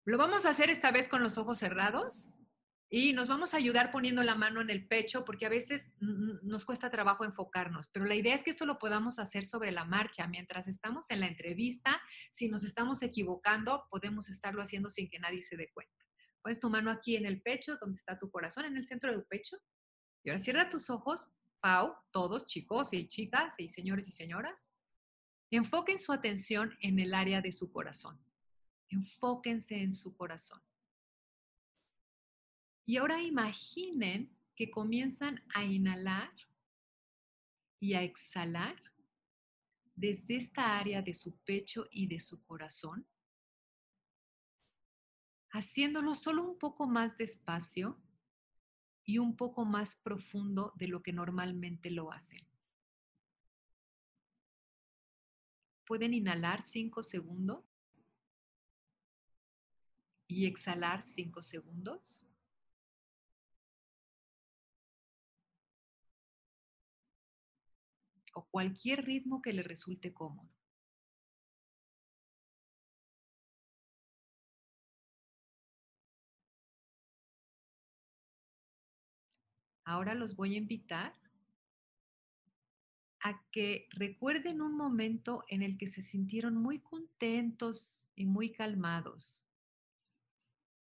Lo 0.06 0.18
vamos 0.18 0.46
a 0.46 0.50
hacer 0.50 0.70
esta 0.70 0.90
vez 0.90 1.08
con 1.08 1.22
los 1.22 1.38
ojos 1.38 1.58
cerrados 1.58 2.30
y 2.92 3.12
nos 3.12 3.28
vamos 3.28 3.54
a 3.54 3.56
ayudar 3.56 3.92
poniendo 3.92 4.24
la 4.24 4.34
mano 4.34 4.60
en 4.60 4.68
el 4.68 4.88
pecho 4.88 5.24
porque 5.24 5.46
a 5.46 5.48
veces 5.48 5.92
nos 6.00 6.64
cuesta 6.64 6.90
trabajo 6.90 7.24
enfocarnos, 7.24 7.88
pero 7.92 8.04
la 8.04 8.16
idea 8.16 8.34
es 8.34 8.42
que 8.42 8.50
esto 8.50 8.66
lo 8.66 8.80
podamos 8.80 9.20
hacer 9.20 9.46
sobre 9.46 9.70
la 9.70 9.84
marcha 9.84 10.26
mientras 10.26 10.66
estamos 10.66 11.08
en 11.10 11.20
la 11.20 11.28
entrevista. 11.28 12.02
Si 12.32 12.48
nos 12.48 12.64
estamos 12.64 13.02
equivocando, 13.02 13.86
podemos 13.90 14.28
estarlo 14.28 14.60
haciendo 14.60 14.90
sin 14.90 15.08
que 15.08 15.20
nadie 15.20 15.44
se 15.44 15.56
dé 15.56 15.70
cuenta. 15.72 16.04
Pones 16.42 16.58
tu 16.58 16.68
mano 16.68 16.90
aquí 16.90 17.14
en 17.14 17.26
el 17.26 17.40
pecho, 17.40 17.76
donde 17.76 17.94
está 17.94 18.18
tu 18.18 18.28
corazón, 18.28 18.64
en 18.64 18.76
el 18.76 18.86
centro 18.86 19.12
del 19.12 19.24
pecho. 19.24 19.56
Y 20.24 20.30
ahora 20.30 20.42
cierra 20.42 20.68
tus 20.68 20.90
ojos, 20.90 21.30
Pau, 21.60 21.94
todos 22.10 22.46
chicos 22.46 22.92
y 22.92 23.06
chicas 23.06 23.54
y 23.58 23.68
señores 23.68 24.08
y 24.08 24.12
señoras. 24.12 24.72
Enfoquen 25.52 26.00
su 26.00 26.12
atención 26.12 26.76
en 26.80 26.98
el 26.98 27.14
área 27.14 27.40
de 27.40 27.52
su 27.52 27.70
corazón. 27.70 28.18
Enfóquense 28.88 29.80
en 29.80 29.92
su 29.92 30.16
corazón. 30.16 30.60
Y 32.90 32.96
ahora 32.96 33.22
imaginen 33.22 34.36
que 34.56 34.68
comienzan 34.68 35.40
a 35.54 35.62
inhalar 35.64 36.34
y 37.78 37.94
a 37.94 38.02
exhalar 38.02 38.82
desde 39.94 40.34
esta 40.34 40.76
área 40.76 41.00
de 41.00 41.14
su 41.14 41.36
pecho 41.44 41.86
y 41.92 42.08
de 42.08 42.18
su 42.18 42.42
corazón, 42.42 43.06
haciéndolo 45.50 46.16
solo 46.16 46.42
un 46.42 46.58
poco 46.58 46.88
más 46.88 47.16
despacio 47.16 48.02
y 49.04 49.18
un 49.18 49.36
poco 49.36 49.64
más 49.64 49.94
profundo 49.94 50.72
de 50.74 50.88
lo 50.88 51.00
que 51.00 51.12
normalmente 51.12 51.92
lo 51.92 52.10
hacen. 52.10 52.44
Pueden 55.86 56.12
inhalar 56.12 56.64
cinco 56.64 57.04
segundos 57.04 57.64
y 60.26 60.46
exhalar 60.46 61.04
cinco 61.04 61.40
segundos. 61.40 62.26
O 68.32 68.46
cualquier 68.46 69.04
ritmo 69.04 69.42
que 69.42 69.52
le 69.52 69.62
resulte 69.62 70.12
cómodo. 70.12 70.48
Ahora 79.84 80.14
los 80.14 80.36
voy 80.36 80.54
a 80.54 80.58
invitar 80.58 81.12
a 83.20 83.42
que 83.50 83.88
recuerden 83.90 84.62
un 84.62 84.76
momento 84.76 85.44
en 85.48 85.62
el 85.62 85.76
que 85.76 85.88
se 85.88 86.00
sintieron 86.00 86.54
muy 86.56 86.78
contentos 86.80 88.06
y 88.14 88.24
muy 88.26 88.52
calmados 88.52 89.40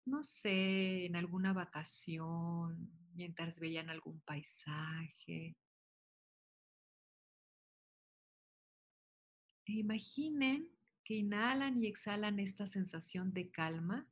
no 0.06 0.22
sé, 0.22 1.06
en 1.06 1.16
alguna 1.16 1.52
vacación, 1.52 2.90
mientras 3.14 3.58
veían 3.58 3.90
algún 3.90 4.20
paisaje. 4.20 5.56
Imaginen 9.66 10.68
que 11.04 11.14
inhalan 11.14 11.82
y 11.82 11.86
exhalan 11.86 12.38
esta 12.38 12.66
sensación 12.66 13.32
de 13.32 13.50
calma. 13.50 14.06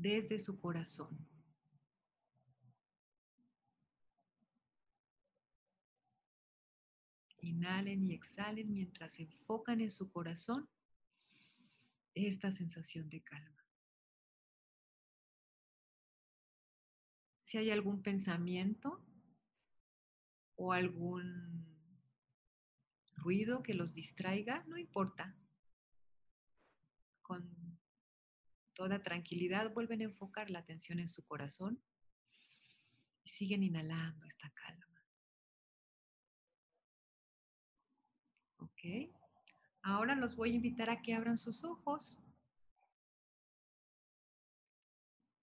desde 0.00 0.40
su 0.40 0.58
corazón. 0.58 1.28
Inhalen 7.42 8.02
y 8.04 8.14
exhalen 8.14 8.72
mientras 8.72 9.20
enfocan 9.20 9.82
en 9.82 9.90
su 9.90 10.10
corazón 10.10 10.70
esta 12.14 12.50
sensación 12.50 13.10
de 13.10 13.20
calma. 13.20 13.59
Si 17.50 17.58
hay 17.58 17.72
algún 17.72 18.00
pensamiento 18.00 19.04
o 20.54 20.72
algún 20.72 21.66
ruido 23.16 23.64
que 23.64 23.74
los 23.74 23.92
distraiga, 23.92 24.62
no 24.68 24.78
importa. 24.78 25.36
Con 27.22 27.76
toda 28.72 29.02
tranquilidad 29.02 29.72
vuelven 29.72 30.00
a 30.00 30.04
enfocar 30.04 30.48
la 30.48 30.60
atención 30.60 31.00
en 31.00 31.08
su 31.08 31.24
corazón 31.24 31.82
y 33.24 33.30
siguen 33.30 33.64
inhalando 33.64 34.24
esta 34.26 34.48
calma. 34.50 35.02
¿Ok? 38.58 39.10
Ahora 39.82 40.14
los 40.14 40.36
voy 40.36 40.52
a 40.52 40.54
invitar 40.54 40.88
a 40.88 41.02
que 41.02 41.14
abran 41.14 41.36
sus 41.36 41.64
ojos 41.64 42.16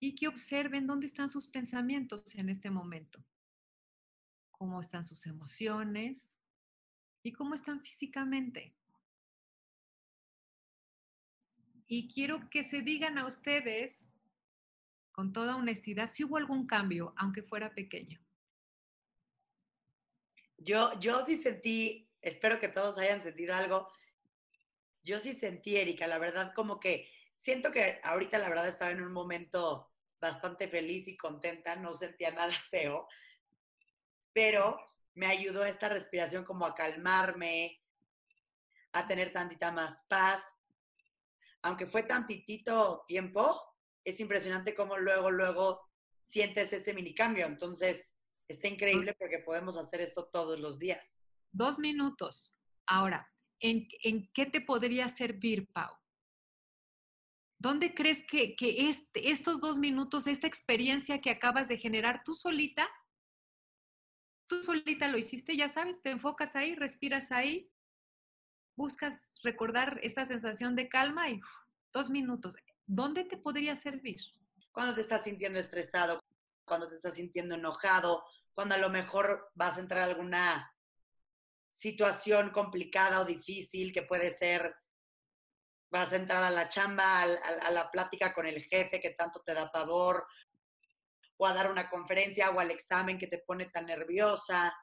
y 0.08 0.16
que 0.16 0.30
observen 0.30 0.88
dónde 0.88 1.06
están 1.06 1.30
sus 1.30 1.48
pensamientos 1.48 2.34
en 2.36 2.48
este 2.48 2.70
momento, 2.70 3.22
cómo 4.52 4.80
están 4.80 5.04
sus 5.04 5.26
emociones 5.26 6.38
y 7.24 7.34
cómo 7.34 7.56
están 7.56 7.82
físicamente. 7.82 8.74
Y 11.88 12.08
quiero 12.08 12.50
que 12.50 12.64
se 12.64 12.82
digan 12.82 13.18
a 13.18 13.28
ustedes 13.28 14.08
con 15.12 15.34
toda 15.34 15.58
honestidad, 15.58 16.10
si 16.10 16.24
hubo 16.24 16.38
algún 16.38 16.68
cambio, 16.68 17.14
aunque 17.18 17.44
fuera 17.44 17.76
pequeño. 17.76 18.22
Yo, 20.58 20.98
yo 21.02 21.26
sí 21.26 21.36
sentí, 21.36 22.10
espero 22.22 22.62
que 22.62 22.70
todos 22.70 22.98
hayan 22.98 23.22
sentido 23.22 23.56
algo. 23.56 23.92
Yo 25.04 25.20
sí 25.20 25.34
sentí, 25.34 25.76
Erika, 25.76 26.08
la 26.08 26.18
verdad, 26.18 26.54
como 26.54 26.80
que 26.80 27.10
siento 27.36 27.74
que 27.74 28.00
ahorita 28.06 28.40
la 28.40 28.48
verdad 28.48 28.70
estaba 28.70 28.92
en 28.92 29.02
un 29.02 29.12
momento 29.12 29.92
bastante 30.20 30.68
feliz 30.68 31.08
y 31.08 31.18
contenta, 31.18 31.76
no 31.76 31.94
sentía 31.94 32.32
nada 32.32 32.52
feo, 32.72 33.08
pero 34.34 34.78
me 35.16 35.28
ayudó 35.28 35.66
esta 35.66 35.90
respiración 35.90 36.44
como 36.44 36.66
a 36.66 36.76
calmarme, 36.76 37.82
a 38.94 39.08
tener 39.08 39.34
tantita 39.34 39.72
más 39.72 40.04
paz. 40.08 40.42
Aunque 41.64 41.88
fue 41.88 42.04
tantitito 42.04 43.04
tiempo, 43.08 43.60
es 44.04 44.20
impresionante 44.20 44.76
cómo 44.76 44.98
luego, 44.98 45.32
luego 45.32 45.82
sientes 46.28 46.72
ese 46.72 46.94
mini 46.94 47.16
cambio. 47.16 47.46
Entonces, 47.46 48.12
está 48.48 48.68
increíble 48.68 49.16
porque 49.16 49.40
podemos 49.40 49.76
hacer 49.78 50.02
esto 50.02 50.26
todos 50.26 50.60
los 50.60 50.78
días. 50.78 51.04
Dos 51.52 51.80
minutos. 51.80 52.56
Ahora, 52.86 53.28
¿en, 53.60 53.88
en 54.04 54.32
qué 54.34 54.46
te 54.46 54.62
podría 54.62 55.10
servir, 55.10 55.68
Pau? 55.72 55.96
¿Dónde 57.60 57.94
crees 57.94 58.24
que, 58.26 58.56
que 58.56 58.90
este, 58.90 59.32
estos 59.32 59.60
dos 59.60 59.80
minutos, 59.80 60.28
esta 60.28 60.48
experiencia 60.48 61.22
que 61.22 61.32
acabas 61.32 61.68
de 61.68 61.78
generar 61.78 62.24
tú 62.24 62.36
solita, 62.36 62.88
tú 64.48 64.64
solita 64.64 65.08
lo 65.08 65.18
hiciste, 65.18 65.58
ya 65.58 65.70
sabes, 65.70 66.02
te 66.02 66.12
enfocas 66.12 66.56
ahí, 66.56 66.76
respiras 66.76 67.32
ahí, 67.32 67.72
buscas 68.76 69.36
recordar 69.44 70.00
esta 70.04 70.26
sensación 70.26 70.76
de 70.76 70.88
calma 70.88 71.30
y 71.30 71.42
dos 71.94 72.10
minutos. 72.10 72.56
¿Dónde 72.86 73.26
te 73.26 73.38
podría 73.38 73.76
servir? 73.76 74.22
Cuando 74.72 74.94
te 74.94 75.02
estás 75.02 75.24
sintiendo 75.24 75.60
estresado, 75.60 76.24
cuando 76.64 76.88
te 76.88 76.96
estás 76.96 77.16
sintiendo 77.16 77.56
enojado, 77.56 78.24
cuando 78.54 78.76
a 78.76 78.78
lo 78.78 78.90
mejor 78.90 79.52
vas 79.56 79.78
a 79.78 79.82
entrar 79.82 80.04
a 80.04 80.06
alguna 80.06 80.74
situación 81.70 82.52
complicada 82.52 83.22
o 83.22 83.26
difícil 83.26 83.92
que 83.92 84.04
puede 84.04 84.38
ser, 84.38 84.76
vas 85.90 86.12
a 86.12 86.18
entrar 86.18 86.44
a 86.44 86.50
la 86.50 86.70
chamba, 86.70 87.22
a, 87.22 87.72
la 87.72 87.90
plática 87.92 88.34
con 88.34 88.46
el 88.46 88.64
jefe 88.64 89.00
que 89.00 89.12
tanto 89.12 89.42
te 89.42 89.54
da 89.54 89.72
pavor, 89.72 90.28
o 91.38 91.46
a 91.46 91.54
dar 91.54 91.72
una 91.72 91.90
conferencia 91.90 92.50
o 92.50 92.60
al 92.60 92.72
examen 92.72 93.18
que 93.18 93.28
te 93.28 93.38
pone 93.38 93.68
tan 93.68 93.86
nerviosa. 93.86 94.76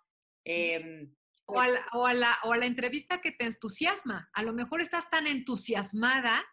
Em, 0.45 1.15
o, 1.47 1.61
a 1.61 1.69
la, 1.69 1.87
o, 1.93 2.07
a 2.07 2.15
la, 2.15 2.39
o 2.45 2.53
a 2.53 2.57
la 2.57 2.67
entrevista 2.67 3.21
que 3.21 3.33
te 3.33 3.45
entusiasma. 3.45 4.31
A 4.33 4.43
lo 4.43 4.53
mejor 4.53 4.81
estás 4.81 5.11
tan 5.11 5.27
entusiasmada. 5.27 6.45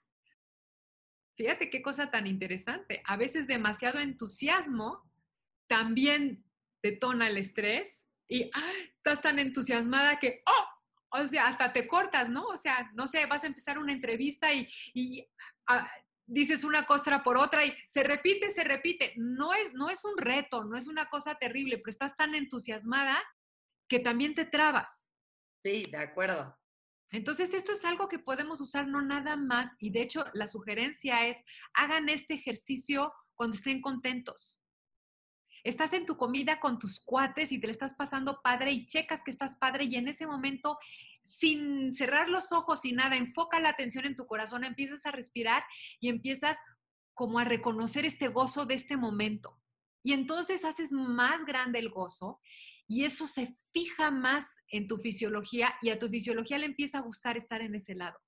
Fíjate 1.37 1.69
qué 1.69 1.81
cosa 1.81 2.11
tan 2.11 2.27
interesante. 2.27 3.01
A 3.05 3.15
veces 3.15 3.47
demasiado 3.47 3.99
entusiasmo 3.99 5.09
también 5.67 6.43
detona 6.83 7.27
el 7.27 7.37
estrés 7.37 8.05
y 8.27 8.49
estás 8.97 9.21
tan 9.21 9.39
entusiasmada 9.39 10.19
que, 10.19 10.41
¡oh! 10.45 10.80
O 11.11 11.27
sea, 11.27 11.47
hasta 11.47 11.73
te 11.73 11.87
cortas, 11.87 12.29
¿no? 12.29 12.45
O 12.45 12.57
sea, 12.57 12.89
no 12.93 13.07
sé, 13.07 13.25
vas 13.25 13.43
a 13.43 13.47
empezar 13.47 13.77
una 13.77 13.91
entrevista 13.91 14.53
y, 14.53 14.69
y 14.93 15.27
ah, 15.67 15.89
dices 16.25 16.63
una 16.63 16.85
costra 16.85 17.23
por 17.23 17.37
otra 17.37 17.65
y 17.65 17.73
se 17.87 18.03
repite, 18.03 18.49
se 18.51 18.63
repite. 18.63 19.13
No 19.17 19.53
es, 19.53 19.73
no 19.73 19.89
es 19.89 20.05
un 20.05 20.17
reto, 20.17 20.63
no 20.63 20.77
es 20.77 20.87
una 20.87 21.09
cosa 21.09 21.35
terrible, 21.35 21.77
pero 21.77 21.89
estás 21.89 22.15
tan 22.15 22.33
entusiasmada 22.35 23.21
que 23.89 23.99
también 23.99 24.33
te 24.33 24.45
trabas. 24.45 25.09
Sí, 25.63 25.85
de 25.91 25.97
acuerdo. 25.97 26.57
Entonces, 27.11 27.53
esto 27.53 27.73
es 27.73 27.83
algo 27.83 28.07
que 28.07 28.19
podemos 28.19 28.61
usar 28.61 28.87
no 28.87 29.01
nada 29.01 29.35
más 29.35 29.75
y 29.79 29.89
de 29.91 30.01
hecho 30.01 30.25
la 30.33 30.47
sugerencia 30.47 31.27
es, 31.27 31.43
hagan 31.73 32.07
este 32.07 32.35
ejercicio 32.35 33.13
cuando 33.35 33.57
estén 33.57 33.81
contentos. 33.81 34.60
Estás 35.63 35.93
en 35.93 36.05
tu 36.05 36.17
comida 36.17 36.59
con 36.59 36.79
tus 36.79 36.99
cuates 36.99 37.51
y 37.51 37.59
te 37.59 37.67
le 37.67 37.73
estás 37.73 37.93
pasando 37.93 38.41
padre 38.41 38.71
y 38.71 38.87
checas 38.87 39.23
que 39.23 39.31
estás 39.31 39.55
padre 39.57 39.85
y 39.85 39.95
en 39.95 40.07
ese 40.07 40.25
momento, 40.25 40.77
sin 41.21 41.93
cerrar 41.93 42.29
los 42.29 42.51
ojos 42.51 42.83
y 42.85 42.93
nada, 42.93 43.15
enfoca 43.15 43.59
la 43.59 43.69
atención 43.69 44.05
en 44.05 44.15
tu 44.15 44.25
corazón, 44.25 44.63
empiezas 44.63 45.05
a 45.05 45.11
respirar 45.11 45.63
y 45.99 46.09
empiezas 46.09 46.57
como 47.13 47.39
a 47.39 47.45
reconocer 47.45 48.05
este 48.05 48.27
gozo 48.27 48.65
de 48.65 48.75
este 48.75 48.97
momento. 48.97 49.61
Y 50.03 50.13
entonces 50.13 50.65
haces 50.65 50.91
más 50.91 51.45
grande 51.45 51.79
el 51.79 51.89
gozo 51.89 52.39
y 52.87 53.05
eso 53.05 53.27
se 53.27 53.55
fija 53.71 54.11
más 54.11 54.57
en 54.67 54.87
tu 54.87 54.97
fisiología 54.97 55.75
y 55.81 55.91
a 55.91 55.99
tu 55.99 56.09
fisiología 56.09 56.57
le 56.57 56.65
empieza 56.65 56.97
a 56.97 57.01
gustar 57.01 57.37
estar 57.37 57.61
en 57.61 57.75
ese 57.75 57.95
lado. 57.95 58.19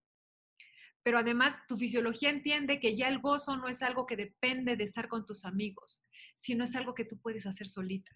Pero 1.01 1.17
además 1.17 1.57
tu 1.67 1.77
fisiología 1.77 2.29
entiende 2.29 2.79
que 2.79 2.95
ya 2.95 3.09
el 3.09 3.19
gozo 3.19 3.57
no 3.57 3.67
es 3.67 3.81
algo 3.81 4.05
que 4.05 4.15
depende 4.15 4.77
de 4.77 4.85
estar 4.85 5.09
con 5.09 5.25
tus 5.25 5.43
amigos, 5.43 6.05
si 6.37 6.55
no 6.55 6.63
es 6.63 6.75
algo 6.75 6.93
que 6.93 7.05
tú 7.05 7.19
puedes 7.19 7.45
hacer 7.45 7.67
solita. 7.67 8.11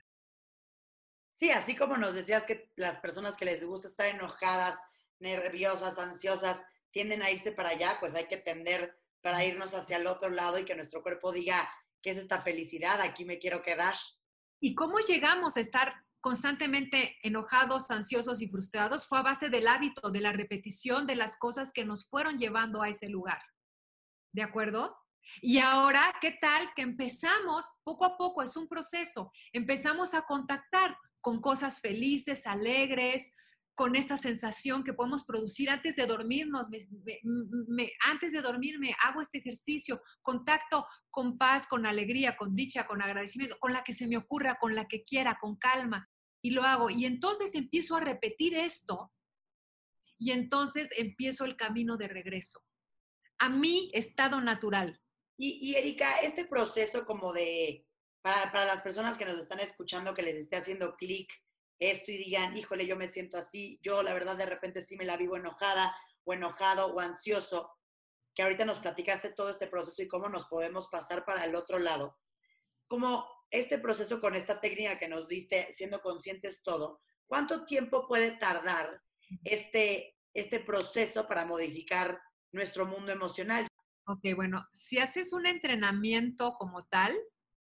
Sí, 1.34 1.51
así 1.51 1.76
como 1.76 1.97
nos 1.97 2.15
decías 2.15 2.43
que 2.43 2.72
las 2.76 2.97
personas 2.99 3.38
que 3.38 3.45
les 3.45 3.63
gusta 3.63 3.88
estar 3.88 4.07
enojadas, 4.07 4.80
nerviosas, 5.20 5.97
ansiosas, 5.99 6.59
tienden 6.91 7.22
a 7.22 7.30
irse 7.30 7.51
para 7.51 7.70
allá, 7.70 7.97
pues 7.99 8.15
hay 8.15 8.26
que 8.26 8.38
tender 8.38 8.97
para 9.22 9.45
irnos 9.45 9.74
hacia 9.74 9.97
el 9.97 10.07
otro 10.07 10.30
lado 10.30 10.57
y 10.57 10.65
que 10.65 10.76
nuestro 10.76 11.03
cuerpo 11.03 11.32
diga, 11.32 11.70
¿qué 12.01 12.11
es 12.11 12.18
esta 12.18 12.41
felicidad? 12.41 13.01
Aquí 13.01 13.24
me 13.24 13.38
quiero 13.38 13.61
quedar. 13.61 13.95
¿Y 14.59 14.74
cómo 14.74 14.99
llegamos 14.99 15.57
a 15.57 15.59
estar 15.59 15.93
constantemente 16.22 17.18
enojados, 17.22 17.91
ansiosos 17.91 18.41
y 18.41 18.47
frustrados? 18.47 19.05
Fue 19.05 19.20
a 19.20 19.24
base 19.24 19.49
del 19.49 19.68
hábito, 19.68 20.09
de 20.09 20.22
la 20.22 20.34
repetición 20.34 21.05
de 21.05 21.15
las 21.15 21.38
cosas 21.38 21.72
que 21.72 21.86
nos 21.86 22.07
fueron 22.07 22.39
llevando 22.39 22.82
a 22.82 22.89
ese 22.89 23.09
lugar. 23.09 23.41
¿De 24.34 24.41
acuerdo? 24.41 24.97
Y 25.41 25.59
ahora, 25.59 26.13
¿qué 26.21 26.38
tal 26.39 26.69
que 26.75 26.82
empezamos 26.82 27.69
poco 27.84 28.05
a 28.05 28.17
poco? 28.17 28.41
Es 28.41 28.55
un 28.57 28.67
proceso. 28.67 29.32
Empezamos 29.53 30.13
a 30.13 30.23
contactar 30.23 30.97
con 31.21 31.41
cosas 31.41 31.82
felices, 31.82 32.47
alegres, 32.47 33.34
con 33.75 33.95
esta 33.95 34.17
sensación 34.17 34.84
que 34.84 34.93
podemos 34.93 35.23
producir 35.23 35.69
antes 35.69 35.95
de 35.95 36.07
dormirnos. 36.07 36.67
antes 38.05 38.32
de 38.32 38.41
dormirme 38.41 38.95
hago 39.03 39.21
este 39.21 39.38
ejercicio, 39.38 40.01
contacto 40.23 40.88
con 41.11 41.38
paz, 41.38 41.67
con 41.67 41.86
alegría, 41.86 42.36
con 42.38 42.55
dicha, 42.55 42.88
con 42.88 43.01
agradecimiento, 43.03 43.57
con 43.59 43.73
la 43.73 43.84
que 43.84 43.93
se 43.93 44.07
me 44.07 44.17
ocurra, 44.17 44.57
con 44.59 44.73
la 44.73 44.88
que 44.88 45.03
quiera, 45.03 45.38
con 45.39 45.57
calma. 45.57 46.09
Y 46.41 46.51
lo 46.51 46.63
hago. 46.63 46.89
Y 46.89 47.05
entonces 47.05 47.53
empiezo 47.53 47.95
a 47.95 47.99
repetir 47.99 48.55
esto 48.55 49.11
y 50.17 50.32
entonces 50.32 50.89
empiezo 50.97 51.45
el 51.45 51.55
camino 51.55 51.97
de 51.97 52.07
regreso 52.07 52.63
a 53.39 53.49
mi 53.49 53.91
estado 53.93 54.41
natural. 54.41 54.99
Y, 55.38 55.76
Erika, 55.76 56.20
este 56.22 56.46
proceso 56.46 57.06
como 57.06 57.32
de, 57.32 57.86
para, 58.22 58.52
para, 58.52 58.66
las 58.66 58.82
personas 58.82 59.18
que 59.18 59.26
nos 59.26 59.40
están 59.40 59.60
escuchando, 59.60 60.16
que 60.16 60.24
les 60.24 60.36
esté 60.36 60.58
haciendo 60.58 60.96
clic 60.96 61.32
esto 61.80 62.12
y 62.12 62.18
digan, 62.18 62.58
híjole, 62.58 62.88
yo 62.88 62.96
me 62.96 63.12
siento 63.12 63.38
así, 63.38 63.80
yo 63.84 64.02
la 64.02 64.14
verdad 64.14 64.36
de 64.36 64.48
repente 64.48 64.82
sí 64.82 64.96
me 64.98 65.06
la 65.06 65.16
vivo 65.16 65.38
enojada 65.38 65.96
o 66.24 66.34
enojado 66.34 66.88
o 66.88 67.00
ansioso, 67.00 67.72
que 68.34 68.42
ahorita 68.42 68.66
nos 68.66 68.80
platicaste 68.80 69.30
todo 69.30 69.50
este 69.52 69.68
proceso 69.68 70.02
y 70.02 70.08
cómo 70.08 70.28
nos 70.28 70.48
podemos 70.48 70.88
pasar 70.88 71.24
para 71.24 71.46
el 71.46 71.56
otro 71.56 71.78
lado. 71.78 72.18
Como 72.88 73.28
este 73.52 73.78
proceso 73.78 74.20
con 74.20 74.36
esta 74.36 74.60
técnica 74.60 74.98
que 74.98 75.08
nos 75.08 75.28
diste, 75.28 75.74
siendo 75.74 76.02
conscientes 76.02 76.64
todo, 76.64 77.02
¿cuánto 77.28 77.66
tiempo 77.66 78.08
puede 78.08 78.32
tardar 78.32 79.02
este, 79.44 80.16
este 80.34 80.60
proceso 80.60 81.28
para 81.28 81.46
modificar 81.46 82.20
nuestro 82.52 82.86
mundo 82.86 83.12
emocional? 83.12 83.68
Ok, 84.10 84.24
bueno, 84.38 84.66
si 84.72 84.99
haces 84.99 85.34
un 85.34 85.45
entrenamiento 85.45 86.53
como 86.53 86.86
tal, 86.86 87.14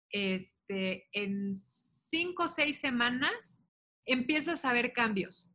este, 0.09 1.07
en 1.11 1.55
cinco 1.55 2.45
o 2.45 2.47
seis 2.47 2.79
semanas 2.79 3.63
empiezas 4.03 4.65
a 4.65 4.73
ver 4.73 4.93
cambios. 4.93 5.51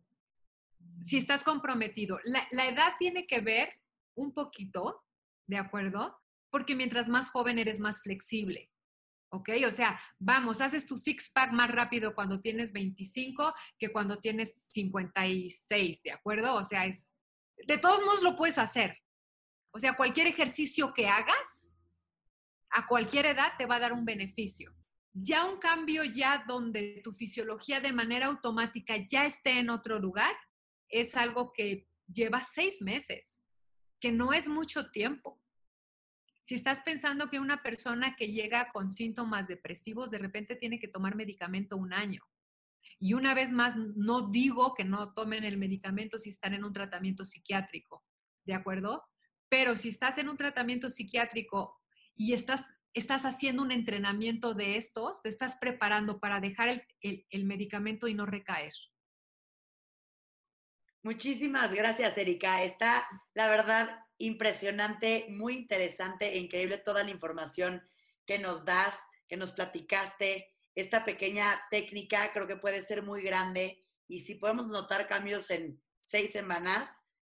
Si 1.00 1.18
estás 1.18 1.42
comprometido. 1.42 2.20
La, 2.24 2.68
edad 2.68 2.92
tiene 2.96 3.26
que 3.26 3.40
ver 3.40 3.80
un 4.14 4.32
poquito, 4.32 5.04
¿de 5.48 5.58
acuerdo? 5.58 6.16
Porque 6.48 6.76
mientras 6.76 7.08
más 7.08 7.30
joven 7.30 7.58
eres 7.58 7.80
más 7.80 8.00
flexible. 8.00 8.70
¿ok? 9.30 9.50
O 9.66 9.72
sea, 9.72 10.00
vamos, 10.20 10.60
haces 10.60 10.86
tu 10.86 10.96
six-pack 10.96 11.52
más 11.52 11.72
rápido 11.72 12.14
cuando 12.14 12.40
tienes 12.40 12.72
25 12.72 13.52
que 13.80 13.90
cuando 13.90 14.20
tienes 14.20 14.54
56, 14.70 16.04
¿de 16.04 16.12
acuerdo? 16.12 16.54
O 16.54 16.64
sea, 16.64 16.86
es, 16.86 17.12
de 17.66 17.78
todos 17.78 18.00
modos 18.04 18.22
lo 18.22 18.36
puedes 18.36 18.58
hacer, 18.58 18.96
o 19.70 19.78
sea, 19.78 19.96
cualquier 19.96 20.26
ejercicio 20.26 20.92
que 20.94 21.06
hagas, 21.06 21.72
a 22.70 22.86
cualquier 22.86 23.26
edad 23.26 23.52
te 23.56 23.66
va 23.66 23.76
a 23.76 23.80
dar 23.80 23.92
un 23.92 24.04
beneficio. 24.04 24.74
Ya 25.12 25.44
un 25.44 25.58
cambio 25.58 26.04
ya 26.04 26.44
donde 26.46 27.00
tu 27.02 27.12
fisiología 27.12 27.80
de 27.80 27.92
manera 27.92 28.26
automática 28.26 28.96
ya 29.08 29.26
esté 29.26 29.58
en 29.58 29.70
otro 29.70 29.98
lugar, 29.98 30.34
es 30.88 31.14
algo 31.16 31.52
que 31.52 31.88
lleva 32.12 32.42
seis 32.42 32.80
meses, 32.80 33.42
que 34.00 34.12
no 34.12 34.32
es 34.32 34.48
mucho 34.48 34.90
tiempo. 34.90 35.40
Si 36.42 36.54
estás 36.54 36.80
pensando 36.82 37.28
que 37.28 37.40
una 37.40 37.62
persona 37.62 38.16
que 38.16 38.32
llega 38.32 38.70
con 38.72 38.90
síntomas 38.90 39.48
depresivos 39.48 40.08
de 40.10 40.18
repente 40.18 40.56
tiene 40.56 40.78
que 40.78 40.88
tomar 40.88 41.14
medicamento 41.14 41.76
un 41.76 41.92
año. 41.92 42.22
Y 42.98 43.14
una 43.14 43.34
vez 43.34 43.52
más, 43.52 43.76
no 43.76 44.30
digo 44.30 44.74
que 44.74 44.84
no 44.84 45.12
tomen 45.12 45.44
el 45.44 45.56
medicamento 45.56 46.18
si 46.18 46.30
están 46.30 46.54
en 46.54 46.64
un 46.64 46.72
tratamiento 46.72 47.24
psiquiátrico, 47.24 48.02
¿de 48.44 48.54
acuerdo? 48.54 49.04
Pero 49.48 49.76
si 49.76 49.88
estás 49.88 50.18
en 50.18 50.28
un 50.28 50.36
tratamiento 50.36 50.90
psiquiátrico 50.90 51.80
y 52.14 52.32
estás, 52.32 52.78
estás 52.92 53.24
haciendo 53.24 53.62
un 53.62 53.70
entrenamiento 53.70 54.54
de 54.54 54.76
estos, 54.76 55.22
te 55.22 55.28
estás 55.28 55.56
preparando 55.56 56.20
para 56.20 56.40
dejar 56.40 56.86
el, 57.00 57.44
medicamento 57.44 58.08
y 58.08 58.14
no 58.14 58.26
recaer. 58.26 58.72
Muchísimas 61.02 61.72
gracias, 61.72 62.18
Erika. 62.18 62.62
Está, 62.64 63.06
la 63.34 63.48
verdad, 63.48 64.04
impresionante, 64.18 65.26
muy 65.30 65.54
interesante 65.54 66.32
e 66.32 66.38
increíble 66.38 66.78
toda 66.78 67.04
la 67.04 67.10
información 67.10 67.82
que 68.26 68.38
nos 68.38 68.64
das, 68.64 68.98
que 69.28 69.36
nos 69.36 69.52
platicaste. 69.52 70.52
Esta 70.74 71.04
pequeña 71.04 71.46
técnica 71.70 72.32
creo 72.32 72.46
que 72.46 72.56
puede 72.56 72.82
ser 72.82 73.02
muy 73.02 73.22
grande 73.22 73.84
y 74.06 74.20
si 74.20 74.34
podemos 74.34 74.66
notar 74.68 75.06
cambios 75.06 75.50
en 75.50 75.80
seis 76.00 76.30
semanas, 76.32 76.88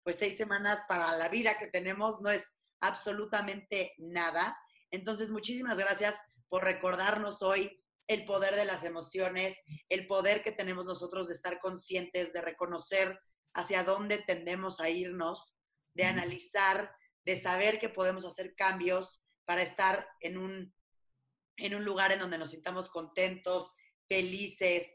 pues 0.10 0.18
seis 0.18 0.38
semanas 0.38 0.80
para 0.88 1.16
la 1.18 1.30
vida 1.30 1.60
que 1.60 1.68
tenemos 1.68 2.20
no 2.20 2.32
es 2.32 2.44
absolutamente 2.82 3.94
nada. 4.00 4.58
Entonces, 4.90 5.30
muchísimas 5.30 5.78
gracias 5.78 6.16
por 6.48 6.64
recordarnos 6.64 7.44
hoy 7.44 7.80
el 8.08 8.26
poder 8.26 8.56
de 8.56 8.66
las 8.66 8.84
emociones, 8.84 9.56
el 9.88 10.08
poder 10.08 10.42
que 10.42 10.52
tenemos 10.52 10.84
nosotros 10.86 11.28
de 11.28 11.36
estar 11.36 11.60
conscientes, 11.60 12.34
de 12.34 12.42
reconocer 12.42 13.20
hacia 13.54 13.84
dónde 13.84 14.18
tendemos 14.18 14.80
a 14.80 14.90
irnos, 14.90 15.54
de 15.94 16.06
analizar, 16.06 16.92
de 17.24 17.40
saber 17.40 17.80
que 17.80 17.90
podemos 17.90 18.26
hacer 18.26 18.56
cambios 18.56 19.22
para 19.46 19.62
estar 19.62 20.08
en 20.22 20.40
un, 20.40 20.74
en 21.56 21.76
un 21.76 21.86
lugar 21.86 22.14
en 22.14 22.20
donde 22.20 22.40
nos 22.40 22.50
sintamos 22.50 22.90
contentos, 22.90 23.76
felices, 24.08 24.88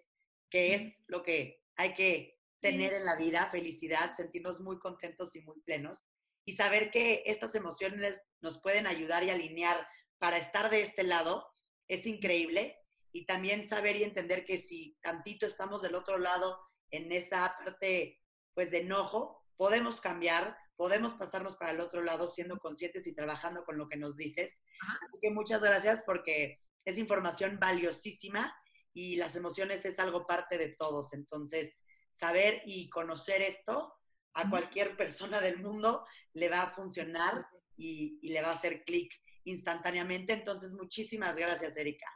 que 0.50 0.74
es 0.74 0.96
lo 1.06 1.22
que 1.22 1.62
hay 1.76 1.94
que 1.94 2.33
tener 2.64 2.94
en 2.94 3.04
la 3.04 3.16
vida, 3.16 3.50
felicidad, 3.50 4.16
sentirnos 4.16 4.58
muy 4.60 4.78
contentos 4.78 5.36
y 5.36 5.42
muy 5.42 5.60
plenos 5.60 6.02
y 6.46 6.56
saber 6.56 6.90
que 6.90 7.22
estas 7.26 7.54
emociones 7.54 8.18
nos 8.40 8.58
pueden 8.58 8.86
ayudar 8.86 9.22
y 9.22 9.28
alinear 9.28 9.86
para 10.18 10.38
estar 10.38 10.70
de 10.70 10.80
este 10.82 11.02
lado 11.02 11.46
es 11.88 12.06
increíble. 12.06 12.78
Y 13.12 13.26
también 13.26 13.68
saber 13.68 13.96
y 13.96 14.02
entender 14.02 14.46
que 14.46 14.56
si 14.56 14.96
tantito 15.02 15.46
estamos 15.46 15.82
del 15.82 15.94
otro 15.94 16.16
lado 16.16 16.58
en 16.90 17.12
esa 17.12 17.54
parte 17.58 18.20
pues 18.54 18.70
de 18.70 18.78
enojo, 18.78 19.44
podemos 19.56 20.00
cambiar, 20.00 20.56
podemos 20.74 21.12
pasarnos 21.12 21.56
para 21.56 21.72
el 21.72 21.80
otro 21.80 22.00
lado 22.00 22.32
siendo 22.32 22.58
conscientes 22.58 23.06
y 23.06 23.14
trabajando 23.14 23.64
con 23.64 23.76
lo 23.76 23.88
que 23.88 23.96
nos 23.96 24.16
dices. 24.16 24.58
Así 25.02 25.18
que 25.20 25.30
muchas 25.30 25.60
gracias 25.60 26.02
porque 26.06 26.60
es 26.86 26.96
información 26.96 27.58
valiosísima 27.60 28.56
y 28.94 29.16
las 29.16 29.36
emociones 29.36 29.84
es 29.84 29.98
algo 29.98 30.26
parte 30.26 30.56
de 30.56 30.68
todos. 30.68 31.12
Entonces, 31.12 31.83
saber 32.14 32.62
y 32.64 32.88
conocer 32.88 33.42
esto 33.42 33.94
a 34.34 34.48
cualquier 34.48 34.96
persona 34.96 35.40
del 35.40 35.60
mundo 35.60 36.06
le 36.32 36.48
va 36.48 36.62
a 36.62 36.70
funcionar 36.70 37.46
y, 37.76 38.18
le 38.22 38.42
va 38.42 38.48
a 38.48 38.54
hacer 38.54 38.84
clic 38.84 39.12
instantáneamente. 39.44 40.32
Entonces, 40.32 40.72
muchísimas 40.72 41.36
gracias, 41.36 41.76
Erika. 41.76 42.06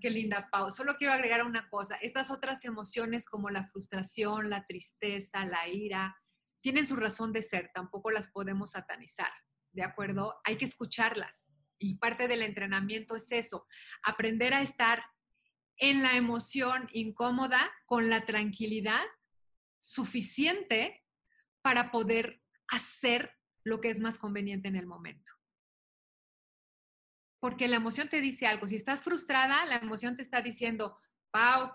qué 0.00 0.10
linda, 0.10 0.48
Pau. 0.50 0.70
Solo 0.70 0.96
quiero 0.96 1.12
agregar 1.12 1.44
una 1.44 1.68
cosa. 1.68 1.96
Estas 1.96 2.30
otras 2.30 2.64
emociones 2.64 3.26
como 3.26 3.50
la 3.50 3.66
frustración, 3.68 4.50
la 4.50 4.66
tristeza, 4.66 5.44
la 5.46 5.68
ira, 5.68 6.16
tienen 6.60 6.86
su 6.86 6.96
razón 6.96 7.32
de 7.32 7.42
ser. 7.42 7.70
Tampoco 7.74 8.10
las 8.10 8.28
podemos 8.28 8.72
satanizar, 8.72 9.32
¿de 9.72 9.82
acuerdo? 9.82 10.40
Hay 10.44 10.56
que 10.56 10.64
escucharlas. 10.64 11.50
Y 11.78 11.96
parte 11.96 12.28
del 12.28 12.42
entrenamiento 12.42 13.16
es 13.16 13.32
eso, 13.32 13.66
aprender 14.04 14.54
a 14.54 14.62
estar 14.62 15.02
en 15.82 16.00
la 16.00 16.16
emoción 16.16 16.88
incómoda 16.92 17.68
con 17.86 18.08
la 18.08 18.24
tranquilidad 18.24 19.02
suficiente 19.80 21.02
para 21.60 21.90
poder 21.90 22.40
hacer 22.68 23.36
lo 23.64 23.80
que 23.80 23.90
es 23.90 23.98
más 23.98 24.16
conveniente 24.16 24.68
en 24.68 24.76
el 24.76 24.86
momento. 24.86 25.32
Porque 27.40 27.66
la 27.66 27.76
emoción 27.76 28.08
te 28.08 28.20
dice 28.20 28.46
algo. 28.46 28.68
Si 28.68 28.76
estás 28.76 29.02
frustrada, 29.02 29.66
la 29.66 29.78
emoción 29.78 30.14
te 30.16 30.22
está 30.22 30.40
diciendo, 30.40 31.00
Pau, 31.32 31.72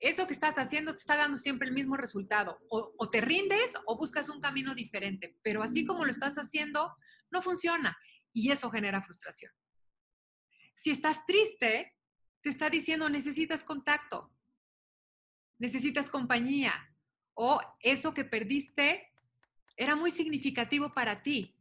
eso 0.00 0.26
que 0.26 0.32
estás 0.32 0.56
haciendo 0.56 0.90
te 0.90 0.98
está 0.98 1.16
dando 1.16 1.36
siempre 1.36 1.68
el 1.68 1.74
mismo 1.74 1.96
resultado. 1.96 2.58
O, 2.68 2.92
o, 2.98 3.08
te 3.08 3.20
rindes 3.20 3.72
o 3.86 3.96
buscas 3.96 4.28
un 4.30 4.40
camino 4.40 4.74
diferente. 4.74 5.38
Pero 5.42 5.62
así 5.62 5.86
como 5.86 6.04
lo 6.04 6.10
estás 6.10 6.34
haciendo, 6.34 6.92
no 7.30 7.40
funciona. 7.40 7.96
Y 8.32 8.50
eso 8.50 8.68
genera 8.68 9.00
frustración. 9.00 9.52
Si 10.74 10.90
estás 10.90 11.24
triste, 11.24 11.94
te 12.44 12.50
está 12.50 12.68
diciendo 12.68 13.08
necesitas 13.08 13.64
contacto, 13.64 14.30
necesitas 15.58 16.10
compañía 16.10 16.94
o 17.32 17.58
eso 17.80 18.12
que 18.12 18.26
perdiste 18.26 19.10
era 19.76 19.96
muy 19.96 20.10
significativo 20.10 20.92
para 20.92 21.22
ti. 21.22 21.56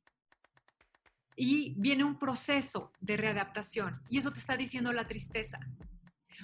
Y 1.37 1.73
viene 1.77 2.03
un 2.03 2.19
proceso 2.19 2.91
de 2.99 3.15
readaptación 3.15 4.01
y 4.09 4.19
eso 4.19 4.33
te 4.33 4.39
está 4.39 4.57
diciendo 4.57 4.91
la 4.91 5.07
tristeza. 5.07 5.57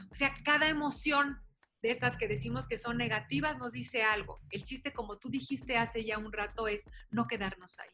O 0.09 0.15
sea, 0.15 0.33
cada 0.45 0.69
emoción 0.69 1.43
de 1.81 1.91
estas 1.91 2.15
que 2.15 2.29
decimos 2.29 2.65
que 2.65 2.79
son 2.79 2.95
negativas 2.95 3.57
nos 3.57 3.73
dice 3.73 4.03
algo. 4.03 4.39
El 4.51 4.63
chiste, 4.63 4.93
como 4.93 5.17
tú 5.17 5.29
dijiste 5.29 5.75
hace 5.77 6.05
ya 6.05 6.17
un 6.17 6.31
rato, 6.31 6.69
es 6.69 6.85
no 7.11 7.27
quedarnos 7.27 7.77
ahí. 7.79 7.89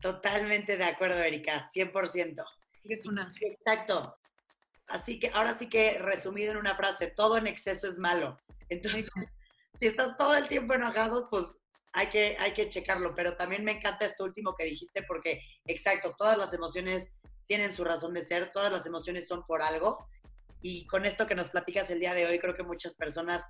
Totalmente 0.00 0.76
de 0.76 0.84
acuerdo, 0.84 1.18
Erika, 1.18 1.70
100%. 1.74 2.44
Eres 2.84 3.06
un 3.06 3.18
ángel. 3.18 3.52
Exacto. 3.52 4.19
Así 4.90 5.20
que 5.20 5.30
ahora 5.32 5.56
sí 5.58 5.68
que 5.68 5.98
resumido 5.98 6.50
en 6.50 6.58
una 6.58 6.76
frase, 6.76 7.06
todo 7.06 7.38
en 7.38 7.46
exceso 7.46 7.86
es 7.86 7.96
malo. 7.96 8.38
Entonces, 8.68 9.08
si 9.80 9.86
estás 9.86 10.16
todo 10.16 10.36
el 10.36 10.48
tiempo 10.48 10.74
enojado, 10.74 11.30
pues 11.30 11.46
hay 11.92 12.08
que, 12.08 12.36
hay 12.40 12.52
que 12.54 12.68
checarlo. 12.68 13.14
Pero 13.14 13.36
también 13.36 13.64
me 13.64 13.72
encanta 13.72 14.04
esto 14.04 14.24
último 14.24 14.54
que 14.56 14.64
dijiste 14.64 15.04
porque, 15.04 15.42
exacto, 15.66 16.14
todas 16.18 16.36
las 16.36 16.52
emociones 16.54 17.12
tienen 17.46 17.72
su 17.72 17.84
razón 17.84 18.14
de 18.14 18.24
ser, 18.24 18.50
todas 18.52 18.72
las 18.72 18.84
emociones 18.84 19.28
son 19.28 19.44
por 19.44 19.62
algo. 19.62 20.06
Y 20.60 20.86
con 20.88 21.06
esto 21.06 21.26
que 21.26 21.36
nos 21.36 21.50
platicas 21.50 21.88
el 21.90 22.00
día 22.00 22.14
de 22.14 22.26
hoy, 22.26 22.38
creo 22.38 22.56
que 22.56 22.64
muchas 22.64 22.96
personas 22.96 23.44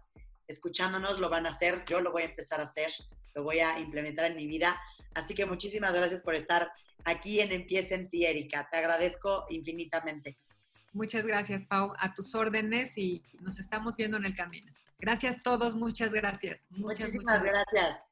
escuchándonos 0.46 1.18
lo 1.20 1.30
van 1.30 1.46
a 1.46 1.50
hacer. 1.50 1.84
Yo 1.86 2.00
lo 2.00 2.12
voy 2.12 2.22
a 2.22 2.26
empezar 2.26 2.60
a 2.60 2.64
hacer, 2.64 2.92
lo 3.34 3.44
voy 3.44 3.60
a 3.60 3.78
implementar 3.78 4.26
en 4.26 4.36
mi 4.36 4.46
vida. 4.46 4.78
Así 5.14 5.34
que 5.34 5.46
muchísimas 5.46 5.94
gracias 5.94 6.20
por 6.20 6.34
estar 6.34 6.70
aquí 7.04 7.40
en 7.40 7.50
Empieza 7.50 7.94
en 7.94 8.10
ti, 8.10 8.26
Erika. 8.26 8.68
Te 8.70 8.76
agradezco 8.76 9.46
infinitamente. 9.48 10.38
Muchas 10.92 11.24
gracias, 11.26 11.64
Pau. 11.64 11.92
A 11.98 12.14
tus 12.14 12.34
órdenes 12.34 12.98
y 12.98 13.22
nos 13.40 13.58
estamos 13.58 13.96
viendo 13.96 14.16
en 14.16 14.24
el 14.24 14.34
camino. 14.34 14.72
Gracias 14.98 15.38
a 15.38 15.42
todos, 15.42 15.76
muchas 15.76 16.12
gracias. 16.12 16.66
Muchísimas 16.70 17.42
gracias. 17.42 18.09